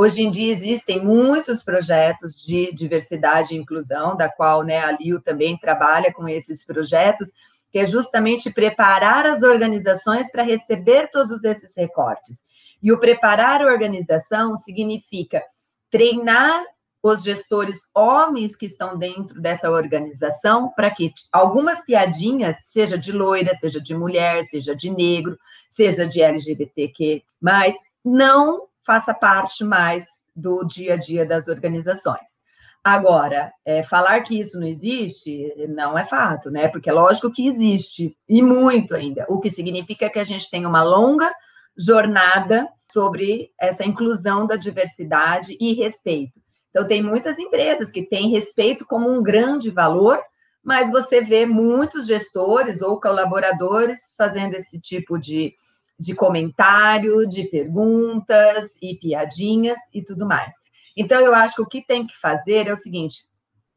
Hoje 0.00 0.22
em 0.22 0.30
dia 0.30 0.52
existem 0.52 1.04
muitos 1.04 1.64
projetos 1.64 2.40
de 2.40 2.72
diversidade 2.72 3.52
e 3.52 3.58
inclusão, 3.58 4.16
da 4.16 4.28
qual 4.28 4.62
né, 4.62 4.78
a 4.78 4.92
Liu 4.92 5.20
também 5.20 5.58
trabalha 5.58 6.12
com 6.12 6.28
esses 6.28 6.64
projetos, 6.64 7.28
que 7.68 7.80
é 7.80 7.84
justamente 7.84 8.48
preparar 8.48 9.26
as 9.26 9.42
organizações 9.42 10.30
para 10.30 10.44
receber 10.44 11.10
todos 11.10 11.42
esses 11.42 11.76
recortes. 11.76 12.36
E 12.80 12.92
o 12.92 13.00
preparar 13.00 13.60
a 13.60 13.66
organização 13.66 14.56
significa 14.56 15.42
treinar 15.90 16.62
os 17.02 17.24
gestores 17.24 17.80
homens 17.92 18.54
que 18.54 18.66
estão 18.66 18.96
dentro 18.96 19.40
dessa 19.40 19.68
organização 19.68 20.72
para 20.76 20.92
que 20.92 21.12
algumas 21.32 21.84
piadinhas, 21.84 22.56
seja 22.66 22.96
de 22.96 23.10
loira, 23.10 23.58
seja 23.58 23.80
de 23.80 23.96
mulher, 23.96 24.44
seja 24.44 24.76
de 24.76 24.90
negro, 24.90 25.36
seja 25.68 26.06
de 26.06 26.22
LGBTQ, 26.22 27.24
mas 27.40 27.74
não 28.04 28.68
faça 28.88 29.12
parte 29.12 29.62
mais 29.62 30.06
do 30.34 30.64
dia 30.64 30.94
a 30.94 30.96
dia 30.96 31.26
das 31.26 31.46
organizações. 31.46 32.38
Agora, 32.82 33.52
é, 33.62 33.84
falar 33.84 34.22
que 34.22 34.40
isso 34.40 34.58
não 34.58 34.66
existe 34.66 35.52
não 35.68 35.98
é 35.98 36.06
fato, 36.06 36.50
né? 36.50 36.68
Porque 36.68 36.88
é 36.88 36.92
lógico 36.92 37.30
que 37.30 37.46
existe, 37.46 38.16
e 38.26 38.40
muito 38.40 38.94
ainda, 38.94 39.26
o 39.28 39.40
que 39.40 39.50
significa 39.50 40.08
que 40.08 40.18
a 40.18 40.24
gente 40.24 40.50
tem 40.50 40.64
uma 40.64 40.82
longa 40.82 41.30
jornada 41.76 42.66
sobre 42.90 43.50
essa 43.60 43.84
inclusão 43.84 44.46
da 44.46 44.56
diversidade 44.56 45.54
e 45.60 45.74
respeito. 45.74 46.40
Então, 46.70 46.88
tem 46.88 47.02
muitas 47.02 47.38
empresas 47.38 47.90
que 47.90 48.06
têm 48.06 48.30
respeito 48.30 48.86
como 48.86 49.10
um 49.12 49.22
grande 49.22 49.70
valor, 49.70 50.18
mas 50.64 50.90
você 50.90 51.20
vê 51.20 51.44
muitos 51.44 52.06
gestores 52.06 52.80
ou 52.80 52.98
colaboradores 52.98 54.14
fazendo 54.16 54.54
esse 54.54 54.80
tipo 54.80 55.18
de 55.18 55.52
de 55.98 56.14
comentário, 56.14 57.26
de 57.26 57.44
perguntas 57.44 58.70
e 58.80 58.96
piadinhas 58.96 59.78
e 59.92 60.02
tudo 60.02 60.26
mais. 60.26 60.54
Então, 60.96 61.20
eu 61.20 61.34
acho 61.34 61.56
que 61.56 61.62
o 61.62 61.66
que 61.66 61.84
tem 61.84 62.06
que 62.06 62.16
fazer 62.18 62.66
é 62.66 62.72
o 62.72 62.76
seguinte: 62.76 63.18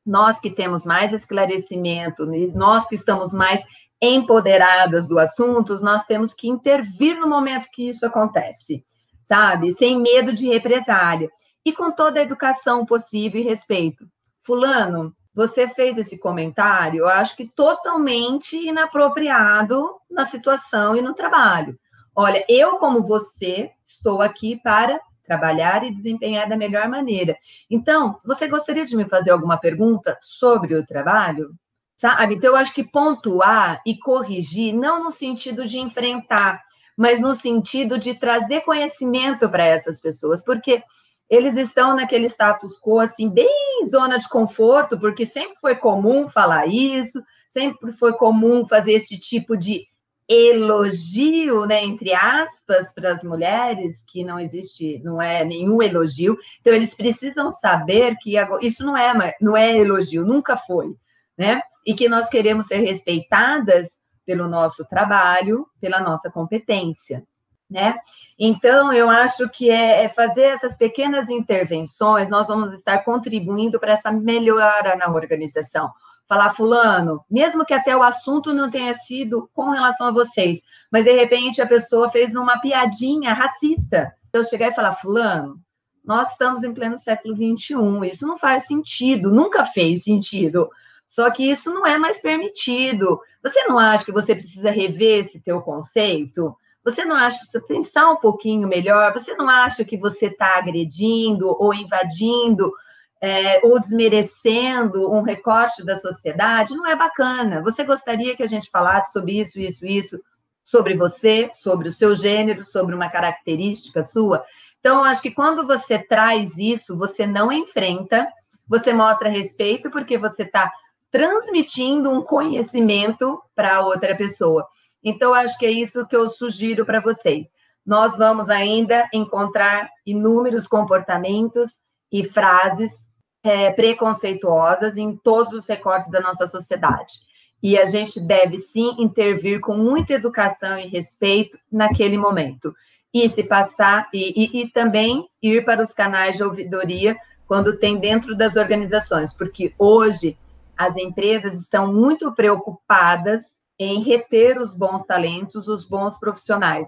nós 0.06 0.40
que 0.40 0.50
temos 0.50 0.86
mais 0.86 1.14
esclarecimento, 1.14 2.26
nós 2.54 2.86
que 2.86 2.96
estamos 2.96 3.34
mais 3.34 3.64
empoderadas 4.02 5.08
do 5.08 5.20
assunto, 5.20 5.80
nós 5.80 6.04
temos 6.06 6.34
que 6.34 6.48
intervir 6.48 7.20
no 7.20 7.28
momento 7.28 7.70
que 7.72 7.88
isso 7.88 8.06
acontece, 8.06 8.84
sabe? 9.24 9.74
Sem 9.74 10.00
medo 10.02 10.34
de 10.34 10.48
represália 10.48 11.30
e 11.64 11.72
com 11.72 11.92
toda 11.92 12.20
a 12.20 12.24
educação 12.24 12.86
possível 12.86 13.40
e 13.40 13.44
respeito. 13.44 14.08
Fulano, 14.44 15.16
você 15.34 15.70
fez 15.70 15.98
esse 15.98 16.18
comentário, 16.18 17.02
eu 17.02 17.08
acho 17.08 17.38
que 17.38 17.48
totalmente 17.48 18.58
inapropriado 18.58 19.88
na 20.10 20.26
situação 20.26 20.96
e 20.96 21.02
no 21.02 21.14
trabalho. 21.14 21.78
Olha, 22.16 22.44
eu, 22.50 22.78
como 22.78 23.04
você, 23.04 23.72
estou 23.86 24.22
aqui 24.22 24.60
para 24.62 25.00
trabalhar 25.24 25.86
e 25.86 25.94
desempenhar 25.94 26.50
da 26.50 26.58
melhor 26.58 26.90
maneira. 26.90 27.38
Então, 27.70 28.20
você 28.26 28.48
gostaria 28.48 28.84
de 28.84 28.98
me 28.98 29.08
fazer 29.08 29.32
alguma 29.32 29.58
pergunta 29.58 30.18
sobre 30.22 30.76
o 30.76 30.86
trabalho? 30.86 31.54
Sabe? 31.96 32.36
Então, 32.36 32.50
eu 32.50 32.56
acho 32.58 32.74
que 32.74 32.84
pontuar 32.84 33.82
e 33.86 33.98
corrigir, 33.98 34.74
não 34.74 35.04
no 35.04 35.12
sentido 35.12 35.66
de 35.66 35.80
enfrentar, 35.80 36.62
mas 36.98 37.22
no 37.22 37.34
sentido 37.36 37.98
de 37.98 38.14
trazer 38.14 38.62
conhecimento 38.62 39.48
para 39.50 39.66
essas 39.66 40.02
pessoas, 40.02 40.44
porque 40.44 40.84
eles 41.30 41.56
estão 41.56 41.96
naquele 41.96 42.26
status 42.26 42.78
quo, 42.78 43.00
assim, 43.00 43.30
bem 43.30 43.86
zona 43.90 44.20
de 44.20 44.28
conforto, 44.28 45.00
porque 45.00 45.26
sempre 45.26 45.56
foi 45.62 45.76
comum 45.76 46.28
falar 46.28 46.68
isso, 46.68 47.24
sempre 47.48 47.94
foi 47.94 48.14
comum 48.14 48.68
fazer 48.68 48.92
esse 48.92 49.18
tipo 49.18 49.56
de 49.56 49.88
elogio, 50.32 51.66
né, 51.66 51.84
entre 51.84 52.14
aspas, 52.14 52.94
para 52.94 53.12
as 53.12 53.24
mulheres, 53.24 54.02
que 54.08 54.24
não 54.24 54.40
existe, 54.40 55.02
não 55.04 55.22
é 55.22 55.44
nenhum 55.44 55.82
elogio. 55.82 56.38
Então 56.62 56.74
eles 56.74 56.96
precisam 56.96 57.52
saber 57.52 58.16
que 58.22 58.36
isso 58.62 58.86
não 58.86 58.96
é, 58.96 59.36
não 59.42 59.58
é 59.58 59.78
elogio, 59.78 60.26
nunca 60.26 60.56
foi, 60.56 60.96
né? 61.38 61.62
E 61.86 61.94
que 61.94 62.08
nós 62.08 62.30
queremos 62.30 62.68
ser 62.68 62.78
respeitadas 62.78 63.90
pelo 64.26 64.48
nosso 64.48 64.86
trabalho, 64.86 65.68
pela 65.82 66.00
nossa 66.00 66.30
competência, 66.30 67.24
né? 67.70 67.96
Então, 68.40 68.92
eu 68.94 69.10
acho 69.10 69.50
que 69.50 69.70
é, 69.70 70.06
é 70.06 70.10
fazer 70.10 70.44
essas 70.44 70.76
pequenas 70.78 71.30
intervenções, 71.30 72.30
nós 72.30 72.48
vamos 72.48 72.74
estar 72.74 73.00
contribuindo 73.00 73.80
para 73.80 73.92
essa 73.92 74.12
melhora 74.12 74.96
na 74.96 75.12
organização 75.12 75.92
falar, 76.32 76.52
Fulano, 76.52 77.26
mesmo 77.30 77.66
que 77.66 77.74
até 77.74 77.94
o 77.94 78.02
assunto 78.02 78.54
não 78.54 78.72
tenha 78.72 78.94
sido 78.94 79.50
com 79.54 79.70
relação 79.70 80.08
a 80.08 80.12
vocês, 80.12 80.62
mas 80.90 81.04
de 81.04 81.12
repente 81.12 81.62
a 81.62 81.68
pessoa 81.68 82.10
fez 82.10 82.34
uma 82.34 82.58
piadinha 82.62 83.34
racista. 83.34 84.14
Eu 84.32 84.42
chegar 84.46 84.70
e 84.70 84.74
falar, 84.74 84.94
Fulano, 84.94 85.60
nós 86.06 86.32
estamos 86.32 86.64
em 86.64 86.74
pleno 86.74 86.98
século 86.98 87.36
XXI, 87.36 87.76
isso 88.10 88.26
não 88.26 88.38
faz 88.38 88.66
sentido, 88.66 89.30
nunca 89.30 89.66
fez 89.66 90.06
sentido. 90.06 90.70
Só 91.06 91.30
que 91.30 91.44
isso 91.44 91.70
não 91.74 91.86
é 91.86 91.98
mais 91.98 92.22
permitido. 92.22 93.20
Você 93.44 93.66
não 93.66 93.78
acha 93.78 94.06
que 94.06 94.14
você 94.14 94.34
precisa 94.34 94.72
rever 94.72 95.26
esse 95.26 95.42
teu 95.42 95.62
conceito? 95.62 96.56
Você 96.82 97.04
não 97.04 97.18
acha 97.18 97.40
que 97.40 97.52
você 97.52 97.60
pensar 97.60 98.10
um 98.10 98.16
pouquinho 98.16 98.70
melhor? 98.70 99.12
Você 99.12 99.36
não 99.36 99.50
acha 99.50 99.84
que 99.84 99.98
você 99.98 100.28
está 100.28 100.58
agredindo 100.58 101.50
ou 101.62 101.74
invadindo 101.74 102.72
é, 103.22 103.64
ou 103.64 103.80
desmerecendo 103.80 105.12
um 105.12 105.22
recorte 105.22 105.86
da 105.86 105.96
sociedade, 105.98 106.76
não 106.76 106.88
é 106.88 106.96
bacana. 106.96 107.62
Você 107.62 107.84
gostaria 107.84 108.36
que 108.36 108.42
a 108.42 108.48
gente 108.48 108.72
falasse 108.72 109.12
sobre 109.12 109.40
isso, 109.40 109.60
isso, 109.60 109.86
isso, 109.86 110.20
sobre 110.64 110.96
você, 110.96 111.52
sobre 111.56 111.88
o 111.88 111.94
seu 111.94 112.16
gênero, 112.16 112.66
sobre 112.66 112.96
uma 112.96 113.10
característica 113.10 114.04
sua? 114.06 114.44
Então, 114.80 115.04
acho 115.04 115.22
que 115.22 115.30
quando 115.30 115.68
você 115.68 116.00
traz 116.00 116.58
isso, 116.58 116.98
você 116.98 117.28
não 117.28 117.52
enfrenta, 117.52 118.28
você 118.68 118.92
mostra 118.92 119.30
respeito, 119.30 119.92
porque 119.92 120.18
você 120.18 120.42
está 120.42 120.72
transmitindo 121.12 122.10
um 122.10 122.24
conhecimento 122.24 123.40
para 123.56 123.86
outra 123.86 124.16
pessoa. 124.16 124.66
Então, 125.04 125.34
acho 125.34 125.58
que 125.60 125.66
é 125.66 125.72
isso 125.72 126.08
que 126.08 126.16
eu 126.16 126.28
sugiro 126.30 126.86
para 126.86 127.00
vocês. 127.00 127.48
Nós 127.86 128.18
vamos 128.18 128.50
ainda 128.50 129.08
encontrar 129.14 129.90
inúmeros 130.06 130.68
comportamentos 130.68 131.74
e 132.12 132.24
frases 132.24 133.11
é, 133.44 133.72
preconceituosas 133.72 134.98
em 134.98 135.16
todos 135.16 135.54
os 135.54 135.68
recortes 135.68 136.10
da 136.10 136.22
nossa 136.22 136.48
sociedade. 136.48 137.14
E 137.62 137.78
a 137.78 137.86
gente 137.86 138.20
deve 138.20 138.58
sim 138.58 138.96
intervir 138.98 139.60
com 139.60 139.76
muita 139.78 140.14
educação 140.14 140.78
e 140.80 140.88
respeito 140.88 141.58
naquele 141.72 142.18
momento. 142.18 142.74
E 143.14 143.30
se 143.30 143.44
passar, 143.44 144.10
e, 144.14 144.46
e, 144.46 144.62
e 144.62 144.70
também 144.70 145.28
ir 145.42 145.64
para 145.66 145.84
os 145.84 145.94
canais 145.94 146.38
de 146.38 146.44
ouvidoria 146.44 147.16
quando 147.48 147.78
tem 147.78 148.00
dentro 148.00 148.36
das 148.36 148.56
organizações, 148.56 149.34
porque 149.34 149.74
hoje 149.78 150.38
as 150.78 150.96
empresas 150.96 151.54
estão 151.56 151.94
muito 151.94 152.32
preocupadas 152.34 153.44
em 153.78 154.02
reter 154.02 154.58
os 154.60 154.76
bons 154.76 155.06
talentos, 155.06 155.68
os 155.68 155.86
bons 155.86 156.18
profissionais. 156.18 156.88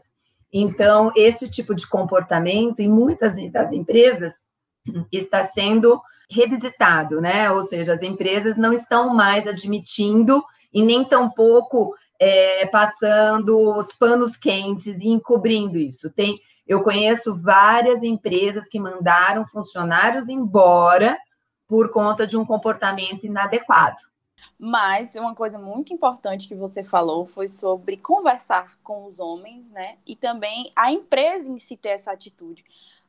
Então, 0.51 1.11
esse 1.15 1.49
tipo 1.49 1.75
de 1.75 1.87
comportamento 1.87 2.79
em 2.79 2.87
muitas 2.87 3.35
das 3.51 3.71
empresas 3.71 4.33
está 5.11 5.47
sendo 5.47 6.01
revisitado, 6.33 7.21
né? 7.21 7.51
Ou 7.51 7.63
seja, 7.63 7.93
as 7.93 8.01
empresas 8.01 8.57
não 8.57 8.73
estão 8.73 9.13
mais 9.13 9.45
admitindo 9.47 10.43
e 10.73 10.81
nem 10.81 11.03
tampouco 11.03 11.95
é, 12.19 12.65
passando 12.67 13.77
os 13.77 13.93
panos 13.93 14.35
quentes 14.35 14.99
e 14.99 15.07
encobrindo 15.07 15.77
isso. 15.77 16.09
Tem, 16.09 16.39
eu 16.67 16.81
conheço 16.81 17.35
várias 17.35 18.01
empresas 18.01 18.67
que 18.67 18.79
mandaram 18.79 19.45
funcionários 19.45 20.27
embora 20.27 21.17
por 21.67 21.89
conta 21.89 22.25
de 22.25 22.37
um 22.37 22.45
comportamento 22.45 23.25
inadequado. 23.25 23.97
Mas 24.59 25.15
uma 25.15 25.33
coisa 25.33 25.57
muito 25.57 25.93
importante 25.93 26.47
que 26.47 26.55
você 26.55 26.83
falou 26.83 27.25
foi 27.25 27.47
sobre 27.47 27.97
conversar 27.97 28.77
com 28.83 29.05
os 29.05 29.19
homens, 29.19 29.69
né? 29.71 29.97
E 30.05 30.15
também 30.15 30.69
a 30.75 30.91
empresa 30.91 31.49
em 31.49 31.57
si 31.57 31.77
ter 31.77 31.89
essa 31.89 32.11
atitude. 32.11 32.63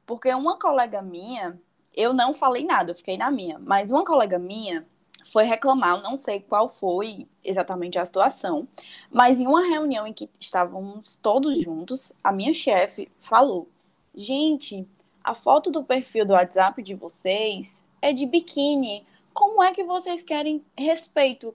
Porque 0.07 0.33
uma 0.35 0.59
colega 0.59 1.01
minha, 1.01 1.59
eu 1.97 2.13
não 2.13 2.35
falei 2.35 2.65
nada, 2.65 2.91
eu 2.91 2.97
fiquei 2.97 3.17
na 3.17 3.31
minha, 3.31 3.59
mas 3.59 3.91
uma 3.91 4.05
colega 4.05 4.39
minha 4.39 4.87
foi 5.25 5.45
reclamar, 5.45 5.97
eu 5.97 6.03
não 6.03 6.17
sei 6.17 6.41
qual 6.41 6.69
foi 6.69 7.27
exatamente 7.43 7.99
a 7.99 8.05
situação, 8.05 8.69
mas 9.11 9.41
em 9.41 9.47
uma 9.47 9.67
reunião 9.67 10.07
em 10.07 10.13
que 10.13 10.29
estávamos 10.39 11.17
todos 11.17 11.63
juntos, 11.63 12.13
a 12.23 12.31
minha 12.31 12.53
chefe 12.53 13.11
falou: 13.21 13.69
Gente, 14.15 14.87
a 15.23 15.35
foto 15.35 15.71
do 15.71 15.83
perfil 15.83 16.27
do 16.27 16.35
WhatsApp 16.35 16.83
de 16.83 16.95
vocês 16.95 17.83
é 18.03 18.13
de 18.13 18.27
biquíni. 18.27 19.07
Como 19.33 19.63
é 19.63 19.73
que 19.73 19.83
vocês 19.83 20.23
querem 20.23 20.65
respeito? 20.79 21.55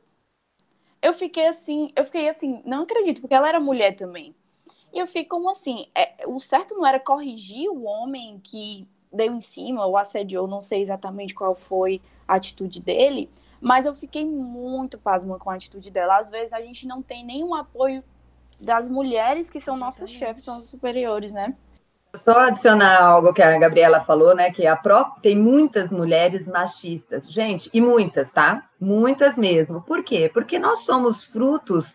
Eu 1.01 1.13
fiquei 1.13 1.47
assim, 1.47 1.93
eu 1.95 2.03
fiquei 2.03 2.27
assim, 2.27 2.61
não 2.65 2.83
acredito, 2.83 3.21
porque 3.21 3.33
ela 3.33 3.47
era 3.47 3.59
mulher 3.59 3.95
também. 3.95 4.35
E 4.91 4.99
eu 4.99 5.07
fiquei 5.07 5.23
como 5.23 5.49
assim, 5.49 5.87
é, 5.95 6.27
o 6.27 6.39
certo 6.39 6.75
não 6.75 6.85
era 6.85 6.99
corrigir 6.99 7.69
o 7.69 7.83
homem 7.83 8.39
que 8.43 8.87
deu 9.11 9.33
em 9.33 9.41
cima 9.41 9.85
ou 9.85 9.97
assediou, 9.97 10.47
não 10.47 10.61
sei 10.61 10.81
exatamente 10.81 11.33
qual 11.33 11.55
foi 11.55 12.01
a 12.27 12.35
atitude 12.35 12.81
dele, 12.81 13.29
mas 13.59 13.85
eu 13.85 13.93
fiquei 13.93 14.25
muito 14.25 14.97
pasma 14.97 15.37
com 15.37 15.49
a 15.49 15.55
atitude 15.55 15.89
dela. 15.91 16.17
Às 16.17 16.29
vezes 16.29 16.53
a 16.53 16.61
gente 16.61 16.87
não 16.87 17.01
tem 17.01 17.25
nenhum 17.25 17.53
apoio 17.53 18.03
das 18.59 18.87
mulheres 18.89 19.49
que 19.49 19.59
são 19.59 19.77
nossos 19.77 20.09
chefes, 20.09 20.43
são 20.43 20.63
superiores, 20.63 21.31
né? 21.31 21.55
Só 22.23 22.39
adicionar 22.39 23.03
algo 23.03 23.33
que 23.33 23.41
a 23.41 23.57
Gabriela 23.59 23.99
falou, 24.01 24.35
né? 24.35 24.51
Que 24.51 24.65
a 24.65 24.75
própria 24.75 25.21
tem 25.21 25.37
muitas 25.37 25.91
mulheres 25.91 26.47
machistas, 26.47 27.31
gente, 27.31 27.69
e 27.73 27.79
muitas, 27.79 28.31
tá? 28.31 28.67
Muitas 28.79 29.37
mesmo. 29.37 29.81
Por 29.81 30.03
quê? 30.03 30.29
Porque 30.33 30.57
nós 30.57 30.81
somos 30.81 31.25
frutos 31.25 31.93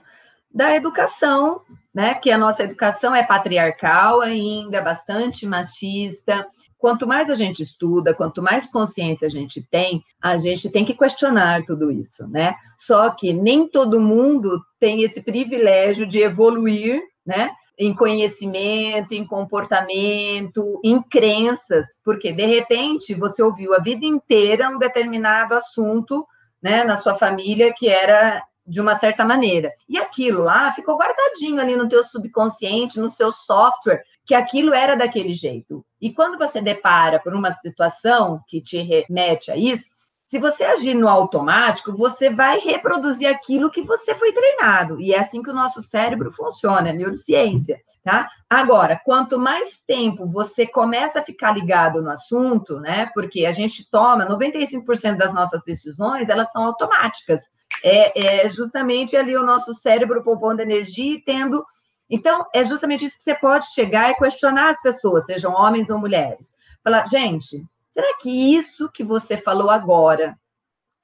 da 0.52 0.74
educação, 0.74 1.62
né? 1.92 2.14
Que 2.14 2.30
a 2.30 2.38
nossa 2.38 2.62
educação 2.62 3.14
é 3.14 3.24
patriarcal 3.24 4.20
ainda, 4.20 4.80
bastante 4.80 5.46
machista. 5.46 6.46
Quanto 6.84 7.06
mais 7.06 7.30
a 7.30 7.34
gente 7.34 7.62
estuda, 7.62 8.12
quanto 8.12 8.42
mais 8.42 8.70
consciência 8.70 9.24
a 9.24 9.30
gente 9.30 9.66
tem, 9.70 10.04
a 10.20 10.36
gente 10.36 10.68
tem 10.68 10.84
que 10.84 10.92
questionar 10.92 11.64
tudo 11.64 11.90
isso, 11.90 12.28
né? 12.28 12.54
Só 12.76 13.08
que 13.08 13.32
nem 13.32 13.66
todo 13.66 13.98
mundo 13.98 14.62
tem 14.78 15.02
esse 15.02 15.22
privilégio 15.22 16.04
de 16.06 16.18
evoluir, 16.18 17.00
né? 17.24 17.52
Em 17.78 17.94
conhecimento, 17.94 19.14
em 19.14 19.26
comportamento, 19.26 20.78
em 20.84 21.02
crenças, 21.02 21.86
porque 22.04 22.34
de 22.34 22.44
repente 22.44 23.14
você 23.14 23.42
ouviu 23.42 23.72
a 23.72 23.78
vida 23.78 24.04
inteira 24.04 24.68
um 24.68 24.76
determinado 24.76 25.54
assunto, 25.54 26.22
né, 26.62 26.84
na 26.84 26.98
sua 26.98 27.14
família 27.14 27.72
que 27.72 27.88
era 27.88 28.42
de 28.66 28.78
uma 28.78 28.96
certa 28.96 29.24
maneira. 29.24 29.72
E 29.88 29.96
aquilo 29.96 30.42
lá 30.42 30.70
ficou 30.74 30.98
guardadinho 30.98 31.62
ali 31.62 31.76
no 31.76 31.88
teu 31.88 32.04
subconsciente, 32.04 33.00
no 33.00 33.10
seu 33.10 33.32
software, 33.32 34.02
que 34.26 34.34
aquilo 34.34 34.72
era 34.72 34.94
daquele 34.94 35.34
jeito. 35.34 35.84
E 36.00 36.12
quando 36.12 36.38
você 36.38 36.60
depara 36.60 37.18
por 37.18 37.34
uma 37.34 37.52
situação 37.54 38.40
que 38.48 38.60
te 38.60 38.80
remete 38.80 39.50
a 39.50 39.56
isso, 39.56 39.92
se 40.24 40.38
você 40.38 40.64
agir 40.64 40.94
no 40.94 41.08
automático, 41.08 41.94
você 41.94 42.30
vai 42.30 42.58
reproduzir 42.58 43.28
aquilo 43.28 43.70
que 43.70 43.82
você 43.82 44.14
foi 44.14 44.32
treinado. 44.32 44.98
E 45.00 45.12
é 45.12 45.20
assim 45.20 45.42
que 45.42 45.50
o 45.50 45.54
nosso 45.54 45.82
cérebro 45.82 46.32
funciona, 46.32 46.92
neurociência, 46.92 47.78
tá? 48.02 48.28
Agora, 48.48 48.98
quanto 49.04 49.38
mais 49.38 49.78
tempo 49.86 50.26
você 50.26 50.66
começa 50.66 51.20
a 51.20 51.22
ficar 51.22 51.52
ligado 51.52 52.00
no 52.00 52.10
assunto, 52.10 52.80
né? 52.80 53.10
Porque 53.12 53.44
a 53.44 53.52
gente 53.52 53.88
toma 53.90 54.26
95% 54.26 55.18
das 55.18 55.34
nossas 55.34 55.62
decisões, 55.62 56.30
elas 56.30 56.50
são 56.50 56.64
automáticas 56.64 57.42
é, 57.82 58.44
é 58.44 58.48
justamente 58.48 59.14
ali 59.16 59.36
o 59.36 59.44
nosso 59.44 59.74
cérebro 59.74 60.22
poupando 60.22 60.62
energia 60.62 61.14
e 61.14 61.20
tendo. 61.20 61.64
Então, 62.08 62.46
é 62.54 62.64
justamente 62.64 63.04
isso 63.04 63.16
que 63.16 63.24
você 63.24 63.34
pode 63.34 63.72
chegar 63.72 64.10
e 64.10 64.14
questionar 64.14 64.70
as 64.70 64.80
pessoas, 64.80 65.24
sejam 65.26 65.52
homens 65.52 65.88
ou 65.90 65.98
mulheres. 65.98 66.52
Falar, 66.82 67.06
gente, 67.06 67.56
será 67.90 68.16
que 68.18 68.30
isso 68.54 68.90
que 68.92 69.02
você 69.02 69.36
falou 69.36 69.70
agora 69.70 70.36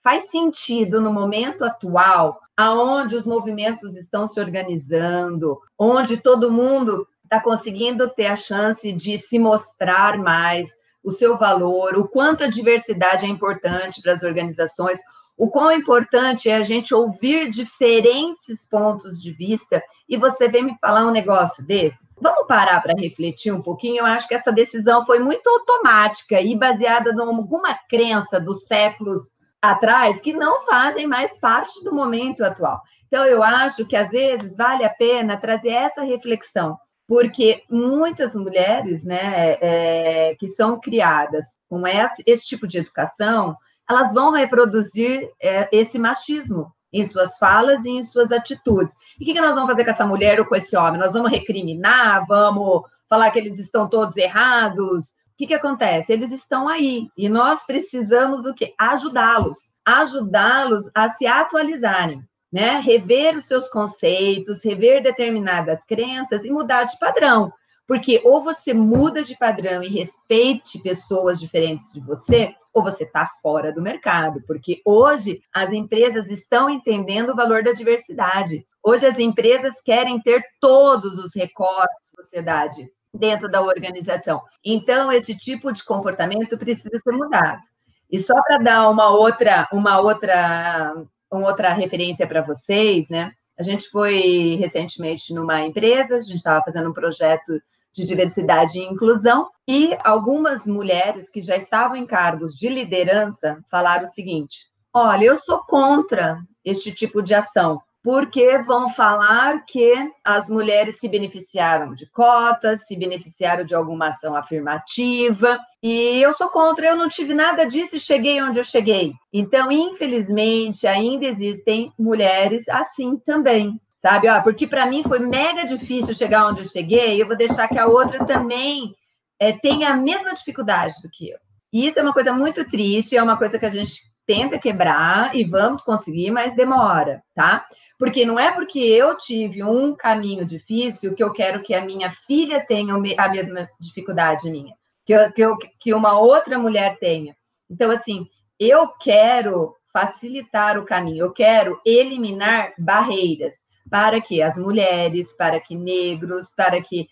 faz 0.02 0.30
sentido 0.30 1.00
no 1.00 1.12
momento 1.12 1.64
atual, 1.64 2.40
aonde 2.56 3.16
os 3.16 3.24
movimentos 3.24 3.96
estão 3.96 4.26
se 4.28 4.40
organizando, 4.40 5.58
onde 5.78 6.16
todo 6.16 6.52
mundo 6.52 7.06
está 7.24 7.40
conseguindo 7.40 8.08
ter 8.08 8.26
a 8.26 8.36
chance 8.36 8.92
de 8.92 9.18
se 9.18 9.38
mostrar 9.38 10.18
mais 10.18 10.68
o 11.02 11.10
seu 11.10 11.38
valor, 11.38 11.96
o 11.96 12.08
quanto 12.08 12.44
a 12.44 12.50
diversidade 12.50 13.24
é 13.24 13.28
importante 13.28 14.02
para 14.02 14.12
as 14.12 14.22
organizações, 14.22 14.98
o 15.40 15.48
quão 15.48 15.72
importante 15.72 16.50
é 16.50 16.56
a 16.56 16.62
gente 16.62 16.94
ouvir 16.94 17.48
diferentes 17.48 18.68
pontos 18.68 19.22
de 19.22 19.32
vista 19.32 19.82
e 20.06 20.18
você 20.18 20.48
vem 20.48 20.62
me 20.62 20.76
falar 20.78 21.06
um 21.06 21.10
negócio 21.10 21.64
desse. 21.64 21.98
Vamos 22.20 22.46
parar 22.46 22.82
para 22.82 22.92
refletir 22.92 23.50
um 23.50 23.62
pouquinho. 23.62 24.00
Eu 24.00 24.04
acho 24.04 24.28
que 24.28 24.34
essa 24.34 24.52
decisão 24.52 25.06
foi 25.06 25.18
muito 25.18 25.48
automática 25.48 26.38
e 26.42 26.54
baseada 26.54 27.08
em 27.10 27.18
alguma 27.18 27.74
crença 27.88 28.38
dos 28.38 28.66
séculos 28.66 29.22
atrás 29.62 30.20
que 30.20 30.34
não 30.34 30.66
fazem 30.66 31.06
mais 31.06 31.38
parte 31.38 31.82
do 31.82 31.94
momento 31.94 32.44
atual. 32.44 32.82
Então, 33.06 33.24
eu 33.24 33.42
acho 33.42 33.86
que 33.86 33.96
às 33.96 34.10
vezes 34.10 34.54
vale 34.54 34.84
a 34.84 34.90
pena 34.90 35.38
trazer 35.38 35.70
essa 35.70 36.02
reflexão, 36.02 36.76
porque 37.08 37.62
muitas 37.70 38.34
mulheres, 38.34 39.04
né, 39.04 39.56
é, 39.58 40.36
que 40.38 40.50
são 40.50 40.78
criadas 40.78 41.46
com 41.66 41.86
esse, 41.86 42.22
esse 42.26 42.46
tipo 42.46 42.68
de 42.68 42.76
educação, 42.76 43.56
elas 43.90 44.14
vão 44.14 44.30
reproduzir 44.30 45.28
é, 45.42 45.68
esse 45.72 45.98
machismo 45.98 46.72
em 46.92 47.02
suas 47.04 47.36
falas 47.38 47.84
e 47.84 47.90
em 47.90 48.02
suas 48.02 48.30
atitudes. 48.30 48.94
E 49.18 49.22
o 49.22 49.26
que, 49.26 49.34
que 49.34 49.40
nós 49.40 49.54
vamos 49.54 49.70
fazer 49.70 49.84
com 49.84 49.90
essa 49.90 50.06
mulher 50.06 50.38
ou 50.38 50.46
com 50.46 50.54
esse 50.54 50.76
homem? 50.76 51.00
Nós 51.00 51.12
vamos 51.12 51.30
recriminar, 51.30 52.24
vamos 52.26 52.82
falar 53.08 53.30
que 53.32 53.38
eles 53.40 53.58
estão 53.58 53.88
todos 53.88 54.16
errados. 54.16 55.06
O 55.08 55.12
que, 55.36 55.48
que 55.48 55.54
acontece? 55.54 56.12
Eles 56.12 56.30
estão 56.30 56.68
aí 56.68 57.08
e 57.16 57.28
nós 57.28 57.64
precisamos 57.64 58.44
o 58.44 58.54
quê? 58.54 58.74
Ajudá-los, 58.78 59.72
ajudá-los 59.84 60.84
a 60.94 61.08
se 61.10 61.26
atualizarem, 61.26 62.22
né? 62.52 62.78
Rever 62.80 63.36
os 63.36 63.46
seus 63.46 63.68
conceitos, 63.68 64.64
rever 64.64 65.02
determinadas 65.02 65.84
crenças 65.84 66.44
e 66.44 66.50
mudar 66.50 66.84
de 66.84 66.98
padrão. 66.98 67.52
Porque 67.90 68.20
ou 68.22 68.44
você 68.44 68.72
muda 68.72 69.20
de 69.20 69.36
padrão 69.36 69.82
e 69.82 69.88
respeite 69.88 70.80
pessoas 70.80 71.40
diferentes 71.40 71.92
de 71.92 71.98
você, 71.98 72.54
ou 72.72 72.84
você 72.84 73.02
está 73.02 73.28
fora 73.42 73.72
do 73.72 73.82
mercado, 73.82 74.40
porque 74.46 74.80
hoje 74.84 75.42
as 75.52 75.72
empresas 75.72 76.30
estão 76.30 76.70
entendendo 76.70 77.30
o 77.30 77.34
valor 77.34 77.64
da 77.64 77.72
diversidade. 77.72 78.64
Hoje 78.80 79.06
as 79.06 79.18
empresas 79.18 79.80
querem 79.80 80.20
ter 80.20 80.40
todos 80.60 81.18
os 81.18 81.34
recortes 81.34 82.12
da 82.16 82.22
sociedade 82.22 82.88
dentro 83.12 83.50
da 83.50 83.60
organização. 83.60 84.40
Então 84.64 85.10
esse 85.10 85.36
tipo 85.36 85.72
de 85.72 85.84
comportamento 85.84 86.56
precisa 86.56 86.96
ser 86.96 87.10
mudado. 87.10 87.60
E 88.08 88.20
só 88.20 88.40
para 88.46 88.58
dar 88.58 88.88
uma 88.88 89.10
outra, 89.10 89.68
uma 89.72 89.98
outra, 89.98 90.94
uma 91.28 91.48
outra 91.48 91.72
referência 91.72 92.24
para 92.24 92.40
vocês, 92.40 93.08
né? 93.08 93.32
A 93.58 93.64
gente 93.64 93.90
foi 93.90 94.56
recentemente 94.60 95.34
numa 95.34 95.66
empresa, 95.66 96.14
a 96.14 96.20
gente 96.20 96.36
estava 96.36 96.64
fazendo 96.64 96.88
um 96.88 96.94
projeto 96.94 97.60
de 97.94 98.04
diversidade 98.04 98.78
e 98.78 98.84
inclusão, 98.84 99.48
e 99.66 99.96
algumas 100.04 100.66
mulheres 100.66 101.30
que 101.30 101.40
já 101.40 101.56
estavam 101.56 101.96
em 101.96 102.06
cargos 102.06 102.54
de 102.54 102.68
liderança 102.68 103.58
falaram 103.70 104.04
o 104.04 104.12
seguinte: 104.12 104.66
olha, 104.92 105.24
eu 105.24 105.36
sou 105.36 105.60
contra 105.60 106.38
este 106.64 106.92
tipo 106.92 107.22
de 107.22 107.34
ação, 107.34 107.80
porque 108.02 108.58
vão 108.58 108.88
falar 108.88 109.64
que 109.66 109.92
as 110.24 110.48
mulheres 110.48 110.98
se 110.98 111.08
beneficiaram 111.08 111.94
de 111.94 112.06
cotas, 112.10 112.86
se 112.86 112.96
beneficiaram 112.96 113.64
de 113.64 113.74
alguma 113.74 114.08
ação 114.08 114.34
afirmativa, 114.34 115.58
e 115.82 116.20
eu 116.20 116.32
sou 116.32 116.48
contra, 116.48 116.86
eu 116.86 116.96
não 116.96 117.08
tive 117.08 117.34
nada 117.34 117.64
disso 117.64 117.96
e 117.96 118.00
cheguei 118.00 118.42
onde 118.42 118.58
eu 118.58 118.64
cheguei. 118.64 119.12
Então, 119.32 119.70
infelizmente, 119.70 120.86
ainda 120.86 121.26
existem 121.26 121.92
mulheres 121.98 122.68
assim 122.68 123.16
também 123.18 123.80
sabe? 124.00 124.28
Ó, 124.28 124.42
porque 124.42 124.66
para 124.66 124.86
mim 124.86 125.02
foi 125.02 125.18
mega 125.18 125.64
difícil 125.64 126.14
chegar 126.14 126.46
onde 126.46 126.60
eu 126.60 126.64
cheguei, 126.64 127.20
eu 127.20 127.26
vou 127.26 127.36
deixar 127.36 127.68
que 127.68 127.78
a 127.78 127.86
outra 127.86 128.24
também 128.24 128.94
é, 129.38 129.52
tenha 129.52 129.90
a 129.90 129.96
mesma 129.96 130.32
dificuldade 130.32 130.94
do 131.02 131.10
que 131.10 131.30
eu. 131.30 131.38
E 131.72 131.86
isso 131.86 131.98
é 131.98 132.02
uma 132.02 132.12
coisa 132.12 132.32
muito 132.32 132.68
triste, 132.68 133.16
é 133.16 133.22
uma 133.22 133.36
coisa 133.36 133.58
que 133.58 133.66
a 133.66 133.70
gente 133.70 134.02
tenta 134.26 134.58
quebrar 134.58 135.34
e 135.34 135.44
vamos 135.44 135.82
conseguir, 135.82 136.30
mas 136.30 136.54
demora, 136.54 137.22
tá? 137.34 137.66
Porque 137.98 138.24
não 138.24 138.38
é 138.38 138.50
porque 138.50 138.78
eu 138.78 139.16
tive 139.16 139.62
um 139.62 139.94
caminho 139.94 140.44
difícil 140.44 141.14
que 141.14 141.22
eu 141.22 141.32
quero 141.32 141.62
que 141.62 141.74
a 141.74 141.84
minha 141.84 142.10
filha 142.26 142.64
tenha 142.66 142.94
a 142.94 143.28
mesma 143.28 143.68
dificuldade 143.78 144.50
minha, 144.50 144.74
que, 145.04 145.12
eu, 145.12 145.32
que, 145.32 145.40
eu, 145.42 145.56
que 145.78 145.94
uma 145.94 146.18
outra 146.18 146.58
mulher 146.58 146.98
tenha. 146.98 147.36
Então, 147.68 147.90
assim, 147.90 148.26
eu 148.58 148.88
quero 148.88 149.76
facilitar 149.92 150.78
o 150.78 150.84
caminho, 150.84 151.26
eu 151.26 151.32
quero 151.32 151.80
eliminar 151.84 152.72
barreiras 152.78 153.54
para 153.90 154.20
que 154.20 154.40
as 154.40 154.56
mulheres, 154.56 155.32
para 155.32 155.60
que 155.60 155.74
negros, 155.74 156.52
para 156.56 156.80
que 156.80 157.08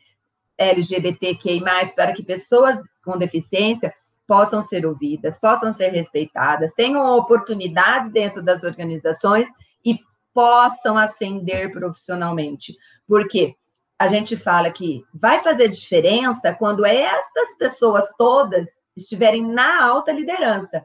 LGBTQI+, 0.56 1.62
para 1.94 2.12
que 2.12 2.22
pessoas 2.22 2.80
com 3.04 3.18
deficiência 3.18 3.92
possam 4.26 4.62
ser 4.62 4.84
ouvidas, 4.84 5.38
possam 5.38 5.72
ser 5.72 5.88
respeitadas, 5.88 6.72
tenham 6.74 7.16
oportunidades 7.16 8.12
dentro 8.12 8.42
das 8.42 8.62
organizações 8.62 9.48
e 9.84 9.98
possam 10.34 10.98
ascender 10.98 11.72
profissionalmente. 11.72 12.76
Porque 13.06 13.56
a 13.98 14.06
gente 14.06 14.36
fala 14.36 14.70
que 14.70 15.02
vai 15.12 15.40
fazer 15.40 15.68
diferença 15.68 16.54
quando 16.54 16.84
essas 16.84 17.56
pessoas 17.58 18.06
todas 18.16 18.68
estiverem 18.96 19.44
na 19.44 19.84
alta 19.84 20.12
liderança, 20.12 20.84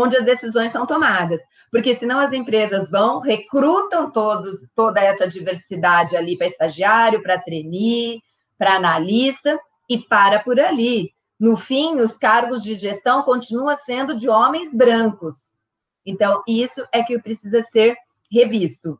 onde 0.00 0.16
as 0.16 0.24
decisões 0.24 0.72
são 0.72 0.86
tomadas. 0.86 1.40
Porque 1.70 1.94
senão 1.94 2.20
as 2.20 2.32
empresas 2.32 2.90
vão, 2.90 3.20
recrutam 3.20 4.10
todos, 4.10 4.60
toda 4.74 5.00
essa 5.00 5.26
diversidade 5.26 6.16
ali 6.16 6.36
para 6.36 6.46
estagiário, 6.46 7.22
para 7.22 7.40
trainee, 7.40 8.22
para 8.56 8.76
analista, 8.76 9.58
e 9.88 9.98
para 9.98 10.40
por 10.40 10.58
ali. 10.58 11.12
No 11.38 11.56
fim, 11.56 11.96
os 11.96 12.16
cargos 12.16 12.62
de 12.62 12.74
gestão 12.74 13.22
continuam 13.22 13.76
sendo 13.76 14.16
de 14.16 14.28
homens 14.28 14.72
brancos. 14.72 15.36
Então, 16.06 16.42
isso 16.46 16.86
é 16.92 17.02
que 17.02 17.18
precisa 17.18 17.62
ser 17.62 17.96
revisto. 18.30 18.98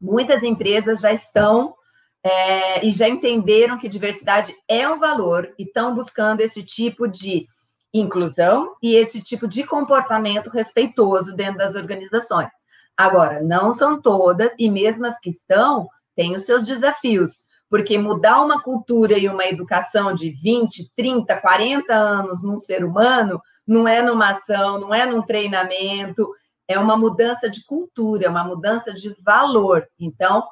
Muitas 0.00 0.42
empresas 0.42 1.00
já 1.00 1.12
estão 1.12 1.74
é, 2.22 2.86
e 2.86 2.92
já 2.92 3.08
entenderam 3.08 3.78
que 3.78 3.88
diversidade 3.88 4.54
é 4.68 4.88
um 4.88 4.98
valor 4.98 5.52
e 5.58 5.64
estão 5.64 5.94
buscando 5.94 6.40
esse 6.40 6.62
tipo 6.62 7.08
de 7.08 7.46
inclusão 7.92 8.74
e 8.82 8.94
esse 8.94 9.22
tipo 9.22 9.46
de 9.46 9.64
comportamento 9.64 10.48
respeitoso 10.48 11.34
dentro 11.36 11.58
das 11.58 11.74
organizações. 11.74 12.50
Agora, 12.96 13.42
não 13.42 13.72
são 13.72 14.00
todas, 14.00 14.52
e 14.58 14.70
mesmo 14.70 15.06
as 15.06 15.18
que 15.18 15.30
estão, 15.30 15.88
têm 16.14 16.36
os 16.36 16.44
seus 16.44 16.64
desafios, 16.64 17.46
porque 17.68 17.98
mudar 17.98 18.42
uma 18.42 18.62
cultura 18.62 19.18
e 19.18 19.28
uma 19.28 19.46
educação 19.46 20.14
de 20.14 20.30
20, 20.30 20.92
30, 20.94 21.40
40 21.40 21.94
anos 21.94 22.42
num 22.42 22.58
ser 22.58 22.84
humano 22.84 23.40
não 23.66 23.88
é 23.88 24.02
numa 24.02 24.30
ação, 24.30 24.80
não 24.80 24.92
é 24.92 25.06
num 25.06 25.22
treinamento, 25.22 26.28
é 26.68 26.78
uma 26.78 26.96
mudança 26.96 27.48
de 27.48 27.64
cultura, 27.64 28.26
é 28.26 28.28
uma 28.28 28.44
mudança 28.44 28.92
de 28.92 29.14
valor. 29.22 29.86
Então, 29.98 30.44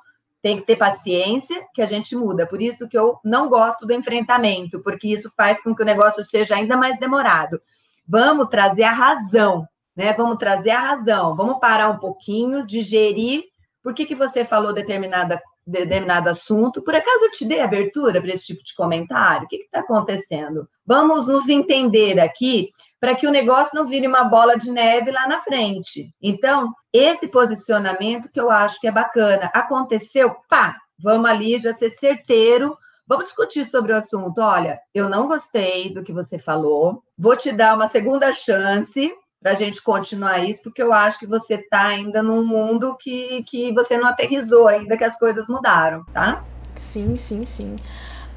tem 0.43 0.57
que 0.57 0.67
ter 0.67 0.77
paciência 0.77 1.67
que 1.75 1.83
a 1.83 1.87
gente 1.87 2.17
muda. 2.17 2.47
Por 2.47 2.61
isso 2.63 2.89
que 2.89 2.97
eu 2.97 3.19
não 3.25 3.49
gosto 3.49 3.87
do 3.87 3.93
enfrentamento, 3.93 4.81
porque 4.81 5.09
isso 5.09 5.33
faz 5.37 5.63
com 5.63 5.75
que 5.75 5.83
o 5.83 5.87
negócio 5.87 6.25
seja 6.25 6.57
ainda 6.57 6.77
mais 6.77 6.99
demorado. 6.99 7.61
Vamos 8.09 8.49
trazer 8.49 8.85
a 8.85 8.93
razão, 8.93 9.67
né? 9.95 10.13
Vamos 10.15 10.39
trazer 10.39 10.71
a 10.71 10.81
razão. 10.81 11.37
Vamos 11.37 11.61
parar 11.61 11.91
um 11.91 11.99
pouquinho, 11.99 12.67
digerir. 12.67 13.45
Por 13.83 13.95
que, 13.95 14.05
que 14.05 14.15
você 14.15 14.45
falou 14.45 14.73
determinada, 14.73 15.41
determinado 15.67 16.29
assunto? 16.29 16.83
Por 16.83 16.95
acaso 16.95 17.25
eu 17.25 17.31
te 17.31 17.45
dei 17.45 17.61
abertura 17.61 18.21
para 18.21 18.33
esse 18.33 18.47
tipo 18.47 18.65
de 18.65 18.75
comentário? 18.75 19.45
O 19.45 19.49
que 19.49 19.57
está 19.57 19.81
acontecendo? 19.81 20.69
Vamos 20.85 21.27
nos 21.27 21.49
entender 21.49 22.19
aqui 22.19 22.71
para 23.01 23.15
que 23.15 23.27
o 23.27 23.31
negócio 23.31 23.75
não 23.75 23.89
vire 23.89 24.07
uma 24.07 24.25
bola 24.25 24.59
de 24.59 24.71
neve 24.71 25.11
lá 25.11 25.27
na 25.27 25.41
frente. 25.41 26.15
Então, 26.23 26.73
esse 26.93 27.27
posicionamento 27.29 28.31
que 28.31 28.39
eu 28.39 28.51
acho 28.51 28.79
que 28.79 28.87
é 28.87 28.93
bacana. 28.93 29.51
Aconteceu, 29.55 30.37
pá, 30.49 30.77
vamos 31.03 31.29
ali 31.29 31.59
já 31.59 31.73
ser 31.73 31.91
certeiro. 31.93 32.77
Vamos 33.07 33.25
discutir 33.25 33.69
sobre 33.71 33.93
o 33.93 33.97
assunto. 33.97 34.41
Olha, 34.41 34.79
eu 34.95 35.09
não 35.09 35.27
gostei 35.27 35.93
do 35.93 36.05
que 36.05 36.13
você 36.13 36.39
falou. 36.39 37.03
Vou 37.19 37.35
te 37.35 37.51
dar 37.51 37.75
uma 37.75 37.89
segunda 37.89 38.31
chance 38.33 39.11
para 39.41 39.53
a 39.53 39.55
gente 39.55 39.83
continuar 39.83 40.45
isso, 40.45 40.63
porque 40.63 40.83
eu 40.83 40.93
acho 40.93 41.19
que 41.19 41.27
você 41.27 41.55
está 41.55 41.87
ainda 41.87 42.23
num 42.23 42.45
mundo 42.45 42.95
que, 43.01 43.43
que 43.45 43.73
você 43.73 43.97
não 43.97 44.07
aterrizou 44.07 44.69
ainda, 44.69 44.99
que 44.99 45.05
as 45.05 45.19
coisas 45.19 45.49
mudaram, 45.49 46.05
tá? 46.13 46.45
Sim, 46.75 47.17
sim, 47.17 47.47
sim. 47.47 47.77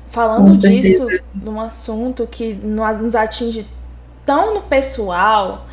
Falando 0.08 0.54
disso, 0.54 1.08
num 1.34 1.60
assunto 1.60 2.26
que 2.26 2.54
nos 2.54 3.16
atinge 3.16 3.68
tão 4.26 4.54
no 4.56 4.62
pessoal 4.62 5.66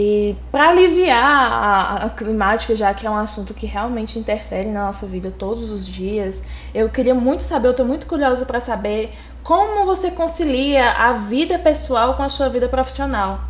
e 0.00 0.36
para 0.52 0.68
aliviar 0.68 1.24
a, 1.24 2.04
a, 2.04 2.10
climática, 2.10 2.76
já 2.76 2.94
que 2.94 3.04
é 3.04 3.10
um 3.10 3.16
assunto 3.16 3.52
que 3.52 3.66
realmente 3.66 4.16
interfere 4.16 4.68
na 4.68 4.86
nossa 4.86 5.06
vida 5.06 5.32
todos 5.36 5.72
os 5.72 5.84
dias, 5.84 6.40
eu 6.72 6.88
queria 6.88 7.14
muito 7.14 7.42
saber, 7.42 7.66
eu 7.66 7.72
estou 7.72 7.84
muito 7.84 8.06
curiosa 8.06 8.46
para 8.46 8.60
saber 8.60 9.10
como 9.42 9.84
você 9.84 10.10
concilia 10.10 10.92
a 10.92 11.14
vida 11.14 11.58
pessoal 11.58 12.16
com 12.16 12.22
a 12.22 12.28
sua 12.28 12.48
vida 12.48 12.68
profissional. 12.68 13.40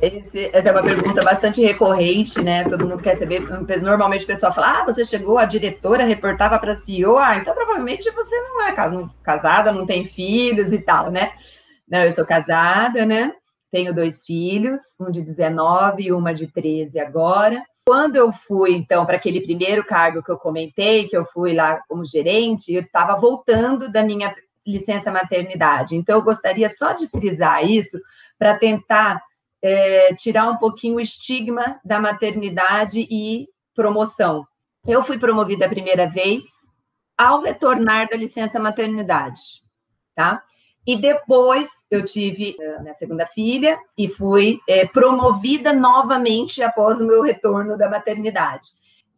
Esse, 0.00 0.48
essa 0.52 0.68
é 0.68 0.72
uma 0.72 0.82
pergunta 0.82 1.22
bastante 1.22 1.60
recorrente, 1.60 2.40
né? 2.40 2.64
Todo 2.64 2.88
mundo 2.88 3.02
quer 3.02 3.18
saber. 3.18 3.40
Normalmente 3.82 4.24
o 4.24 4.28
pessoal 4.28 4.54
fala: 4.54 4.80
Ah, 4.80 4.84
você 4.84 5.04
chegou, 5.04 5.38
a 5.38 5.44
diretora 5.44 6.04
reportava 6.04 6.58
para 6.58 6.76
CEO, 6.76 7.18
ah, 7.18 7.36
então 7.36 7.52
provavelmente 7.52 8.10
você 8.10 8.40
não 8.40 8.62
é 8.62 8.74
casada, 9.22 9.72
não 9.72 9.84
tem 9.84 10.06
filhos 10.06 10.72
e 10.72 10.78
tal, 10.78 11.10
né? 11.10 11.32
Não, 11.86 11.98
eu 11.98 12.12
sou 12.14 12.24
casada, 12.24 13.04
né? 13.04 13.32
Tenho 13.70 13.94
dois 13.94 14.24
filhos, 14.24 14.82
um 14.98 15.10
de 15.10 15.22
19 15.22 16.02
e 16.04 16.12
uma 16.12 16.34
de 16.34 16.46
13 16.48 16.98
agora. 16.98 17.62
Quando 17.86 18.16
eu 18.16 18.32
fui, 18.32 18.72
então, 18.72 19.06
para 19.06 19.16
aquele 19.16 19.40
primeiro 19.40 19.84
cargo 19.84 20.22
que 20.22 20.30
eu 20.30 20.38
comentei, 20.38 21.08
que 21.08 21.16
eu 21.16 21.24
fui 21.26 21.54
lá 21.54 21.82
como 21.88 22.04
gerente, 22.04 22.72
eu 22.72 22.82
estava 22.82 23.16
voltando 23.16 23.90
da 23.90 24.02
minha 24.02 24.34
licença 24.66 25.10
maternidade. 25.10 25.96
Então, 25.96 26.16
eu 26.16 26.22
gostaria 26.22 26.68
só 26.68 26.92
de 26.92 27.08
frisar 27.08 27.64
isso 27.64 27.98
para 28.38 28.58
tentar 28.58 29.22
é, 29.62 30.14
tirar 30.14 30.48
um 30.48 30.56
pouquinho 30.56 30.96
o 30.96 31.00
estigma 31.00 31.80
da 31.84 32.00
maternidade 32.00 33.06
e 33.10 33.48
promoção. 33.74 34.46
Eu 34.86 35.02
fui 35.04 35.18
promovida 35.18 35.66
a 35.66 35.68
primeira 35.68 36.08
vez 36.08 36.44
ao 37.16 37.40
retornar 37.42 38.08
da 38.08 38.16
licença 38.16 38.58
maternidade, 38.58 39.62
tá? 40.14 40.42
E 40.86 40.96
depois 40.96 41.68
eu 41.90 42.04
tive 42.04 42.56
a 42.76 42.80
minha 42.80 42.94
segunda 42.94 43.26
filha 43.26 43.78
e 43.96 44.08
fui 44.08 44.58
é, 44.68 44.86
promovida 44.86 45.72
novamente 45.72 46.62
após 46.62 47.00
o 47.00 47.06
meu 47.06 47.22
retorno 47.22 47.76
da 47.76 47.88
maternidade. 47.88 48.68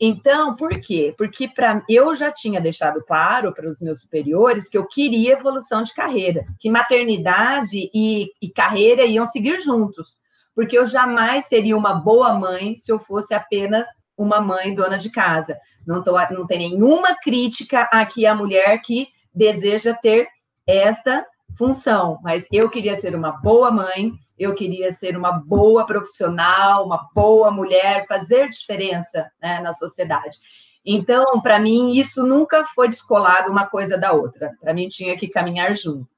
Então, 0.04 0.56
por 0.56 0.70
quê? 0.80 1.14
Porque 1.16 1.46
para 1.46 1.80
eu 1.88 2.12
já 2.14 2.32
tinha 2.32 2.60
deixado 2.60 3.00
claro 3.04 3.54
para 3.54 3.70
os 3.70 3.80
meus 3.80 4.00
superiores 4.00 4.68
que 4.68 4.76
eu 4.76 4.84
queria 4.84 5.34
evolução 5.34 5.84
de 5.84 5.94
carreira, 5.94 6.44
que 6.58 6.68
maternidade 6.68 7.88
e, 7.94 8.32
e 8.42 8.50
carreira 8.50 9.04
iam 9.04 9.24
seguir 9.24 9.60
juntos, 9.60 10.16
porque 10.56 10.76
eu 10.76 10.84
jamais 10.84 11.46
seria 11.46 11.76
uma 11.76 11.94
boa 11.94 12.34
mãe 12.34 12.76
se 12.76 12.90
eu 12.90 12.98
fosse 12.98 13.32
apenas 13.32 13.86
uma 14.16 14.40
mãe 14.40 14.74
dona 14.74 14.98
de 14.98 15.08
casa. 15.08 15.56
Não, 15.86 16.02
tô, 16.02 16.12
não 16.30 16.48
tem 16.48 16.58
nenhuma 16.58 17.14
crítica 17.14 17.82
aqui 17.92 18.26
à 18.26 18.34
mulher 18.34 18.80
que 18.82 19.06
deseja 19.32 19.94
ter 19.94 20.26
esta 20.66 21.24
função, 21.56 22.18
mas 22.22 22.46
eu 22.50 22.68
queria 22.68 23.00
ser 23.00 23.14
uma 23.14 23.32
boa 23.32 23.70
mãe, 23.70 24.12
eu 24.38 24.54
queria 24.54 24.92
ser 24.92 25.16
uma 25.16 25.32
boa 25.32 25.86
profissional, 25.86 26.84
uma 26.84 27.08
boa 27.14 27.50
mulher, 27.50 28.06
fazer 28.06 28.48
diferença 28.48 29.30
né, 29.40 29.60
na 29.60 29.72
sociedade. 29.72 30.38
Então, 30.84 31.40
para 31.40 31.60
mim, 31.60 31.92
isso 31.92 32.26
nunca 32.26 32.64
foi 32.74 32.88
descolado 32.88 33.50
uma 33.50 33.66
coisa 33.66 33.96
da 33.96 34.12
outra. 34.12 34.50
Para 34.60 34.74
mim, 34.74 34.88
tinha 34.88 35.16
que 35.16 35.28
caminhar 35.28 35.76
junto. 35.76 36.08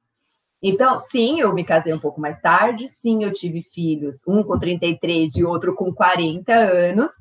Então, 0.62 0.98
sim, 0.98 1.40
eu 1.40 1.52
me 1.54 1.62
casei 1.62 1.92
um 1.92 1.98
pouco 1.98 2.18
mais 2.18 2.40
tarde, 2.40 2.88
sim, 2.88 3.22
eu 3.22 3.32
tive 3.32 3.60
filhos, 3.62 4.22
um 4.26 4.42
com 4.42 4.58
33 4.58 5.36
e 5.36 5.44
outro 5.44 5.74
com 5.74 5.92
40 5.92 6.54
anos, 6.54 7.12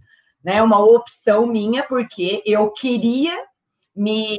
né? 0.41 0.63
Uma 0.63 0.79
opção 0.79 1.45
minha, 1.45 1.83
porque 1.83 2.41
eu 2.45 2.71
queria 2.71 3.37
me 3.95 4.37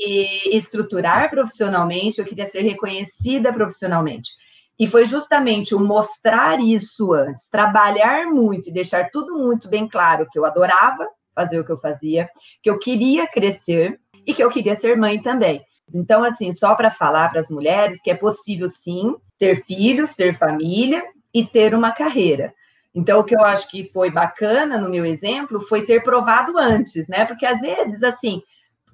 estruturar 0.52 1.30
profissionalmente, 1.30 2.18
eu 2.18 2.24
queria 2.24 2.46
ser 2.46 2.62
reconhecida 2.62 3.52
profissionalmente. 3.52 4.30
E 4.78 4.88
foi 4.88 5.06
justamente 5.06 5.74
o 5.74 5.80
mostrar 5.80 6.58
isso 6.60 7.12
antes, 7.12 7.48
trabalhar 7.48 8.26
muito 8.26 8.68
e 8.68 8.72
deixar 8.72 9.10
tudo 9.10 9.38
muito 9.38 9.68
bem 9.68 9.86
claro 9.86 10.26
que 10.30 10.38
eu 10.38 10.44
adorava 10.44 11.06
fazer 11.34 11.58
o 11.60 11.64
que 11.64 11.70
eu 11.70 11.78
fazia, 11.78 12.28
que 12.62 12.68
eu 12.68 12.78
queria 12.78 13.26
crescer 13.26 14.00
e 14.26 14.34
que 14.34 14.42
eu 14.42 14.50
queria 14.50 14.74
ser 14.74 14.96
mãe 14.96 15.20
também. 15.20 15.62
Então, 15.92 16.24
assim, 16.24 16.52
só 16.52 16.74
para 16.74 16.90
falar 16.90 17.30
para 17.30 17.40
as 17.40 17.48
mulheres 17.48 18.00
que 18.02 18.10
é 18.10 18.14
possível 18.14 18.68
sim 18.68 19.14
ter 19.38 19.64
filhos, 19.64 20.12
ter 20.12 20.38
família 20.38 21.02
e 21.32 21.44
ter 21.44 21.74
uma 21.74 21.92
carreira. 21.92 22.52
Então, 22.94 23.20
o 23.20 23.24
que 23.24 23.34
eu 23.34 23.44
acho 23.44 23.68
que 23.68 23.90
foi 23.92 24.10
bacana 24.10 24.78
no 24.78 24.88
meu 24.88 25.04
exemplo 25.04 25.60
foi 25.68 25.84
ter 25.84 26.02
provado 26.02 26.56
antes, 26.56 27.06
né? 27.08 27.26
Porque 27.26 27.44
às 27.44 27.60
vezes, 27.60 28.02
assim, 28.02 28.40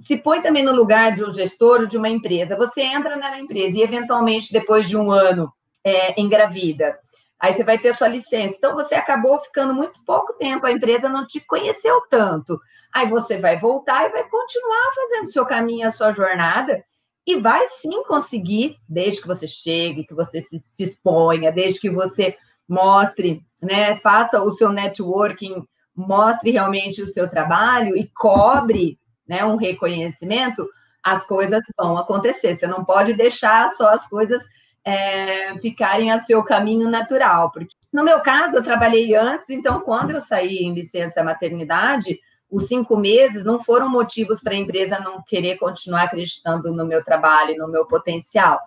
se 0.01 0.16
põe 0.16 0.40
também 0.42 0.62
no 0.62 0.74
lugar 0.74 1.14
de 1.14 1.24
um 1.24 1.32
gestor 1.32 1.86
de 1.86 1.96
uma 1.96 2.09
empresa. 2.09 2.57
Você 2.57 2.80
entra 2.80 3.16
na 3.16 3.38
empresa 3.38 3.78
e, 3.78 3.82
eventualmente, 3.82 4.53
depois 4.53 4.88
de 4.88 4.96
um 4.96 5.11
ano, 5.11 5.53
é, 5.84 6.20
engravida. 6.20 6.98
Aí 7.38 7.55
você 7.55 7.64
vai 7.64 7.78
ter 7.78 7.94
sua 7.94 8.09
licença. 8.09 8.55
Então, 8.57 8.74
você 8.74 8.94
acabou 8.94 9.38
ficando 9.40 9.74
muito 9.74 10.03
pouco 10.05 10.34
tempo, 10.34 10.66
a 10.66 10.72
empresa 10.72 11.09
não 11.09 11.26
te 11.26 11.40
conheceu 11.40 12.03
tanto. 12.11 12.61
Aí 12.92 13.09
você 13.09 13.38
vai 13.38 13.59
voltar 13.59 14.07
e 14.07 14.12
vai 14.12 14.24
continuar 14.28 14.90
fazendo 14.94 15.30
seu 15.30 15.46
caminho, 15.46 15.86
a 15.86 15.92
sua 15.92 16.12
jornada, 16.12 16.84
e 17.26 17.36
vai 17.36 17.68
sim 17.68 18.03
conseguir, 18.05 18.76
desde 18.88 19.20
que 19.20 19.28
você 19.28 19.46
chegue, 19.46 20.05
que 20.05 20.14
você 20.14 20.42
se, 20.42 20.62
se 20.74 20.82
exponha, 20.82 21.53
desde 21.53 21.78
que 21.78 21.90
você 21.90 22.36
mostre, 22.68 23.42
né, 23.62 23.96
faça 24.01 24.42
o 24.42 24.51
seu 24.53 24.70
networking, 24.70 25.64
mostre 25.94 26.51
realmente 26.51 27.03
o 27.03 27.09
seu 27.09 27.28
trabalho 27.28 27.96
e 27.96 28.09
cobre 28.14 28.98
né, 29.31 29.45
um 29.45 29.55
reconhecimento, 29.55 30.68
as 31.01 31.24
coisas 31.24 31.62
vão 31.78 31.97
acontecer. 31.97 32.57
Você 32.57 32.66
não 32.66 32.85
pode 32.85 33.14
deixar 33.14 33.70
só 33.70 33.91
as 33.91 34.09
coisas 34.09 34.43
é, 34.85 35.57
ficarem 35.61 36.11
a 36.11 36.18
seu 36.18 36.43
caminho 36.43 36.91
natural. 36.91 37.53
Porque 37.53 37.76
no 37.93 38.03
meu 38.03 38.20
caso, 38.20 38.57
eu 38.57 38.64
trabalhei 38.64 39.14
antes, 39.14 39.49
então 39.49 39.81
quando 39.81 40.11
eu 40.11 40.20
saí 40.20 40.59
em 40.59 40.74
licença 40.74 41.22
maternidade, 41.22 42.18
os 42.51 42.66
cinco 42.66 42.97
meses 42.97 43.45
não 43.45 43.62
foram 43.62 43.89
motivos 43.89 44.43
para 44.43 44.53
a 44.53 44.57
empresa 44.57 44.99
não 44.99 45.22
querer 45.22 45.59
continuar 45.59 46.03
acreditando 46.03 46.74
no 46.74 46.85
meu 46.85 47.05
trabalho, 47.05 47.57
no 47.57 47.68
meu 47.68 47.87
potencial. 47.87 48.59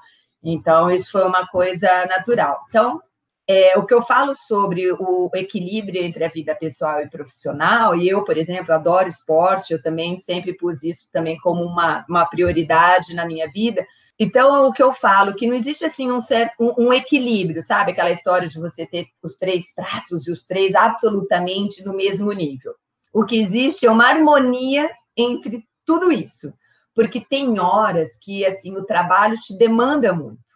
Então, 0.41 0.89
isso 0.89 1.11
foi 1.11 1.26
uma 1.26 1.45
coisa 1.47 2.05
natural. 2.05 2.61
Então, 2.70 3.01
é, 3.48 3.78
o 3.78 3.86
que 3.86 3.94
eu 3.94 4.02
falo 4.02 4.34
sobre 4.34 4.91
o 4.94 5.30
equilíbrio 5.34 6.02
entre 6.02 6.24
a 6.24 6.30
vida 6.30 6.56
pessoal 6.56 7.02
e 7.02 7.10
profissional, 7.10 7.96
e 7.96 8.08
eu, 8.08 8.24
por 8.24 8.38
exemplo, 8.38 8.74
adoro 8.74 9.10
esporte, 9.10 9.74
eu 9.74 9.82
também 9.82 10.18
sempre 10.18 10.54
pus 10.54 10.82
isso 10.82 11.10
também 11.12 11.38
como 11.39 11.64
uma, 11.64 12.06
uma 12.08 12.26
prioridade 12.26 13.14
na 13.14 13.26
minha 13.26 13.50
vida. 13.50 13.86
Então, 14.18 14.64
o 14.64 14.72
que 14.72 14.82
eu 14.82 14.94
falo, 14.94 15.34
que 15.36 15.48
não 15.48 15.56
existe 15.56 15.84
assim 15.84 16.10
um 16.10 16.22
certo 16.22 16.54
um, 16.60 16.86
um, 16.86 16.94
equilíbrio, 16.94 17.62
sabe? 17.62 17.91
Aquela 17.91 18.12
história 18.12 18.48
de 18.48 18.60
você 18.60 18.86
ter 18.86 19.08
os 19.22 19.38
três 19.38 19.74
pratos 19.74 20.26
e 20.28 20.32
os 20.32 20.46
três 20.46 20.74
absolutamente 20.76 21.84
no 21.84 21.94
mesmo 21.94 22.32
nível. 22.32 22.74
O 23.12 23.26
que 23.26 23.36
existe 23.36 23.86
é 23.86 23.91
uma 23.91 24.08
harmonia 24.08 24.89
entre 25.18 25.66
tudo 25.86 26.12
isso. 26.12 26.54
Porque 26.96 27.20
tem 27.20 27.60
horas 27.60 28.16
que 28.22 28.46
assim 28.46 28.78
o 28.78 28.86
trabalho 28.86 29.36
te 29.38 29.58
demanda 29.58 30.14
muito 30.14 30.53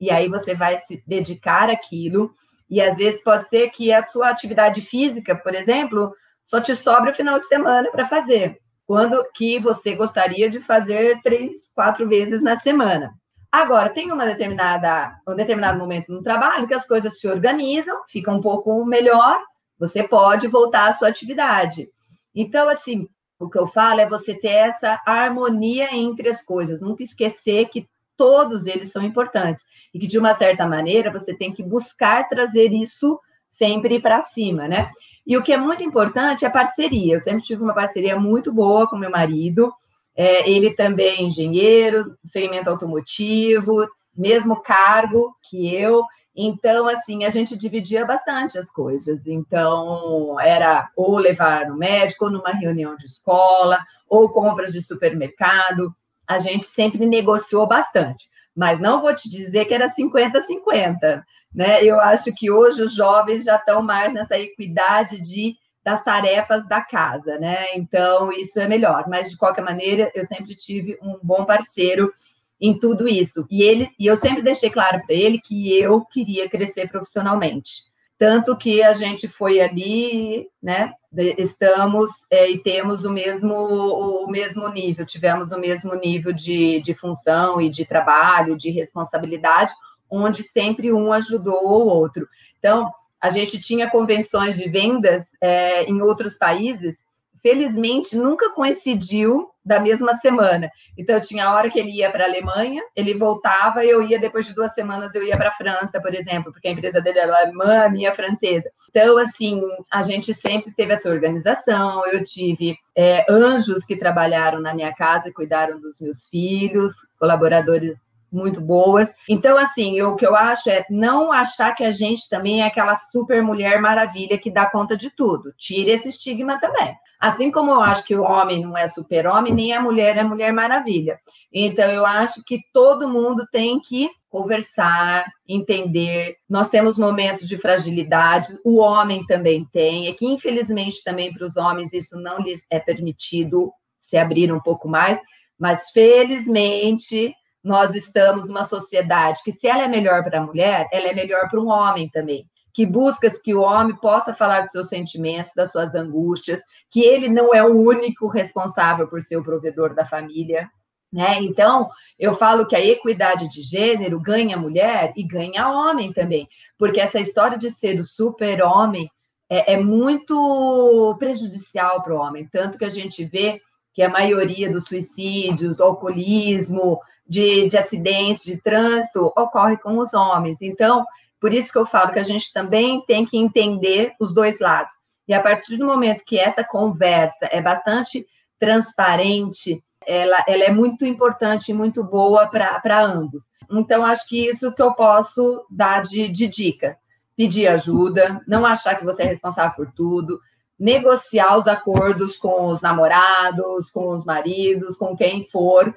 e 0.00 0.10
aí 0.10 0.28
você 0.28 0.54
vai 0.54 0.80
se 0.86 1.02
dedicar 1.06 1.68
àquilo, 1.68 2.32
e 2.68 2.80
às 2.80 2.98
vezes 2.98 3.22
pode 3.22 3.48
ser 3.48 3.70
que 3.70 3.92
a 3.92 4.06
sua 4.08 4.30
atividade 4.30 4.80
física, 4.80 5.36
por 5.36 5.54
exemplo, 5.54 6.14
só 6.44 6.60
te 6.60 6.74
sobra 6.74 7.10
o 7.10 7.14
final 7.14 7.38
de 7.38 7.46
semana 7.46 7.90
para 7.90 8.06
fazer, 8.06 8.58
quando 8.86 9.24
que 9.34 9.58
você 9.58 9.94
gostaria 9.94 10.48
de 10.48 10.60
fazer 10.60 11.20
três, 11.22 11.52
quatro 11.74 12.08
vezes 12.08 12.42
na 12.42 12.58
semana. 12.58 13.12
Agora, 13.52 13.90
tem 13.90 14.12
uma 14.12 14.24
determinada, 14.24 15.12
um 15.26 15.34
determinado 15.34 15.78
momento 15.78 16.12
no 16.12 16.22
trabalho 16.22 16.68
que 16.68 16.74
as 16.74 16.86
coisas 16.86 17.18
se 17.18 17.26
organizam, 17.26 18.00
fica 18.08 18.30
um 18.30 18.40
pouco 18.40 18.84
melhor, 18.84 19.40
você 19.78 20.06
pode 20.06 20.46
voltar 20.46 20.88
à 20.88 20.92
sua 20.92 21.08
atividade. 21.08 21.88
Então, 22.32 22.68
assim, 22.68 23.08
o 23.40 23.48
que 23.48 23.58
eu 23.58 23.66
falo 23.66 24.00
é 24.00 24.08
você 24.08 24.34
ter 24.34 24.48
essa 24.48 25.00
harmonia 25.04 25.92
entre 25.92 26.28
as 26.28 26.42
coisas, 26.42 26.80
nunca 26.80 27.02
esquecer 27.02 27.68
que 27.70 27.88
todos 28.20 28.66
eles 28.66 28.92
são 28.92 29.02
importantes 29.02 29.64
e 29.94 29.98
que 29.98 30.06
de 30.06 30.18
uma 30.18 30.34
certa 30.34 30.66
maneira 30.66 31.10
você 31.10 31.32
tem 31.32 31.54
que 31.54 31.62
buscar 31.62 32.28
trazer 32.28 32.70
isso 32.70 33.18
sempre 33.50 33.98
para 33.98 34.20
cima, 34.24 34.68
né? 34.68 34.90
E 35.26 35.38
o 35.38 35.42
que 35.42 35.54
é 35.54 35.56
muito 35.56 35.82
importante 35.82 36.44
é 36.44 36.48
a 36.48 36.50
parceria. 36.50 37.14
Eu 37.14 37.20
sempre 37.22 37.40
tive 37.40 37.62
uma 37.62 37.72
parceria 37.72 38.20
muito 38.20 38.52
boa 38.52 38.86
com 38.86 38.98
meu 38.98 39.10
marido. 39.10 39.72
É, 40.14 40.50
ele 40.50 40.74
também 40.74 41.16
é 41.16 41.22
engenheiro, 41.22 42.14
segmento 42.22 42.68
automotivo, 42.68 43.88
mesmo 44.14 44.60
cargo 44.60 45.34
que 45.42 45.74
eu. 45.74 46.02
Então, 46.36 46.90
assim, 46.90 47.24
a 47.24 47.30
gente 47.30 47.56
dividia 47.56 48.04
bastante 48.04 48.58
as 48.58 48.68
coisas. 48.70 49.26
Então, 49.26 50.38
era 50.38 50.90
ou 50.94 51.16
levar 51.16 51.66
no 51.70 51.74
médico, 51.74 52.26
ou 52.26 52.30
numa 52.30 52.50
reunião 52.50 52.94
de 52.96 53.06
escola, 53.06 53.78
ou 54.06 54.28
compras 54.28 54.72
de 54.72 54.82
supermercado 54.82 55.94
a 56.30 56.38
gente 56.38 56.64
sempre 56.64 57.04
negociou 57.06 57.66
bastante. 57.66 58.30
Mas 58.54 58.78
não 58.78 59.00
vou 59.00 59.12
te 59.12 59.28
dizer 59.28 59.64
que 59.64 59.74
era 59.74 59.92
50-50, 59.92 61.24
né? 61.52 61.84
Eu 61.84 62.00
acho 62.00 62.32
que 62.32 62.48
hoje 62.48 62.82
os 62.84 62.94
jovens 62.94 63.44
já 63.44 63.56
estão 63.56 63.82
mais 63.82 64.14
nessa 64.14 64.38
equidade 64.38 65.20
de 65.20 65.56
das 65.82 66.04
tarefas 66.04 66.68
da 66.68 66.82
casa, 66.82 67.36
né? 67.38 67.74
Então 67.74 68.30
isso 68.32 68.60
é 68.60 68.68
melhor. 68.68 69.08
Mas 69.08 69.30
de 69.30 69.36
qualquer 69.36 69.62
maneira, 69.62 70.12
eu 70.14 70.24
sempre 70.24 70.54
tive 70.54 70.96
um 71.02 71.18
bom 71.20 71.44
parceiro 71.44 72.12
em 72.60 72.78
tudo 72.78 73.08
isso. 73.08 73.44
E 73.50 73.62
ele 73.64 73.90
e 73.98 74.06
eu 74.06 74.16
sempre 74.16 74.40
deixei 74.40 74.70
claro 74.70 75.02
para 75.04 75.14
ele 75.16 75.40
que 75.40 75.72
eu 75.76 76.04
queria 76.04 76.48
crescer 76.48 76.88
profissionalmente. 76.88 77.82
Tanto 78.16 78.56
que 78.56 78.82
a 78.82 78.92
gente 78.92 79.26
foi 79.26 79.60
ali, 79.60 80.48
né? 80.62 80.92
Estamos 81.36 82.10
é, 82.30 82.48
e 82.50 82.62
temos 82.62 83.04
o 83.04 83.10
mesmo, 83.10 83.54
o 83.54 84.30
mesmo 84.30 84.68
nível, 84.68 85.04
tivemos 85.04 85.50
o 85.50 85.58
mesmo 85.58 85.94
nível 85.94 86.32
de, 86.32 86.80
de 86.80 86.94
função 86.94 87.60
e 87.60 87.68
de 87.68 87.84
trabalho, 87.84 88.56
de 88.56 88.70
responsabilidade, 88.70 89.72
onde 90.08 90.42
sempre 90.42 90.92
um 90.92 91.12
ajudou 91.12 91.64
o 91.64 91.86
outro. 91.86 92.28
Então, 92.58 92.92
a 93.20 93.28
gente 93.28 93.60
tinha 93.60 93.90
convenções 93.90 94.56
de 94.56 94.68
vendas 94.68 95.26
é, 95.40 95.84
em 95.84 96.00
outros 96.00 96.38
países 96.38 96.98
felizmente 97.42 98.16
nunca 98.16 98.50
coincidiu 98.50 99.50
da 99.64 99.78
mesma 99.78 100.14
semana. 100.14 100.70
Então 100.96 101.20
tinha 101.20 101.46
a 101.46 101.54
hora 101.54 101.70
que 101.70 101.78
ele 101.78 101.90
ia 101.90 102.10
para 102.10 102.24
a 102.24 102.26
Alemanha, 102.26 102.82
ele 102.96 103.14
voltava 103.14 103.84
eu 103.84 104.02
ia 104.02 104.18
depois 104.18 104.46
de 104.46 104.54
duas 104.54 104.72
semanas 104.72 105.14
eu 105.14 105.22
ia 105.22 105.36
para 105.36 105.50
a 105.50 105.54
França, 105.54 106.00
por 106.00 106.14
exemplo, 106.14 106.52
porque 106.52 106.68
a 106.68 106.70
empresa 106.70 107.00
dele 107.00 107.18
era 107.18 107.36
alemã, 107.36 107.84
a 107.84 107.88
minha 107.88 108.14
francesa. 108.14 108.70
Então 108.88 109.18
assim 109.18 109.62
a 109.90 110.02
gente 110.02 110.32
sempre 110.34 110.72
teve 110.72 110.92
essa 110.92 111.10
organização. 111.10 112.06
Eu 112.06 112.24
tive 112.24 112.76
é, 112.96 113.24
anjos 113.30 113.84
que 113.84 113.96
trabalharam 113.96 114.60
na 114.60 114.74
minha 114.74 114.92
casa 114.94 115.28
e 115.28 115.32
cuidaram 115.32 115.80
dos 115.80 116.00
meus 116.00 116.26
filhos, 116.26 116.94
colaboradores 117.18 117.96
muito 118.32 118.60
boas. 118.60 119.12
Então, 119.28 119.56
assim, 119.56 120.00
o 120.02 120.16
que 120.16 120.26
eu 120.26 120.36
acho 120.36 120.70
é 120.70 120.84
não 120.90 121.32
achar 121.32 121.74
que 121.74 121.84
a 121.84 121.90
gente 121.90 122.28
também 122.28 122.62
é 122.62 122.66
aquela 122.66 122.96
super 122.96 123.42
mulher 123.42 123.80
maravilha 123.80 124.38
que 124.38 124.50
dá 124.50 124.70
conta 124.70 124.96
de 124.96 125.10
tudo. 125.10 125.52
Tire 125.56 125.90
esse 125.90 126.08
estigma 126.08 126.60
também. 126.60 126.94
Assim 127.18 127.50
como 127.50 127.70
eu 127.70 127.82
acho 127.82 128.04
que 128.04 128.16
o 128.16 128.22
homem 128.22 128.62
não 128.62 128.76
é 128.76 128.88
super-homem, 128.88 129.52
nem 129.52 129.72
a 129.72 129.80
mulher 129.80 130.16
é 130.16 130.22
mulher 130.22 130.52
maravilha. 130.52 131.18
Então, 131.52 131.90
eu 131.90 132.06
acho 132.06 132.42
que 132.44 132.60
todo 132.72 133.08
mundo 133.08 133.46
tem 133.52 133.78
que 133.80 134.08
conversar, 134.30 135.26
entender. 135.46 136.36
Nós 136.48 136.68
temos 136.68 136.96
momentos 136.96 137.46
de 137.46 137.58
fragilidade, 137.58 138.56
o 138.64 138.76
homem 138.78 139.26
também 139.26 139.66
tem, 139.72 140.06
é 140.06 140.12
que 140.12 140.24
infelizmente 140.24 141.02
também 141.02 141.32
para 141.32 141.44
os 141.44 141.56
homens 141.56 141.92
isso 141.92 142.16
não 142.20 142.38
lhes 142.38 142.64
é 142.70 142.78
permitido 142.78 143.72
se 143.98 144.16
abrir 144.16 144.52
um 144.52 144.60
pouco 144.60 144.88
mais, 144.88 145.20
mas 145.58 145.90
felizmente 145.90 147.34
nós 147.62 147.94
estamos 147.94 148.48
numa 148.48 148.64
sociedade 148.64 149.42
que 149.44 149.52
se 149.52 149.68
ela 149.68 149.82
é 149.82 149.88
melhor 149.88 150.24
para 150.24 150.38
a 150.38 150.42
mulher, 150.42 150.88
ela 150.92 151.08
é 151.08 151.14
melhor 151.14 151.48
para 151.48 151.60
um 151.60 151.68
homem 151.68 152.08
também 152.08 152.46
que 152.72 152.86
busca 152.86 153.30
que 153.42 153.54
o 153.54 153.62
homem 153.62 153.96
possa 153.96 154.34
falar 154.34 154.62
dos 154.62 154.70
seus 154.70 154.88
sentimentos, 154.88 155.52
das 155.54 155.70
suas 155.70 155.94
angústias, 155.94 156.60
que 156.90 157.00
ele 157.00 157.28
não 157.28 157.54
é 157.54 157.62
o 157.62 157.76
único 157.76 158.28
responsável 158.28 159.08
por 159.08 159.22
ser 159.22 159.36
o 159.36 159.44
provedor 159.44 159.94
da 159.94 160.06
família. 160.06 160.70
Né? 161.12 161.38
Então, 161.42 161.90
eu 162.18 162.34
falo 162.34 162.66
que 162.66 162.76
a 162.76 162.84
equidade 162.84 163.48
de 163.48 163.62
gênero 163.62 164.20
ganha 164.20 164.56
mulher 164.56 165.12
e 165.16 165.24
ganha 165.24 165.68
homem 165.68 166.12
também, 166.12 166.48
porque 166.78 167.00
essa 167.00 167.18
história 167.18 167.58
de 167.58 167.70
ser 167.70 168.00
o 168.00 168.04
super-homem 168.04 169.10
é, 169.48 169.74
é 169.74 169.76
muito 169.76 171.16
prejudicial 171.18 172.02
para 172.02 172.14
o 172.14 172.18
homem, 172.18 172.48
tanto 172.52 172.78
que 172.78 172.84
a 172.84 172.90
gente 172.90 173.24
vê 173.24 173.60
que 173.92 174.02
a 174.02 174.08
maioria 174.08 174.70
dos 174.70 174.84
suicídios, 174.84 175.76
do 175.76 175.82
alcoolismo, 175.82 177.00
de, 177.30 177.68
de 177.68 177.78
acidentes 177.78 178.42
de 178.42 178.60
trânsito 178.60 179.32
ocorre 179.36 179.76
com 179.76 179.98
os 179.98 180.12
homens. 180.12 180.60
Então, 180.60 181.06
por 181.40 181.54
isso 181.54 181.70
que 181.70 181.78
eu 181.78 181.86
falo 181.86 182.12
que 182.12 182.18
a 182.18 182.24
gente 182.24 182.52
também 182.52 183.00
tem 183.06 183.24
que 183.24 183.38
entender 183.38 184.12
os 184.18 184.34
dois 184.34 184.58
lados. 184.58 184.92
E 185.28 185.32
a 185.32 185.40
partir 185.40 185.76
do 185.76 185.86
momento 185.86 186.24
que 186.24 186.36
essa 186.36 186.64
conversa 186.64 187.48
é 187.52 187.62
bastante 187.62 188.26
transparente, 188.58 189.80
ela, 190.04 190.44
ela 190.48 190.64
é 190.64 190.72
muito 190.72 191.06
importante 191.06 191.70
e 191.70 191.74
muito 191.74 192.02
boa 192.02 192.50
para 192.50 193.00
ambos. 193.00 193.44
Então, 193.70 194.04
acho 194.04 194.26
que 194.26 194.48
isso 194.48 194.72
que 194.72 194.82
eu 194.82 194.92
posso 194.92 195.64
dar 195.70 196.02
de, 196.02 196.28
de 196.28 196.48
dica. 196.48 196.98
Pedir 197.36 197.68
ajuda, 197.68 198.42
não 198.46 198.66
achar 198.66 198.96
que 198.96 199.04
você 199.04 199.22
é 199.22 199.26
responsável 199.26 199.76
por 199.76 199.92
tudo, 199.92 200.40
negociar 200.76 201.56
os 201.56 201.68
acordos 201.68 202.36
com 202.36 202.66
os 202.66 202.80
namorados, 202.80 203.88
com 203.90 204.08
os 204.08 204.24
maridos, 204.24 204.96
com 204.96 205.16
quem 205.16 205.44
for. 205.44 205.94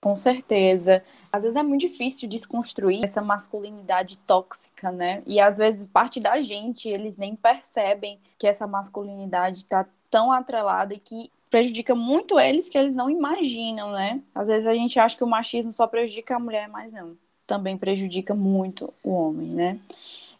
Com 0.00 0.16
certeza. 0.16 1.02
Às 1.30 1.42
vezes 1.42 1.56
é 1.56 1.62
muito 1.62 1.82
difícil 1.82 2.28
desconstruir 2.28 3.04
essa 3.04 3.20
masculinidade 3.20 4.18
tóxica, 4.18 4.90
né? 4.90 5.22
E 5.26 5.38
às 5.38 5.58
vezes 5.58 5.86
parte 5.86 6.18
da 6.18 6.40
gente, 6.40 6.88
eles 6.88 7.16
nem 7.16 7.36
percebem 7.36 8.18
que 8.38 8.46
essa 8.46 8.66
masculinidade 8.66 9.58
está 9.58 9.86
tão 10.10 10.32
atrelada 10.32 10.94
e 10.94 10.98
que 10.98 11.30
prejudica 11.50 11.94
muito 11.94 12.38
eles 12.38 12.68
que 12.68 12.78
eles 12.78 12.94
não 12.94 13.10
imaginam, 13.10 13.92
né? 13.92 14.22
Às 14.34 14.48
vezes 14.48 14.66
a 14.66 14.74
gente 14.74 14.98
acha 14.98 15.16
que 15.16 15.24
o 15.24 15.26
machismo 15.26 15.72
só 15.72 15.86
prejudica 15.86 16.36
a 16.36 16.40
mulher, 16.40 16.68
mas 16.68 16.92
não. 16.92 17.16
Também 17.46 17.76
prejudica 17.76 18.34
muito 18.34 18.92
o 19.02 19.10
homem, 19.10 19.48
né? 19.48 19.80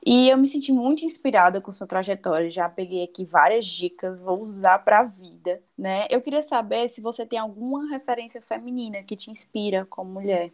E 0.04 0.30
eu 0.30 0.38
me 0.38 0.46
senti 0.46 0.72
muito 0.72 1.04
inspirada 1.04 1.60
com 1.60 1.70
sua 1.70 1.86
trajetória. 1.86 2.48
Já 2.48 2.68
peguei 2.68 3.04
aqui 3.04 3.24
várias 3.24 3.66
dicas, 3.66 4.20
vou 4.20 4.40
usar 4.40 4.78
para 4.78 5.00
a 5.00 5.04
vida, 5.04 5.62
né? 5.76 6.06
Eu 6.10 6.20
queria 6.22 6.42
saber 6.42 6.88
se 6.88 7.00
você 7.00 7.26
tem 7.26 7.38
alguma 7.38 7.88
referência 7.90 8.40
feminina 8.40 9.02
que 9.02 9.14
te 9.14 9.30
inspira 9.30 9.84
como 9.84 10.10
mulher 10.12 10.52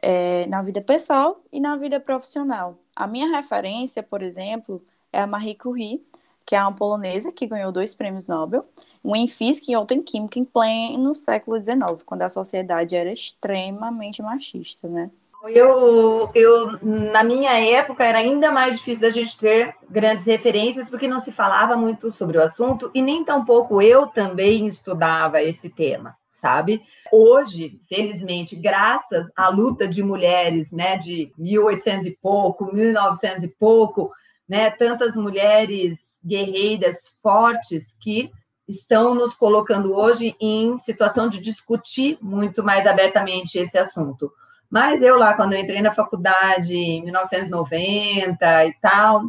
é, 0.00 0.46
na 0.46 0.62
vida 0.62 0.80
pessoal 0.80 1.42
e 1.52 1.60
na 1.60 1.76
vida 1.76 2.00
profissional. 2.00 2.78
A 2.96 3.06
minha 3.06 3.28
referência, 3.28 4.02
por 4.02 4.22
exemplo, 4.22 4.82
é 5.12 5.20
a 5.20 5.26
Marie 5.26 5.54
Curie, 5.54 6.02
que 6.46 6.56
é 6.56 6.62
uma 6.62 6.74
polonesa 6.74 7.30
que 7.30 7.46
ganhou 7.46 7.70
dois 7.70 7.94
prêmios 7.94 8.26
Nobel, 8.26 8.66
uma 9.04 9.18
em 9.18 9.28
física 9.28 9.70
e 9.70 9.76
outra 9.76 9.96
em 9.96 10.02
química 10.02 10.38
em 10.38 10.44
pleno 10.44 11.14
século 11.14 11.62
XIX, 11.62 12.02
quando 12.04 12.22
a 12.22 12.28
sociedade 12.28 12.96
era 12.96 13.12
extremamente 13.12 14.22
machista, 14.22 14.88
né? 14.88 15.10
Eu, 15.48 16.30
eu, 16.34 16.78
na 16.82 17.24
minha 17.24 17.58
época, 17.58 18.04
era 18.04 18.18
ainda 18.18 18.52
mais 18.52 18.76
difícil 18.76 19.00
da 19.00 19.10
gente 19.10 19.38
ter 19.38 19.74
grandes 19.88 20.24
referências, 20.24 20.90
porque 20.90 21.08
não 21.08 21.18
se 21.18 21.32
falava 21.32 21.76
muito 21.76 22.12
sobre 22.12 22.36
o 22.36 22.42
assunto, 22.42 22.90
e 22.94 23.00
nem 23.00 23.24
tampouco 23.24 23.80
eu 23.80 24.06
também 24.06 24.66
estudava 24.66 25.42
esse 25.42 25.70
tema, 25.70 26.14
sabe? 26.34 26.82
Hoje, 27.10 27.80
felizmente, 27.88 28.54
graças 28.54 29.30
à 29.34 29.48
luta 29.48 29.88
de 29.88 30.02
mulheres, 30.02 30.72
né, 30.72 30.98
de 30.98 31.32
1800 31.38 32.06
e 32.06 32.18
pouco, 32.20 32.72
1900 32.72 33.42
e 33.42 33.48
pouco, 33.48 34.12
né, 34.46 34.70
tantas 34.70 35.16
mulheres 35.16 35.98
guerreiras 36.24 37.16
fortes 37.22 37.96
que 37.98 38.30
estão 38.68 39.14
nos 39.14 39.34
colocando 39.34 39.94
hoje 39.94 40.36
em 40.38 40.78
situação 40.78 41.28
de 41.28 41.40
discutir 41.40 42.18
muito 42.20 42.62
mais 42.62 42.86
abertamente 42.86 43.58
esse 43.58 43.78
assunto. 43.78 44.30
Mas 44.70 45.02
eu 45.02 45.18
lá, 45.18 45.34
quando 45.34 45.54
eu 45.54 45.60
entrei 45.60 45.82
na 45.82 45.92
faculdade 45.92 46.74
em 46.76 47.04
1990 47.04 48.66
e 48.66 48.74
tal, 48.80 49.24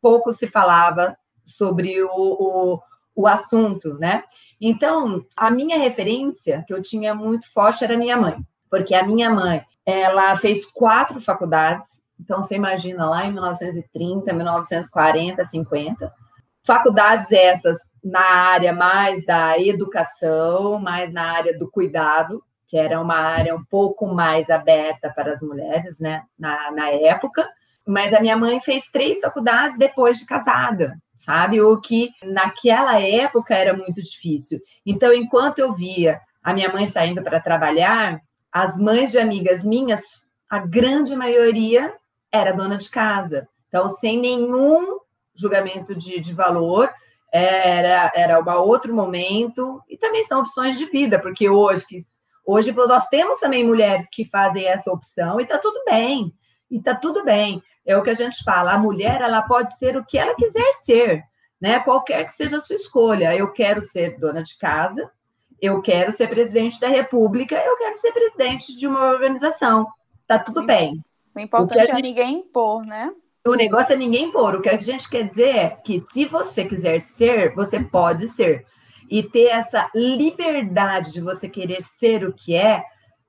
pouco 0.00 0.32
se 0.32 0.46
falava 0.46 1.16
sobre 1.44 2.02
o, 2.02 2.08
o, 2.10 2.80
o 3.14 3.26
assunto, 3.26 3.94
né? 3.94 4.24
Então, 4.60 5.24
a 5.36 5.50
minha 5.50 5.78
referência, 5.78 6.64
que 6.66 6.72
eu 6.72 6.80
tinha 6.80 7.14
muito 7.14 7.52
forte, 7.52 7.84
era 7.84 7.96
minha 7.96 8.16
mãe. 8.16 8.38
Porque 8.70 8.94
a 8.94 9.06
minha 9.06 9.30
mãe, 9.30 9.62
ela 9.84 10.36
fez 10.36 10.64
quatro 10.64 11.20
faculdades, 11.20 11.84
então 12.18 12.42
você 12.42 12.56
imagina 12.56 13.08
lá 13.08 13.26
em 13.26 13.32
1930, 13.32 14.32
1940, 14.32 15.44
50. 15.44 16.12
Faculdades 16.64 17.30
essas 17.30 17.78
na 18.02 18.24
área 18.24 18.72
mais 18.72 19.24
da 19.24 19.58
educação, 19.58 20.78
mais 20.80 21.12
na 21.12 21.32
área 21.32 21.56
do 21.56 21.70
cuidado, 21.70 22.42
que 22.66 22.76
era 22.76 23.00
uma 23.00 23.16
área 23.16 23.54
um 23.54 23.64
pouco 23.64 24.06
mais 24.06 24.50
aberta 24.50 25.10
para 25.14 25.32
as 25.32 25.40
mulheres, 25.40 25.98
né, 25.98 26.22
na, 26.38 26.70
na 26.72 26.88
época. 26.90 27.48
Mas 27.86 28.12
a 28.12 28.20
minha 28.20 28.36
mãe 28.36 28.60
fez 28.60 28.84
três 28.92 29.20
faculdades 29.20 29.78
depois 29.78 30.18
de 30.18 30.26
casada, 30.26 30.96
sabe? 31.16 31.60
O 31.60 31.80
que 31.80 32.10
naquela 32.24 33.00
época 33.00 33.54
era 33.54 33.72
muito 33.72 34.02
difícil. 34.02 34.58
Então, 34.84 35.12
enquanto 35.12 35.60
eu 35.60 35.72
via 35.72 36.20
a 36.42 36.52
minha 36.52 36.72
mãe 36.72 36.86
saindo 36.88 37.22
para 37.22 37.40
trabalhar, 37.40 38.20
as 38.52 38.76
mães 38.76 39.12
de 39.12 39.18
amigas 39.18 39.62
minhas, 39.62 40.02
a 40.50 40.58
grande 40.58 41.14
maioria 41.14 41.94
era 42.32 42.52
dona 42.52 42.76
de 42.76 42.90
casa. 42.90 43.48
Então, 43.68 43.88
sem 43.88 44.18
nenhum 44.18 44.98
julgamento 45.34 45.94
de, 45.94 46.18
de 46.18 46.32
valor, 46.32 46.90
era, 47.32 48.10
era 48.14 48.40
um 48.40 48.60
outro 48.62 48.94
momento, 48.94 49.82
e 49.88 49.96
também 49.96 50.24
são 50.24 50.40
opções 50.40 50.78
de 50.78 50.86
vida, 50.86 51.20
porque 51.20 51.48
hoje 51.48 51.86
que 51.86 52.06
Hoje 52.46 52.72
nós 52.72 53.08
temos 53.08 53.40
também 53.40 53.66
mulheres 53.66 54.08
que 54.08 54.24
fazem 54.24 54.64
essa 54.64 54.92
opção 54.92 55.40
e 55.40 55.42
está 55.42 55.58
tudo 55.58 55.82
bem. 55.84 56.32
E 56.70 56.76
está 56.78 56.94
tudo 56.94 57.24
bem. 57.24 57.60
É 57.84 57.96
o 57.96 58.02
que 58.02 58.10
a 58.10 58.14
gente 58.14 58.44
fala. 58.44 58.72
A 58.72 58.78
mulher 58.78 59.20
ela 59.20 59.42
pode 59.42 59.76
ser 59.78 59.96
o 59.96 60.04
que 60.04 60.16
ela 60.16 60.34
quiser 60.36 60.72
ser, 60.84 61.24
né? 61.60 61.80
Qualquer 61.80 62.24
que 62.24 62.34
seja 62.34 62.58
a 62.58 62.60
sua 62.60 62.76
escolha. 62.76 63.34
Eu 63.34 63.52
quero 63.52 63.82
ser 63.82 64.18
dona 64.18 64.44
de 64.44 64.56
casa, 64.58 65.10
eu 65.60 65.82
quero 65.82 66.12
ser 66.12 66.28
presidente 66.28 66.78
da 66.78 66.88
República, 66.88 67.56
eu 67.56 67.76
quero 67.78 67.96
ser 67.96 68.12
presidente 68.12 68.76
de 68.76 68.86
uma 68.86 69.10
organização. 69.10 69.88
Está 70.22 70.38
tudo 70.38 70.64
bem. 70.64 71.04
O 71.34 71.40
importante 71.40 71.78
o 71.78 71.82
é 71.82 71.86
gente... 71.86 71.98
é 71.98 72.02
ninguém 72.02 72.38
impor, 72.38 72.84
né? 72.84 73.12
O 73.44 73.54
negócio 73.54 73.92
é 73.92 73.96
ninguém 73.96 74.26
impor. 74.26 74.54
O 74.54 74.62
que 74.62 74.68
a 74.68 74.76
gente 74.76 75.08
quer 75.08 75.24
dizer 75.24 75.56
é 75.56 75.68
que 75.70 76.00
se 76.12 76.26
você 76.26 76.64
quiser 76.64 77.00
ser, 77.00 77.54
você 77.54 77.80
pode 77.80 78.28
ser 78.28 78.66
e 79.10 79.22
ter 79.22 79.46
essa 79.46 79.90
liberdade 79.94 81.12
de 81.12 81.20
você 81.20 81.48
querer 81.48 81.82
ser 81.82 82.26
o 82.26 82.32
que 82.32 82.54
é, 82.54 82.84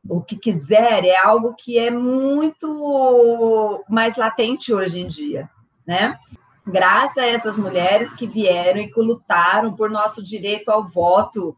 o 0.10 0.22
que 0.22 0.38
quiser, 0.38 1.04
é 1.04 1.18
algo 1.18 1.54
que 1.56 1.78
é 1.78 1.90
muito 1.92 3.84
mais 3.90 4.16
latente 4.16 4.74
hoje 4.74 5.02
em 5.02 5.08
dia, 5.08 5.50
né? 5.86 6.18
Graças 6.66 7.18
a 7.18 7.26
essas 7.26 7.58
mulheres 7.58 8.14
que 8.14 8.28
vieram 8.28 8.82
e 8.82 8.92
que 8.92 9.02
lutaram 9.02 9.74
por 9.74 9.90
nosso 9.90 10.22
direito 10.24 10.70
ao 10.70 10.88
voto, 10.88 11.56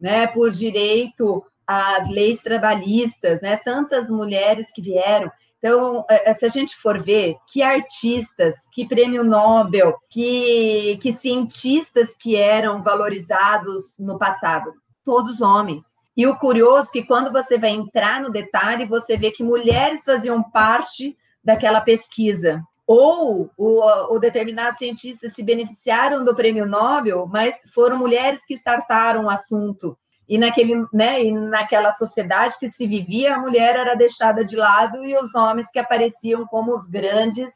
né? 0.00 0.26
Por 0.26 0.50
direito 0.50 1.44
às 1.66 2.08
leis 2.08 2.40
trabalhistas, 2.42 3.40
né? 3.40 3.56
Tantas 3.56 4.08
mulheres 4.08 4.72
que 4.72 4.82
vieram. 4.82 5.30
Então, 5.62 6.04
é, 6.10 6.28
é, 6.30 6.34
se 6.34 6.44
a 6.44 6.48
gente 6.48 6.74
for 6.74 7.00
ver 7.00 7.36
que 7.46 7.62
artistas, 7.62 8.56
que 8.72 8.84
prêmio 8.84 9.22
Nobel, 9.22 9.96
que, 10.10 10.98
que 11.00 11.12
cientistas 11.12 12.16
que 12.16 12.34
eram 12.34 12.82
valorizados 12.82 13.96
no 13.96 14.18
passado, 14.18 14.72
todos 15.04 15.40
homens. 15.40 15.84
E 16.16 16.26
o 16.26 16.36
curioso 16.36 16.88
é 16.88 16.92
que 16.92 17.06
quando 17.06 17.30
você 17.30 17.56
vai 17.58 17.70
entrar 17.70 18.20
no 18.20 18.32
detalhe, 18.32 18.88
você 18.88 19.16
vê 19.16 19.30
que 19.30 19.44
mulheres 19.44 20.04
faziam 20.04 20.42
parte 20.42 21.16
daquela 21.44 21.80
pesquisa. 21.80 22.60
Ou 22.84 23.48
o, 23.56 24.14
o 24.14 24.18
determinados 24.18 24.78
cientistas 24.78 25.32
se 25.32 25.44
beneficiaram 25.44 26.24
do 26.24 26.34
prêmio 26.34 26.66
Nobel, 26.66 27.28
mas 27.30 27.54
foram 27.72 27.96
mulheres 27.96 28.44
que 28.44 28.54
startaram 28.54 29.26
o 29.26 29.30
assunto 29.30 29.96
e 30.28 30.38
naquele, 30.38 30.86
né, 30.92 31.22
e 31.22 31.32
naquela 31.32 31.92
sociedade 31.94 32.56
que 32.58 32.70
se 32.70 32.86
vivia, 32.86 33.34
a 33.34 33.38
mulher 33.38 33.76
era 33.76 33.94
deixada 33.94 34.44
de 34.44 34.56
lado 34.56 35.04
e 35.04 35.16
os 35.16 35.34
homens 35.34 35.70
que 35.70 35.78
apareciam 35.78 36.46
como 36.46 36.74
os 36.74 36.86
grandes 36.86 37.52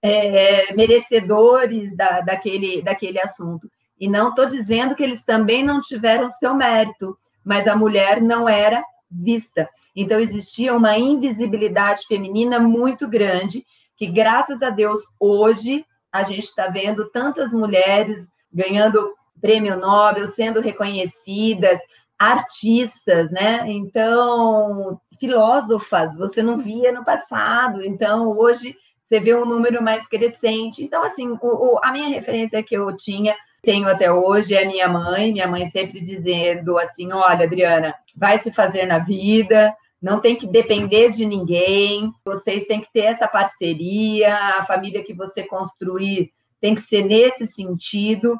é, 0.00 0.72
merecedores 0.74 1.96
da, 1.96 2.20
daquele, 2.20 2.82
daquele 2.82 3.20
assunto. 3.20 3.68
E 3.98 4.08
não 4.08 4.30
estou 4.30 4.46
dizendo 4.46 4.94
que 4.94 5.02
eles 5.02 5.24
também 5.24 5.64
não 5.64 5.80
tiveram 5.80 6.28
seu 6.28 6.54
mérito, 6.54 7.16
mas 7.44 7.66
a 7.66 7.76
mulher 7.76 8.20
não 8.20 8.48
era 8.48 8.82
vista. 9.10 9.68
Então 9.94 10.18
existia 10.18 10.74
uma 10.74 10.98
invisibilidade 10.98 12.06
feminina 12.06 12.58
muito 12.58 13.08
grande, 13.08 13.64
que 13.96 14.06
graças 14.06 14.62
a 14.62 14.70
Deus 14.70 15.00
hoje 15.18 15.84
a 16.10 16.22
gente 16.22 16.44
está 16.44 16.68
vendo 16.68 17.10
tantas 17.10 17.52
mulheres 17.52 18.26
ganhando 18.52 19.14
prêmio 19.40 19.76
Nobel, 19.76 20.28
sendo 20.28 20.60
reconhecidas, 20.60 21.80
artistas, 22.18 23.30
né? 23.30 23.64
Então, 23.66 25.00
filósofas, 25.18 26.16
você 26.16 26.42
não 26.42 26.58
via 26.58 26.92
no 26.92 27.04
passado, 27.04 27.84
então 27.84 28.28
hoje 28.36 28.76
você 29.04 29.20
vê 29.20 29.34
um 29.34 29.44
número 29.44 29.82
mais 29.82 30.06
crescente. 30.06 30.82
Então, 30.82 31.04
assim, 31.04 31.28
o, 31.28 31.38
o, 31.42 31.80
a 31.82 31.92
minha 31.92 32.08
referência 32.08 32.62
que 32.62 32.74
eu 32.74 32.96
tinha, 32.96 33.36
tenho 33.62 33.88
até 33.88 34.12
hoje, 34.12 34.54
é 34.54 34.64
minha 34.64 34.88
mãe, 34.88 35.32
minha 35.32 35.48
mãe 35.48 35.66
sempre 35.66 36.00
dizendo 36.00 36.78
assim: 36.78 37.12
olha, 37.12 37.44
Adriana, 37.44 37.94
vai 38.16 38.38
se 38.38 38.52
fazer 38.52 38.86
na 38.86 38.98
vida, 38.98 39.74
não 40.00 40.20
tem 40.20 40.36
que 40.36 40.46
depender 40.46 41.10
de 41.10 41.24
ninguém, 41.26 42.12
vocês 42.24 42.64
têm 42.64 42.80
que 42.80 42.92
ter 42.92 43.04
essa 43.04 43.26
parceria, 43.26 44.36
a 44.58 44.64
família 44.64 45.02
que 45.02 45.14
você 45.14 45.42
construir 45.42 46.30
tem 46.60 46.74
que 46.74 46.82
ser 46.82 47.04
nesse 47.04 47.46
sentido. 47.46 48.38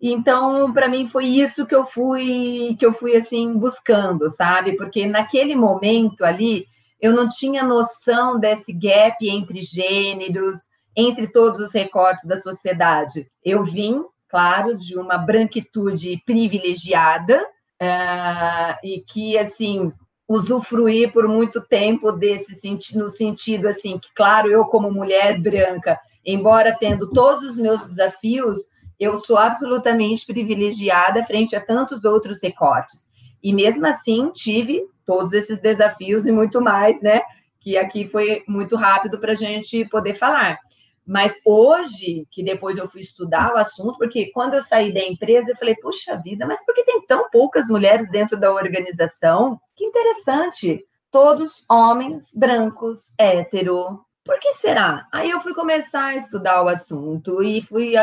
Então, 0.00 0.72
para 0.72 0.88
mim 0.88 1.08
foi 1.08 1.26
isso 1.26 1.66
que 1.66 1.74
eu 1.74 1.84
fui 1.86 2.74
que 2.78 2.86
eu 2.86 2.92
fui 2.94 3.14
assim 3.16 3.52
buscando, 3.52 4.30
sabe? 4.30 4.76
Porque 4.76 5.06
naquele 5.06 5.54
momento 5.54 6.24
ali 6.24 6.66
eu 7.00 7.12
não 7.12 7.28
tinha 7.28 7.62
noção 7.62 8.38
desse 8.38 8.72
gap 8.72 9.16
entre 9.28 9.60
gêneros, 9.62 10.60
entre 10.96 11.26
todos 11.28 11.60
os 11.60 11.72
recortes 11.72 12.24
da 12.24 12.40
sociedade. 12.40 13.30
Eu 13.44 13.64
vim, 13.64 14.02
claro, 14.28 14.76
de 14.76 14.98
uma 14.98 15.18
branquitude 15.18 16.22
privilegiada 16.24 17.42
uh, 17.80 18.78
e 18.82 19.02
que 19.06 19.36
assim 19.36 19.92
usufruí 20.26 21.10
por 21.10 21.26
muito 21.26 21.60
tempo 21.60 22.12
desse 22.12 22.54
sentido, 22.54 23.00
no 23.00 23.10
sentido 23.10 23.66
assim 23.66 23.98
que, 23.98 24.08
claro, 24.14 24.48
eu 24.48 24.64
como 24.64 24.90
mulher 24.90 25.40
branca, 25.40 25.98
embora 26.24 26.76
tendo 26.78 27.10
todos 27.10 27.42
os 27.50 27.56
meus 27.56 27.80
desafios 27.82 28.69
eu 29.00 29.18
sou 29.18 29.38
absolutamente 29.38 30.26
privilegiada 30.26 31.24
frente 31.24 31.56
a 31.56 31.60
tantos 31.60 32.04
outros 32.04 32.42
recortes. 32.42 33.08
E 33.42 33.52
mesmo 33.52 33.86
assim, 33.86 34.30
tive 34.30 34.84
todos 35.06 35.32
esses 35.32 35.58
desafios 35.58 36.26
e 36.26 36.30
muito 36.30 36.60
mais, 36.60 37.00
né? 37.00 37.22
Que 37.58 37.78
aqui 37.78 38.06
foi 38.06 38.44
muito 38.46 38.76
rápido 38.76 39.18
para 39.18 39.32
a 39.32 39.34
gente 39.34 39.86
poder 39.86 40.14
falar. 40.14 40.58
Mas 41.06 41.34
hoje, 41.44 42.26
que 42.30 42.44
depois 42.44 42.76
eu 42.76 42.88
fui 42.88 43.00
estudar 43.00 43.54
o 43.54 43.56
assunto, 43.56 43.96
porque 43.96 44.30
quando 44.32 44.54
eu 44.54 44.62
saí 44.62 44.92
da 44.92 45.00
empresa, 45.00 45.50
eu 45.50 45.56
falei, 45.56 45.74
puxa 45.76 46.14
vida, 46.22 46.46
mas 46.46 46.64
por 46.64 46.74
que 46.74 46.84
tem 46.84 47.04
tão 47.06 47.28
poucas 47.30 47.66
mulheres 47.68 48.08
dentro 48.10 48.38
da 48.38 48.52
organização? 48.52 49.58
Que 49.74 49.84
interessante. 49.84 50.84
Todos 51.10 51.64
homens, 51.68 52.26
brancos, 52.34 53.00
hétero. 53.18 54.04
Por 54.24 54.38
que 54.38 54.52
será? 54.54 55.08
Aí 55.10 55.30
eu 55.30 55.40
fui 55.40 55.54
começar 55.54 56.04
a 56.04 56.16
estudar 56.16 56.62
o 56.62 56.68
assunto 56.68 57.42
e 57.42 57.62
fui 57.62 57.96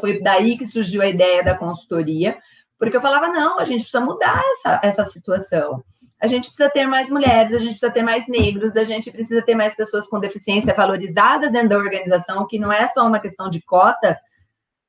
foi 0.00 0.20
daí 0.22 0.56
que 0.56 0.66
surgiu 0.66 1.02
a 1.02 1.08
ideia 1.08 1.42
da 1.42 1.56
consultoria, 1.56 2.38
porque 2.78 2.96
eu 2.96 3.02
falava, 3.02 3.28
não, 3.28 3.58
a 3.58 3.64
gente 3.64 3.82
precisa 3.82 4.04
mudar 4.04 4.42
essa, 4.52 4.80
essa 4.82 5.04
situação. 5.06 5.84
A 6.20 6.26
gente 6.26 6.44
precisa 6.44 6.68
ter 6.68 6.86
mais 6.86 7.08
mulheres, 7.08 7.54
a 7.54 7.58
gente 7.58 7.72
precisa 7.72 7.92
ter 7.92 8.02
mais 8.02 8.28
negros, 8.28 8.76
a 8.76 8.84
gente 8.84 9.10
precisa 9.10 9.42
ter 9.42 9.54
mais 9.54 9.74
pessoas 9.74 10.06
com 10.06 10.20
deficiência 10.20 10.74
valorizadas 10.74 11.50
dentro 11.50 11.70
da 11.70 11.78
organização, 11.78 12.46
que 12.46 12.58
não 12.58 12.70
é 12.70 12.86
só 12.88 13.06
uma 13.06 13.20
questão 13.20 13.48
de 13.48 13.62
cota, 13.62 14.18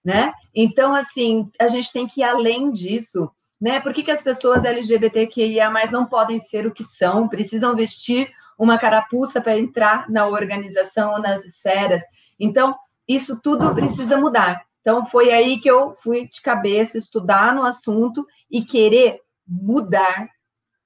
né? 0.03 0.33
Então, 0.53 0.93
assim, 0.93 1.49
a 1.59 1.67
gente 1.67 1.91
tem 1.91 2.05
que 2.05 2.21
ir 2.21 2.23
além 2.23 2.71
disso, 2.71 3.31
né? 3.59 3.79
Por 3.79 3.93
que, 3.93 4.03
que 4.03 4.11
as 4.11 4.21
pessoas 4.21 4.65
LGBTQIA 4.65 5.69
não 5.91 6.05
podem 6.05 6.41
ser 6.41 6.65
o 6.65 6.73
que 6.73 6.83
são, 6.85 7.29
precisam 7.29 7.75
vestir 7.75 8.29
uma 8.57 8.77
carapuça 8.77 9.39
para 9.39 9.57
entrar 9.57 10.09
na 10.09 10.27
organização 10.27 11.13
ou 11.13 11.21
nas 11.21 11.45
esferas? 11.45 12.01
Então, 12.39 12.75
isso 13.15 13.39
tudo 13.41 13.73
precisa 13.73 14.17
mudar. 14.17 14.61
Então, 14.81 15.05
foi 15.05 15.31
aí 15.31 15.59
que 15.59 15.69
eu 15.69 15.95
fui 16.01 16.27
de 16.27 16.41
cabeça 16.41 16.97
estudar 16.97 17.53
no 17.53 17.63
assunto 17.63 18.25
e 18.49 18.63
querer 18.63 19.19
mudar 19.47 20.27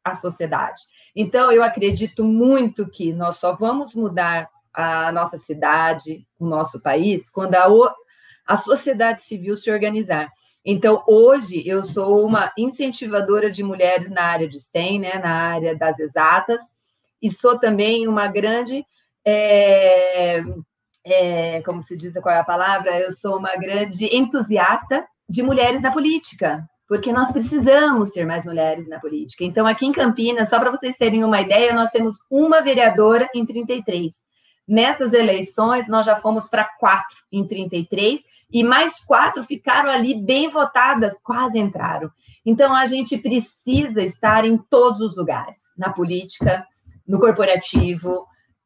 a 0.03 0.13
sociedade. 0.13 0.82
Então, 1.15 1.51
eu 1.51 1.63
acredito 1.63 2.23
muito 2.23 2.89
que 2.89 3.13
nós 3.13 3.38
só 3.38 3.55
vamos 3.55 3.95
mudar 3.95 4.49
a 4.73 5.11
nossa 5.11 5.38
cidade, 5.38 6.28
o 6.38 6.45
nosso 6.45 6.82
país, 6.82 7.30
quando 7.30 7.55
a, 7.55 7.67
a 8.45 8.57
sociedade 8.57 9.21
civil 9.21 9.55
se 9.55 9.71
organizar. 9.71 10.30
Então, 10.63 11.03
hoje, 11.07 11.63
eu 11.65 11.84
sou 11.84 12.26
uma 12.26 12.51
incentivadora 12.57 13.49
de 13.49 13.63
mulheres 13.63 14.09
na 14.09 14.23
área 14.23 14.47
de 14.47 14.59
STEM, 14.59 14.99
né, 14.99 15.19
na 15.19 15.53
área 15.53 15.76
das 15.76 15.99
exatas, 15.99 16.61
e 17.21 17.32
sou 17.32 17.57
também 17.57 18.07
uma 18.07 18.28
grande. 18.28 18.86
É, 19.23 20.43
é, 21.06 21.62
como 21.62 21.84
se 21.84 21.95
diz, 21.95 22.14
qual 22.16 22.34
é 22.34 22.39
a 22.39 22.43
palavra? 22.43 22.99
Eu 22.99 23.12
sou 23.12 23.38
uma 23.38 23.56
grande 23.56 24.06
entusiasta 24.16 25.06
de 25.30 25.43
mulheres 25.43 25.80
na 25.80 25.91
política, 25.91 26.68
porque 26.88 27.14
nós 27.14 27.32
precisamos 27.32 28.10
ter 28.10 28.26
mais 28.26 28.43
mulheres 28.43 28.89
na 28.89 28.99
política. 28.99 29.43
Então, 29.43 29.68
aqui 29.68 29.86
em 29.86 29.91
Campinas, 29.91 30.49
só 30.49 30.60
para 30.60 30.72
vocês 30.72 30.97
terem 30.97 31.24
uma 31.24 31.41
ideia, 31.41 31.74
nós 31.74 31.91
temos 31.91 32.18
uma 32.30 32.62
vereadora 32.62 33.30
em 33.36 33.45
33. 33.45 34.16
Nessas 34.68 35.14
eleições, 35.14 35.88
nós 35.88 36.08
já 36.08 36.16
fomos 36.16 36.49
para 36.49 36.64
quatro 36.64 37.18
em 37.32 37.45
33, 37.45 38.22
e 38.51 38.64
mais 38.64 38.99
quatro 39.06 39.43
ficaram 39.43 39.91
ali 39.91 40.16
bem 40.16 40.49
votadas, 40.49 41.20
quase 41.24 41.60
entraram. 41.60 42.10
Então, 42.43 42.76
a 42.76 42.86
gente 42.86 43.18
precisa 43.18 44.01
estar 44.01 44.43
em 44.43 44.58
todos 44.58 45.01
os 45.01 45.16
lugares, 45.16 45.62
na 45.78 45.91
política, 45.91 46.66
no 47.08 47.20
corporativo, 47.20 48.26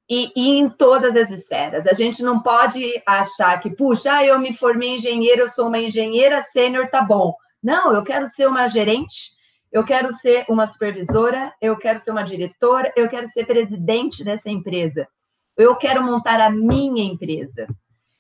e, 0.09 0.31
e, 0.35 0.57
em 0.57 0.69
todas 0.69 1.15
as 1.15 1.29
esferas. 1.29 1.85
A 1.85 1.93
gente 1.93 2.23
não 2.23 2.41
pode 2.41 3.01
achar 3.05 3.59
que, 3.59 3.69
puxa, 3.69 4.25
eu 4.25 4.39
me 4.39 4.55
formei 4.55 4.95
engenheira, 4.95 5.43
eu 5.43 5.49
sou 5.49 5.67
uma 5.67 5.79
engenheira 5.79 6.41
sênior, 6.41 6.89
tá 6.89 7.01
bom. 7.01 7.35
Não, 7.61 7.93
eu 7.93 8.03
quero 8.03 8.27
ser 8.27 8.47
uma 8.47 8.67
gerente, 8.67 9.31
eu 9.71 9.83
quero 9.83 10.11
ser 10.13 10.45
uma 10.49 10.65
supervisora, 10.65 11.53
eu 11.61 11.77
quero 11.77 11.99
ser 11.99 12.09
uma 12.09 12.23
diretora, 12.23 12.91
eu 12.95 13.07
quero 13.07 13.27
ser 13.27 13.45
presidente 13.45 14.23
dessa 14.23 14.49
empresa. 14.49 15.07
Eu 15.55 15.75
quero 15.75 16.01
montar 16.01 16.39
a 16.39 16.49
minha 16.49 17.03
empresa. 17.03 17.67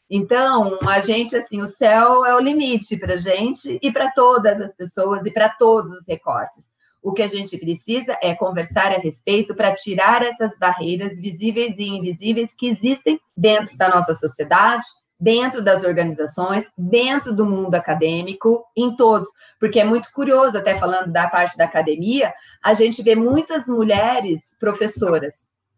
Então, 0.09 0.77
a 0.87 0.99
gente, 0.99 1.35
assim, 1.35 1.61
o 1.61 1.67
céu 1.67 2.25
é 2.25 2.35
o 2.35 2.39
limite 2.39 2.97
para 2.97 3.13
a 3.13 3.17
gente 3.17 3.79
e 3.81 3.91
para 3.91 4.11
todas 4.11 4.59
as 4.59 4.75
pessoas 4.75 5.25
e 5.25 5.31
para 5.31 5.49
todos 5.49 5.91
os 5.93 6.07
recortes. 6.07 6.65
O 7.01 7.13
que 7.13 7.21
a 7.21 7.27
gente 7.27 7.57
precisa 7.57 8.17
é 8.21 8.35
conversar 8.35 8.91
a 8.91 8.97
respeito 8.97 9.55
para 9.55 9.73
tirar 9.73 10.21
essas 10.21 10.57
barreiras 10.57 11.17
visíveis 11.17 11.75
e 11.77 11.83
invisíveis 11.83 12.53
que 12.53 12.67
existem 12.67 13.19
dentro 13.35 13.77
da 13.77 13.87
nossa 13.89 14.13
sociedade, 14.13 14.85
dentro 15.19 15.61
das 15.61 15.83
organizações, 15.83 16.69
dentro 16.77 17.33
do 17.33 17.45
mundo 17.45 17.75
acadêmico, 17.75 18.65
em 18.75 18.95
todos. 18.95 19.27
Porque 19.59 19.79
é 19.79 19.83
muito 19.83 20.11
curioso, 20.13 20.57
até 20.57 20.75
falando 20.75 21.11
da 21.11 21.27
parte 21.27 21.57
da 21.57 21.65
academia, 21.65 22.33
a 22.63 22.73
gente 22.73 23.01
vê 23.01 23.15
muitas 23.15 23.67
mulheres 23.67 24.41
professoras. 24.59 25.35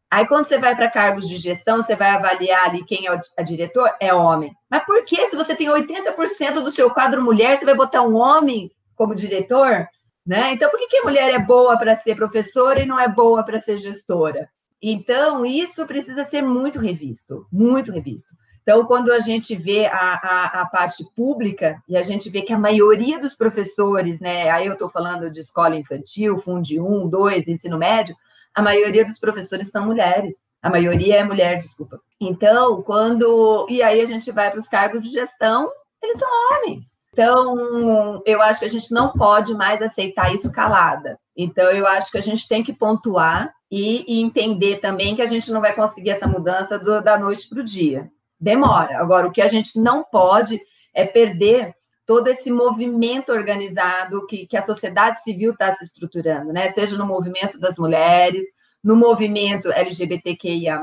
Aí, 0.10 0.28
quando 0.28 0.48
você 0.48 0.60
vai 0.60 0.76
para 0.76 0.92
cargos 0.92 1.28
de 1.28 1.38
gestão, 1.38 1.78
você 1.78 1.96
vai 1.96 2.10
avaliar 2.10 2.66
ali 2.66 2.84
quem 2.84 3.08
é 3.08 3.14
o 3.14 3.44
diretor, 3.44 3.90
é 4.00 4.14
homem. 4.14 4.54
Mas 4.70 4.84
por 4.86 5.06
que, 5.06 5.30
se 5.30 5.38
você 5.38 5.56
tem 5.56 5.68
80% 5.68 6.56
do 6.56 6.72
seu 6.72 6.92
quadro 6.92 7.24
mulher, 7.24 7.58
você 7.58 7.64
vai 7.64 7.76
botar 7.76 8.02
um 8.02 8.16
homem 8.16 8.70
como 8.94 9.16
diretor? 9.16 9.88
Né? 10.26 10.54
Então, 10.54 10.70
por 10.70 10.80
que, 10.80 10.88
que 10.88 10.98
a 10.98 11.04
mulher 11.04 11.34
é 11.34 11.40
boa 11.40 11.78
para 11.78 11.96
ser 11.98 12.16
professora 12.16 12.82
e 12.82 12.86
não 12.86 13.00
é 13.00 13.08
boa 13.08 13.44
para 13.44 13.60
ser 13.60 13.78
gestora? 13.78 14.50
Então, 14.82 15.46
isso 15.46 15.86
precisa 15.86 16.24
ser 16.26 16.42
muito 16.42 16.80
revisto, 16.80 17.46
muito 17.52 17.92
revisto. 17.92 18.34
Então, 18.64 18.86
quando 18.86 19.12
a 19.12 19.20
gente 19.20 19.56
vê 19.56 19.86
a, 19.88 20.14
a, 20.14 20.62
a, 20.62 20.66
parte 20.66 21.04
pública 21.16 21.82
e 21.90 21.98
a 21.98 22.04
gente 22.04 22.30
vê 22.30 22.44
que 22.44 22.54
a 22.54 22.60
maioria 22.60 23.20
dos 23.20 23.36
professores, 23.36 24.20
né, 24.20 24.50
aí 24.52 24.68
eu 24.68 24.74
estou 24.74 24.90
falando 24.90 25.32
de 25.32 25.40
escola 25.40 25.76
infantil, 25.76 26.40
Fundi 26.40 26.80
1, 26.80 27.10
2, 27.10 27.48
ensino 27.48 27.78
médio, 27.78 28.16
a 28.54 28.62
maioria 28.62 29.04
dos 29.04 29.20
professores 29.20 29.70
são 29.70 29.86
mulheres. 29.86 30.36
A 30.62 30.70
maioria 30.70 31.18
é 31.18 31.24
mulher, 31.24 31.58
desculpa. 31.58 32.00
Então, 32.20 32.84
quando. 32.84 33.66
E 33.68 33.82
aí 33.82 34.00
a 34.00 34.06
gente 34.06 34.32
vai 34.32 34.52
para 34.52 34.60
os 34.60 34.68
cargos 34.68 35.02
de 35.02 35.10
gestão, 35.10 35.72
eles 36.02 36.20
são 36.20 36.30
homens. 36.30 36.86
Então, 37.14 38.22
eu 38.26 38.42
acho 38.42 38.60
que 38.60 38.66
a 38.66 38.70
gente 38.70 38.94
não 38.94 39.12
pode 39.12 39.54
mais 39.54 39.82
aceitar 39.82 40.34
isso 40.34 40.52
calada. 40.52 41.20
Então, 41.36 41.70
eu 41.72 41.86
acho 41.86 42.12
que 42.12 42.18
a 42.18 42.22
gente 42.22 42.48
tem 42.48 42.64
que 42.64 42.74
pontuar 42.74 43.54
e, 43.70 44.06
e 44.08 44.22
entender 44.22 44.80
também 44.80 45.16
que 45.16 45.22
a 45.22 45.26
gente 45.26 45.52
não 45.52 45.62
vai 45.62 45.74
conseguir 45.74 46.12
essa 46.12 46.28
mudança 46.28 46.80
do, 46.80 47.02
da 47.02 47.18
noite 47.18 47.48
para 47.50 47.60
o 47.60 47.64
dia 47.64 48.10
demora. 48.42 49.00
Agora, 49.00 49.28
o 49.28 49.32
que 49.32 49.42
a 49.42 49.48
gente 49.48 49.80
não 49.80 50.04
pode 50.04 50.60
é 50.94 51.06
perder 51.06 51.76
todo 52.06 52.28
esse 52.28 52.52
movimento 52.52 53.32
organizado 53.32 54.26
que, 54.26 54.48
que 54.48 54.58
a 54.58 54.64
sociedade 54.64 55.24
civil 55.24 55.52
está 55.52 55.72
se 55.72 55.86
estruturando, 55.86 56.52
né? 56.52 56.70
Seja 56.70 56.98
no 56.98 57.06
movimento 57.06 57.60
das 57.60 57.78
mulheres, 57.78 58.46
no 58.84 58.96
movimento 58.96 59.72
LGBTQIA, 59.72 60.82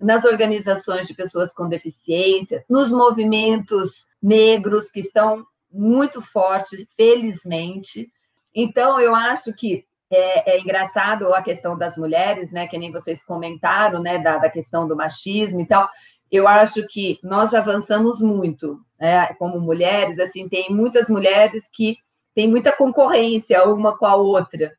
nas 0.00 0.24
organizações 0.24 1.06
de 1.06 1.14
pessoas 1.14 1.52
com 1.52 1.68
deficiência, 1.68 2.64
nos 2.68 2.90
movimentos 2.90 4.06
negros 4.22 4.90
que 4.90 5.00
estão 5.00 5.44
muito 5.70 6.22
fortes, 6.22 6.86
felizmente. 6.96 8.10
Então, 8.54 9.00
eu 9.00 9.14
acho 9.14 9.52
que 9.54 9.84
é, 10.10 10.52
é, 10.52 10.60
engraçado 10.60 11.34
a 11.34 11.42
questão 11.42 11.76
das 11.76 11.96
mulheres, 11.96 12.50
né? 12.50 12.66
Que 12.66 12.78
nem 12.78 12.90
vocês 12.90 13.22
comentaram, 13.24 14.00
né? 14.00 14.18
Da, 14.18 14.38
da 14.38 14.48
questão 14.48 14.88
do 14.88 14.96
machismo 14.96 15.60
e 15.60 15.66
tal 15.66 15.88
eu 16.30 16.46
acho 16.46 16.86
que 16.86 17.18
nós 17.22 17.50
já 17.50 17.58
avançamos 17.58 18.20
muito, 18.20 18.78
né? 19.00 19.26
Como 19.34 19.60
mulheres, 19.60 20.18
assim, 20.18 20.48
tem 20.48 20.70
muitas 20.70 21.08
mulheres 21.08 21.68
que 21.72 21.96
têm 22.34 22.48
muita 22.48 22.70
concorrência 22.70 23.64
uma 23.64 23.96
com 23.96 24.06
a 24.06 24.14
outra, 24.14 24.72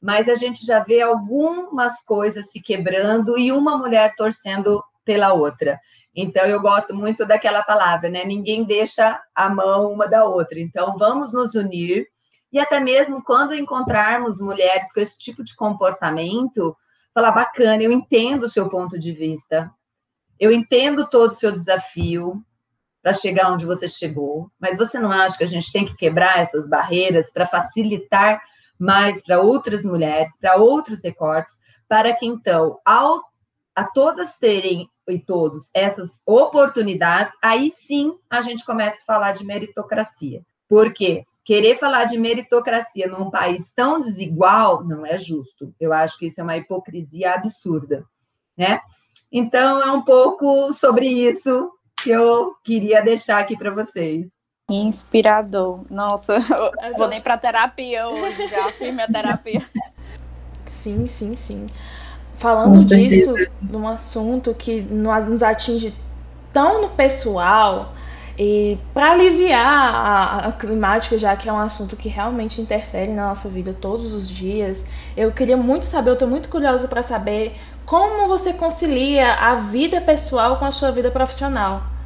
mas 0.00 0.28
a 0.28 0.34
gente 0.34 0.64
já 0.64 0.80
vê 0.80 1.00
algumas 1.00 2.00
coisas 2.02 2.50
se 2.50 2.60
quebrando 2.60 3.38
e 3.38 3.50
uma 3.52 3.76
mulher 3.76 4.14
torcendo 4.16 4.82
pela 5.04 5.32
outra. 5.32 5.78
Então, 6.14 6.44
eu 6.44 6.60
gosto 6.60 6.94
muito 6.94 7.24
daquela 7.26 7.62
palavra, 7.62 8.08
né? 8.08 8.24
Ninguém 8.24 8.64
deixa 8.64 9.20
a 9.34 9.48
mão 9.48 9.92
uma 9.92 10.06
da 10.06 10.24
outra. 10.24 10.58
Então, 10.58 10.96
vamos 10.96 11.32
nos 11.32 11.54
unir 11.54 12.06
e 12.52 12.58
até 12.58 12.80
mesmo 12.80 13.22
quando 13.22 13.54
encontrarmos 13.54 14.38
mulheres 14.38 14.92
com 14.92 15.00
esse 15.00 15.18
tipo 15.18 15.44
de 15.44 15.54
comportamento, 15.54 16.76
falar 17.12 17.30
bacana, 17.30 17.82
eu 17.82 17.92
entendo 17.92 18.44
o 18.44 18.48
seu 18.48 18.68
ponto 18.70 18.98
de 18.98 19.12
vista, 19.12 19.70
eu 20.40 20.50
entendo 20.50 21.08
todo 21.08 21.30
o 21.30 21.34
seu 21.34 21.52
desafio 21.52 22.42
para 23.02 23.12
chegar 23.12 23.52
onde 23.52 23.66
você 23.66 23.86
chegou, 23.86 24.50
mas 24.58 24.76
você 24.76 24.98
não 24.98 25.12
acha 25.12 25.36
que 25.36 25.44
a 25.44 25.48
gente 25.48 25.70
tem 25.70 25.84
que 25.84 25.96
quebrar 25.96 26.40
essas 26.40 26.68
barreiras 26.68 27.30
para 27.32 27.46
facilitar 27.46 28.40
mais 28.78 29.22
para 29.22 29.40
outras 29.40 29.84
mulheres, 29.84 30.32
para 30.40 30.56
outros 30.56 31.02
recortes, 31.02 31.52
para 31.88 32.14
que 32.14 32.26
então, 32.26 32.78
ao 32.84 33.22
a 33.74 33.84
todas 33.84 34.36
terem 34.36 34.88
e 35.08 35.20
todos 35.20 35.68
essas 35.72 36.10
oportunidades, 36.26 37.32
aí 37.40 37.70
sim 37.70 38.18
a 38.28 38.40
gente 38.40 38.64
começa 38.64 38.98
a 39.00 39.04
falar 39.04 39.32
de 39.32 39.44
meritocracia. 39.44 40.42
Porque 40.68 41.24
querer 41.44 41.78
falar 41.78 42.06
de 42.06 42.18
meritocracia 42.18 43.06
num 43.06 43.30
país 43.30 43.72
tão 43.74 44.00
desigual 44.00 44.84
não 44.84 45.06
é 45.06 45.16
justo. 45.16 45.72
Eu 45.78 45.92
acho 45.92 46.18
que 46.18 46.26
isso 46.26 46.40
é 46.40 46.42
uma 46.42 46.56
hipocrisia 46.56 47.34
absurda, 47.34 48.04
né? 48.56 48.80
Então, 49.30 49.80
é 49.80 49.92
um 49.92 50.02
pouco 50.02 50.72
sobre 50.72 51.06
isso 51.06 51.70
que 52.02 52.10
eu 52.10 52.54
queria 52.64 53.00
deixar 53.00 53.38
aqui 53.38 53.56
para 53.56 53.70
vocês. 53.70 54.28
Inspirador. 54.68 55.80
Nossa, 55.90 56.38
vou 56.96 57.08
nem 57.08 57.20
para 57.20 57.38
terapia 57.38 58.08
hoje, 58.08 58.48
já 58.48 58.70
fiz 58.72 58.92
minha 58.92 59.08
terapia. 59.08 59.62
Sim, 60.66 61.06
sim, 61.06 61.34
sim. 61.34 61.68
Falando 62.34 62.84
disso, 62.84 63.34
num 63.62 63.88
assunto 63.88 64.54
que 64.54 64.80
nos 64.82 65.42
atinge 65.42 65.94
tão 66.52 66.82
no 66.82 66.90
pessoal, 66.90 67.94
e 68.38 68.78
para 68.94 69.10
aliviar 69.10 69.66
a, 69.66 70.48
a, 70.48 70.52
climática, 70.52 71.18
já 71.18 71.34
que 71.34 71.48
é 71.48 71.52
um 71.52 71.58
assunto 71.58 71.96
que 71.96 72.08
realmente 72.08 72.60
interfere 72.60 73.12
na 73.12 73.28
nossa 73.28 73.48
vida 73.48 73.72
todos 73.72 74.12
os 74.12 74.28
dias, 74.28 74.86
eu 75.16 75.32
queria 75.32 75.56
muito 75.56 75.86
saber, 75.86 76.10
eu 76.10 76.14
estou 76.14 76.28
muito 76.28 76.48
curiosa 76.48 76.86
para 76.86 77.02
saber 77.02 77.56
como 77.84 78.28
você 78.28 78.52
concilia 78.52 79.34
a 79.34 79.56
vida 79.56 80.00
pessoal 80.00 80.58
com 80.58 80.64
a 80.64 80.70
sua 80.70 80.92
vida 80.92 81.10
profissional? 81.10 81.97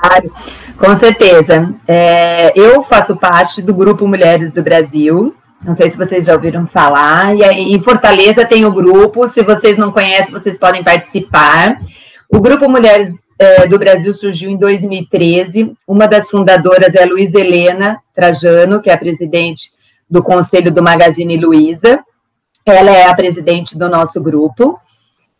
Claro, 0.00 0.32
com 0.76 0.98
certeza. 0.98 1.74
É, 1.86 2.52
eu 2.58 2.84
faço 2.84 3.16
parte 3.16 3.62
do 3.62 3.74
Grupo 3.74 4.06
Mulheres 4.06 4.52
do 4.52 4.62
Brasil. 4.62 5.34
Não 5.64 5.74
sei 5.74 5.90
se 5.90 5.96
vocês 5.96 6.26
já 6.26 6.34
ouviram 6.34 6.66
falar. 6.66 7.34
E 7.34 7.42
aí, 7.42 7.72
em 7.72 7.80
Fortaleza 7.80 8.44
tem 8.44 8.64
o 8.64 8.72
grupo. 8.72 9.26
Se 9.28 9.42
vocês 9.42 9.76
não 9.78 9.90
conhecem, 9.90 10.32
vocês 10.32 10.58
podem 10.58 10.84
participar. 10.84 11.80
O 12.30 12.40
Grupo 12.40 12.68
Mulheres 12.68 13.12
é, 13.38 13.66
do 13.66 13.78
Brasil 13.78 14.12
surgiu 14.14 14.50
em 14.50 14.56
2013. 14.56 15.74
Uma 15.86 16.06
das 16.06 16.30
fundadoras 16.30 16.94
é 16.94 17.02
a 17.02 17.06
Luísa 17.06 17.40
Helena 17.40 18.00
Trajano, 18.14 18.80
que 18.80 18.90
é 18.90 18.94
a 18.94 18.98
presidente 18.98 19.70
do 20.08 20.22
Conselho 20.22 20.72
do 20.72 20.82
Magazine 20.82 21.36
Luiza. 21.36 22.00
Ela 22.64 22.90
é 22.90 23.06
a 23.06 23.14
presidente 23.14 23.78
do 23.78 23.88
nosso 23.88 24.22
grupo. 24.22 24.78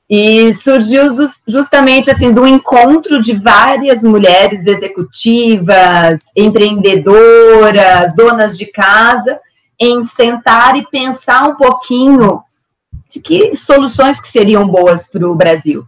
E 0.08 0.54
surgiu 0.54 1.02
justamente 1.48 2.10
assim 2.10 2.32
do 2.32 2.46
encontro 2.46 3.20
de 3.20 3.32
várias 3.34 4.02
mulheres 4.02 4.66
executivas, 4.66 6.20
empreendedoras, 6.36 8.14
donas 8.14 8.56
de 8.56 8.66
casa, 8.66 9.40
em 9.80 10.06
sentar 10.06 10.76
e 10.76 10.86
pensar 10.86 11.48
um 11.48 11.56
pouquinho 11.56 12.40
de 13.10 13.20
que 13.20 13.56
soluções 13.56 14.20
que 14.20 14.28
seriam 14.28 14.66
boas 14.66 15.08
para 15.08 15.28
o 15.28 15.34
Brasil. 15.34 15.84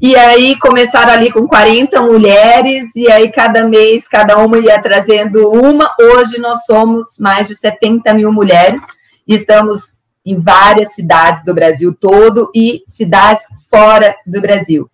E 0.00 0.14
aí 0.14 0.58
começaram 0.58 1.12
ali 1.12 1.32
com 1.32 1.48
40 1.48 2.02
mulheres, 2.02 2.94
e 2.94 3.10
aí 3.10 3.32
cada 3.32 3.66
mês 3.66 4.06
cada 4.06 4.36
uma 4.36 4.58
ia 4.58 4.80
trazendo 4.80 5.50
uma. 5.50 5.90
Hoje 5.98 6.38
nós 6.38 6.66
somos 6.66 7.16
mais 7.18 7.46
de 7.46 7.56
70 7.56 8.12
mil 8.12 8.30
mulheres, 8.30 8.82
e 9.26 9.34
estamos 9.34 9.95
em 10.26 10.40
várias 10.40 10.94
cidades 10.94 11.44
do 11.44 11.54
Brasil 11.54 11.94
todo 11.94 12.50
e 12.52 12.82
cidades 12.88 13.46
fora 13.70 14.16
do 14.26 14.40
Brasil. 14.40 14.90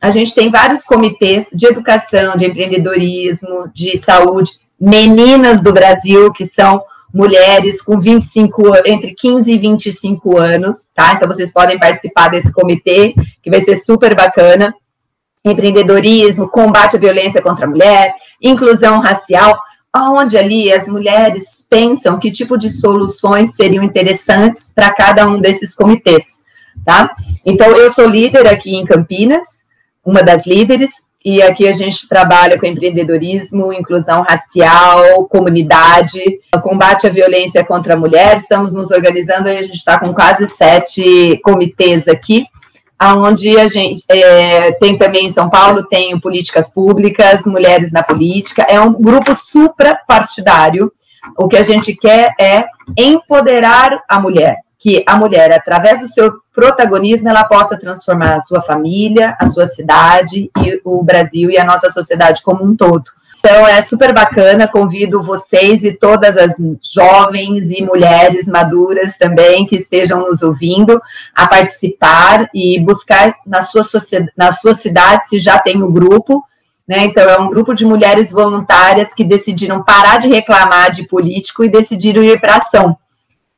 A 0.00 0.10
gente 0.10 0.34
tem 0.34 0.50
vários 0.50 0.84
comitês 0.84 1.48
de 1.52 1.66
educação, 1.66 2.36
de 2.36 2.44
empreendedorismo, 2.44 3.70
de 3.72 3.96
saúde, 3.96 4.52
meninas 4.78 5.62
do 5.62 5.72
Brasil, 5.72 6.30
que 6.30 6.44
são 6.44 6.82
mulheres 7.12 7.80
com 7.80 7.98
25, 7.98 8.62
entre 8.84 9.14
15 9.14 9.50
e 9.50 9.58
25 9.58 10.36
anos, 10.36 10.80
tá? 10.94 11.14
Então 11.14 11.26
vocês 11.26 11.50
podem 11.50 11.78
participar 11.78 12.28
desse 12.28 12.52
comitê, 12.52 13.14
que 13.42 13.50
vai 13.50 13.62
ser 13.62 13.76
super 13.76 14.14
bacana. 14.14 14.74
Empreendedorismo, 15.42 16.50
combate 16.50 16.96
à 16.96 17.00
violência 17.00 17.40
contra 17.40 17.64
a 17.64 17.68
mulher, 17.68 18.12
inclusão 18.42 19.00
racial 19.00 19.58
onde 20.10 20.36
ali 20.36 20.72
as 20.72 20.86
mulheres 20.86 21.66
pensam 21.68 22.18
que 22.18 22.30
tipo 22.30 22.56
de 22.56 22.70
soluções 22.70 23.54
seriam 23.54 23.82
interessantes 23.82 24.70
para 24.74 24.92
cada 24.92 25.26
um 25.26 25.40
desses 25.40 25.74
comitês, 25.74 26.38
tá? 26.84 27.14
Então, 27.44 27.68
eu 27.76 27.92
sou 27.92 28.06
líder 28.06 28.46
aqui 28.46 28.74
em 28.74 28.84
Campinas, 28.84 29.46
uma 30.04 30.22
das 30.22 30.46
líderes, 30.46 30.90
e 31.24 31.42
aqui 31.42 31.66
a 31.66 31.72
gente 31.72 32.08
trabalha 32.08 32.56
com 32.56 32.66
empreendedorismo, 32.66 33.72
inclusão 33.72 34.22
racial, 34.22 35.26
comunidade, 35.26 36.22
combate 36.62 37.08
à 37.08 37.10
violência 37.10 37.64
contra 37.64 37.94
a 37.94 37.96
mulher. 37.96 38.36
Estamos 38.36 38.72
nos 38.72 38.92
organizando, 38.92 39.48
a 39.48 39.60
gente 39.60 39.74
está 39.74 39.98
com 39.98 40.14
quase 40.14 40.46
sete 40.46 41.36
comitês 41.42 42.06
aqui, 42.06 42.46
aonde 42.98 43.58
a 43.58 43.68
gente 43.68 44.02
é, 44.08 44.72
tem 44.72 44.96
também 44.96 45.26
em 45.26 45.32
São 45.32 45.50
Paulo 45.50 45.86
tem 45.86 46.18
políticas 46.18 46.72
públicas, 46.72 47.44
mulheres 47.44 47.92
na 47.92 48.02
política, 48.02 48.62
é 48.68 48.80
um 48.80 48.92
grupo 48.92 49.34
suprapartidário. 49.34 50.92
O 51.36 51.48
que 51.48 51.56
a 51.56 51.62
gente 51.62 51.94
quer 51.94 52.32
é 52.40 52.64
empoderar 52.96 54.02
a 54.08 54.20
mulher, 54.20 54.58
que 54.78 55.04
a 55.06 55.16
mulher, 55.16 55.52
através 55.52 56.00
do 56.00 56.08
seu 56.08 56.32
protagonismo, 56.54 57.28
ela 57.28 57.44
possa 57.44 57.76
transformar 57.76 58.36
a 58.36 58.40
sua 58.40 58.62
família, 58.62 59.36
a 59.38 59.46
sua 59.46 59.66
cidade 59.66 60.50
e 60.58 60.80
o 60.84 61.02
Brasil 61.02 61.50
e 61.50 61.58
a 61.58 61.64
nossa 61.64 61.90
sociedade 61.90 62.42
como 62.42 62.64
um 62.64 62.76
todo. 62.76 63.04
Então 63.48 63.64
é 63.64 63.80
super 63.80 64.12
bacana, 64.12 64.66
convido 64.66 65.22
vocês 65.22 65.84
e 65.84 65.92
todas 65.92 66.36
as 66.36 66.56
jovens 66.82 67.70
e 67.70 67.80
mulheres 67.80 68.48
maduras 68.48 69.16
também 69.16 69.64
que 69.64 69.76
estejam 69.76 70.18
nos 70.18 70.42
ouvindo 70.42 71.00
a 71.32 71.46
participar 71.46 72.50
e 72.52 72.80
buscar 72.80 73.36
na 73.46 73.62
sua, 73.62 73.84
na 74.36 74.50
sua 74.50 74.74
cidade 74.74 75.28
se 75.28 75.38
já 75.38 75.60
tem 75.60 75.80
o 75.80 75.86
um 75.86 75.92
grupo. 75.92 76.42
Né? 76.88 77.04
Então, 77.04 77.22
é 77.22 77.38
um 77.38 77.48
grupo 77.48 77.72
de 77.72 77.84
mulheres 77.84 78.32
voluntárias 78.32 79.14
que 79.14 79.22
decidiram 79.22 79.80
parar 79.80 80.18
de 80.18 80.26
reclamar 80.26 80.90
de 80.90 81.06
político 81.06 81.62
e 81.62 81.68
decidiram 81.68 82.24
ir 82.24 82.40
para 82.40 82.56
ação. 82.56 82.96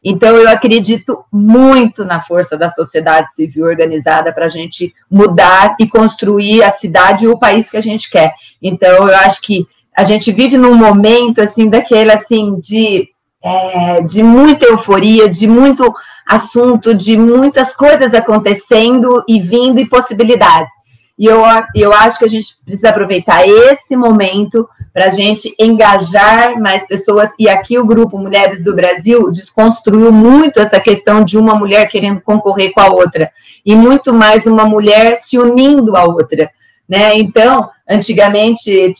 Então, 0.04 0.36
eu 0.36 0.50
acredito 0.50 1.24
muito 1.32 2.04
na 2.04 2.20
força 2.20 2.58
da 2.58 2.68
sociedade 2.68 3.32
civil 3.32 3.64
organizada 3.64 4.34
para 4.34 4.44
a 4.44 4.50
gente 4.50 4.94
mudar 5.10 5.76
e 5.80 5.88
construir 5.88 6.62
a 6.62 6.72
cidade 6.72 7.24
e 7.24 7.28
o 7.28 7.38
país 7.38 7.70
que 7.70 7.76
a 7.78 7.80
gente 7.80 8.10
quer. 8.10 8.34
Então, 8.62 9.08
eu 9.08 9.16
acho 9.16 9.40
que 9.40 9.66
a 9.98 10.04
gente 10.04 10.30
vive 10.30 10.56
num 10.56 10.76
momento 10.76 11.40
assim 11.40 11.68
daquele 11.68 12.12
assim 12.12 12.60
de 12.60 13.08
é, 13.42 14.00
de 14.02 14.22
muita 14.22 14.66
euforia, 14.66 15.28
de 15.28 15.48
muito 15.48 15.92
assunto, 16.24 16.94
de 16.94 17.16
muitas 17.16 17.74
coisas 17.74 18.14
acontecendo 18.14 19.24
e 19.28 19.40
vindo 19.40 19.80
e 19.80 19.88
possibilidades. 19.88 20.70
E 21.18 21.26
eu, 21.26 21.42
eu 21.74 21.92
acho 21.92 22.20
que 22.20 22.24
a 22.24 22.28
gente 22.28 22.46
precisa 22.64 22.90
aproveitar 22.90 23.44
esse 23.44 23.96
momento 23.96 24.68
para 24.92 25.06
a 25.06 25.10
gente 25.10 25.52
engajar 25.58 26.60
mais 26.60 26.86
pessoas. 26.86 27.30
E 27.36 27.48
aqui 27.48 27.76
o 27.76 27.84
grupo 27.84 28.18
Mulheres 28.18 28.62
do 28.62 28.76
Brasil 28.76 29.32
desconstruiu 29.32 30.12
muito 30.12 30.60
essa 30.60 30.78
questão 30.78 31.24
de 31.24 31.36
uma 31.36 31.56
mulher 31.56 31.88
querendo 31.88 32.20
concorrer 32.20 32.72
com 32.72 32.80
a 32.80 32.88
outra, 32.88 33.32
e 33.66 33.74
muito 33.74 34.12
mais 34.12 34.46
uma 34.46 34.64
mulher 34.64 35.16
se 35.16 35.36
unindo 35.38 35.96
à 35.96 36.04
outra. 36.04 36.48
Né? 36.88 37.18
Então, 37.18 37.68
antigamente 37.88 38.94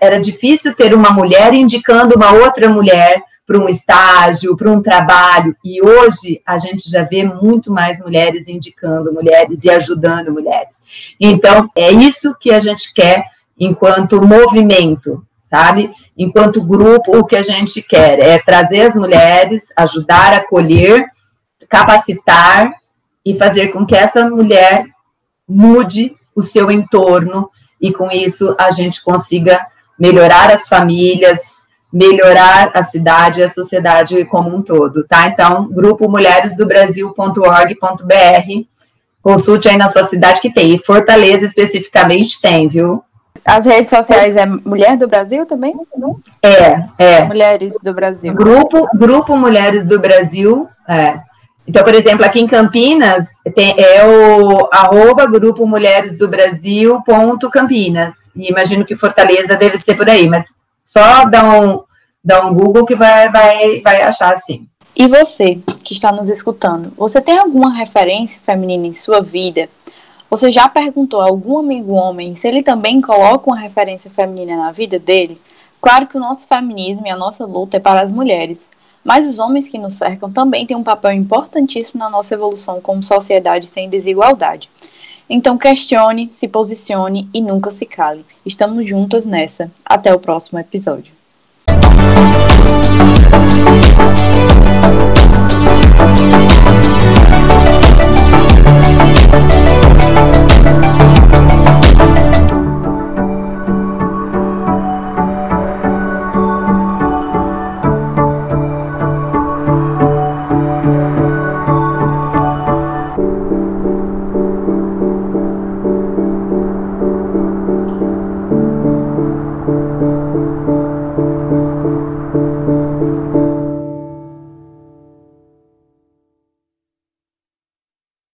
era 0.00 0.20
difícil 0.20 0.74
ter 0.74 0.94
uma 0.94 1.10
mulher 1.10 1.52
indicando 1.52 2.14
uma 2.14 2.32
outra 2.32 2.68
mulher 2.68 3.22
para 3.44 3.58
um 3.58 3.68
estágio, 3.68 4.56
para 4.56 4.70
um 4.70 4.80
trabalho, 4.80 5.54
e 5.64 5.82
hoje 5.82 6.40
a 6.46 6.56
gente 6.58 6.88
já 6.88 7.02
vê 7.02 7.24
muito 7.24 7.72
mais 7.72 7.98
mulheres 7.98 8.46
indicando 8.46 9.12
mulheres 9.12 9.64
e 9.64 9.70
ajudando 9.70 10.32
mulheres. 10.32 10.80
Então, 11.20 11.68
é 11.76 11.90
isso 11.90 12.36
que 12.40 12.52
a 12.52 12.60
gente 12.60 12.94
quer 12.94 13.24
enquanto 13.58 14.22
movimento, 14.22 15.26
sabe? 15.50 15.92
Enquanto 16.16 16.64
grupo, 16.64 17.16
o 17.18 17.24
que 17.24 17.36
a 17.36 17.42
gente 17.42 17.82
quer 17.82 18.20
é 18.20 18.38
trazer 18.38 18.82
as 18.82 18.94
mulheres, 18.94 19.64
ajudar 19.76 20.32
acolher, 20.32 21.04
capacitar 21.68 22.72
e 23.24 23.36
fazer 23.36 23.68
com 23.68 23.84
que 23.84 23.94
essa 23.94 24.30
mulher 24.30 24.86
mude 25.48 26.14
o 26.34 26.42
seu 26.42 26.70
entorno 26.70 27.50
e 27.80 27.92
com 27.92 28.10
isso 28.10 28.54
a 28.58 28.70
gente 28.70 29.02
consiga 29.02 29.66
melhorar 29.98 30.50
as 30.50 30.68
famílias, 30.68 31.40
melhorar 31.92 32.70
a 32.74 32.82
cidade 32.82 33.40
e 33.40 33.44
a 33.44 33.50
sociedade 33.50 34.24
como 34.24 34.56
um 34.56 34.62
todo, 34.62 35.04
tá? 35.04 35.28
Então, 35.28 35.68
grupo 35.68 36.08
mulheresdobrasil.org.br, 36.08 38.66
consulte 39.20 39.68
aí 39.68 39.76
na 39.76 39.88
sua 39.88 40.08
cidade 40.08 40.40
que 40.40 40.52
tem, 40.52 40.74
e 40.74 40.78
Fortaleza 40.78 41.44
especificamente 41.44 42.40
tem, 42.40 42.68
viu? 42.68 43.04
As 43.44 43.66
redes 43.66 43.90
sociais 43.90 44.36
é 44.36 44.46
Mulher 44.46 44.96
do 44.96 45.08
Brasil 45.08 45.44
também? 45.44 45.74
É, 46.42 46.84
é. 46.96 47.24
Mulheres 47.24 47.74
do 47.82 47.92
Brasil. 47.92 48.32
Grupo, 48.34 48.86
grupo 48.94 49.36
Mulheres 49.36 49.84
do 49.84 49.98
Brasil, 49.98 50.68
é. 50.88 51.20
Então, 51.66 51.84
por 51.84 51.94
exemplo, 51.94 52.24
aqui 52.24 52.40
em 52.40 52.46
Campinas, 52.46 53.26
tem, 53.54 53.74
é 53.78 54.04
o 54.04 54.68
arroba 54.72 55.26
Grupo 55.26 55.66
Mulheres 55.66 56.16
do 56.16 56.28
Brasil 56.28 57.00
ponto 57.02 57.48
Campinas. 57.50 58.14
E 58.34 58.50
imagino 58.50 58.84
que 58.84 58.96
Fortaleza 58.96 59.56
deve 59.56 59.78
ser 59.78 59.94
por 59.94 60.08
aí, 60.08 60.28
mas 60.28 60.46
só 60.84 61.24
dá 61.24 61.60
um, 61.60 61.82
dá 62.22 62.44
um 62.44 62.52
Google 62.52 62.84
que 62.84 62.96
vai, 62.96 63.30
vai, 63.30 63.80
vai 63.80 64.02
achar 64.02 64.34
assim. 64.34 64.66
E 64.94 65.06
você, 65.06 65.58
que 65.82 65.94
está 65.94 66.12
nos 66.12 66.28
escutando, 66.28 66.92
você 66.96 67.20
tem 67.20 67.38
alguma 67.38 67.72
referência 67.72 68.40
feminina 68.44 68.86
em 68.86 68.94
sua 68.94 69.20
vida? 69.22 69.68
Você 70.28 70.50
já 70.50 70.68
perguntou 70.68 71.20
a 71.20 71.26
algum 71.26 71.58
amigo 71.58 71.92
homem 71.92 72.34
se 72.34 72.48
ele 72.48 72.62
também 72.62 73.00
coloca 73.00 73.48
uma 73.48 73.58
referência 73.58 74.10
feminina 74.10 74.56
na 74.56 74.72
vida 74.72 74.98
dele? 74.98 75.40
Claro 75.80 76.06
que 76.06 76.16
o 76.16 76.20
nosso 76.20 76.46
feminismo 76.46 77.06
e 77.06 77.10
a 77.10 77.16
nossa 77.16 77.44
luta 77.44 77.76
é 77.76 77.80
para 77.80 78.00
as 78.00 78.12
mulheres, 78.12 78.68
mas 79.04 79.26
os 79.26 79.38
homens 79.38 79.68
que 79.68 79.78
nos 79.78 79.94
cercam 79.94 80.30
também 80.30 80.66
têm 80.66 80.76
um 80.76 80.82
papel 80.82 81.12
importantíssimo 81.12 81.98
na 81.98 82.10
nossa 82.10 82.34
evolução 82.34 82.80
como 82.80 83.02
sociedade 83.02 83.66
sem 83.66 83.88
desigualdade. 83.88 84.70
Então 85.28 85.56
questione, 85.56 86.28
se 86.32 86.46
posicione 86.46 87.28
e 87.32 87.40
nunca 87.40 87.70
se 87.70 87.86
cale. 87.86 88.24
Estamos 88.44 88.86
juntas 88.86 89.24
nessa. 89.24 89.70
Até 89.84 90.12
o 90.14 90.18
próximo 90.18 90.58
episódio. 90.58 91.21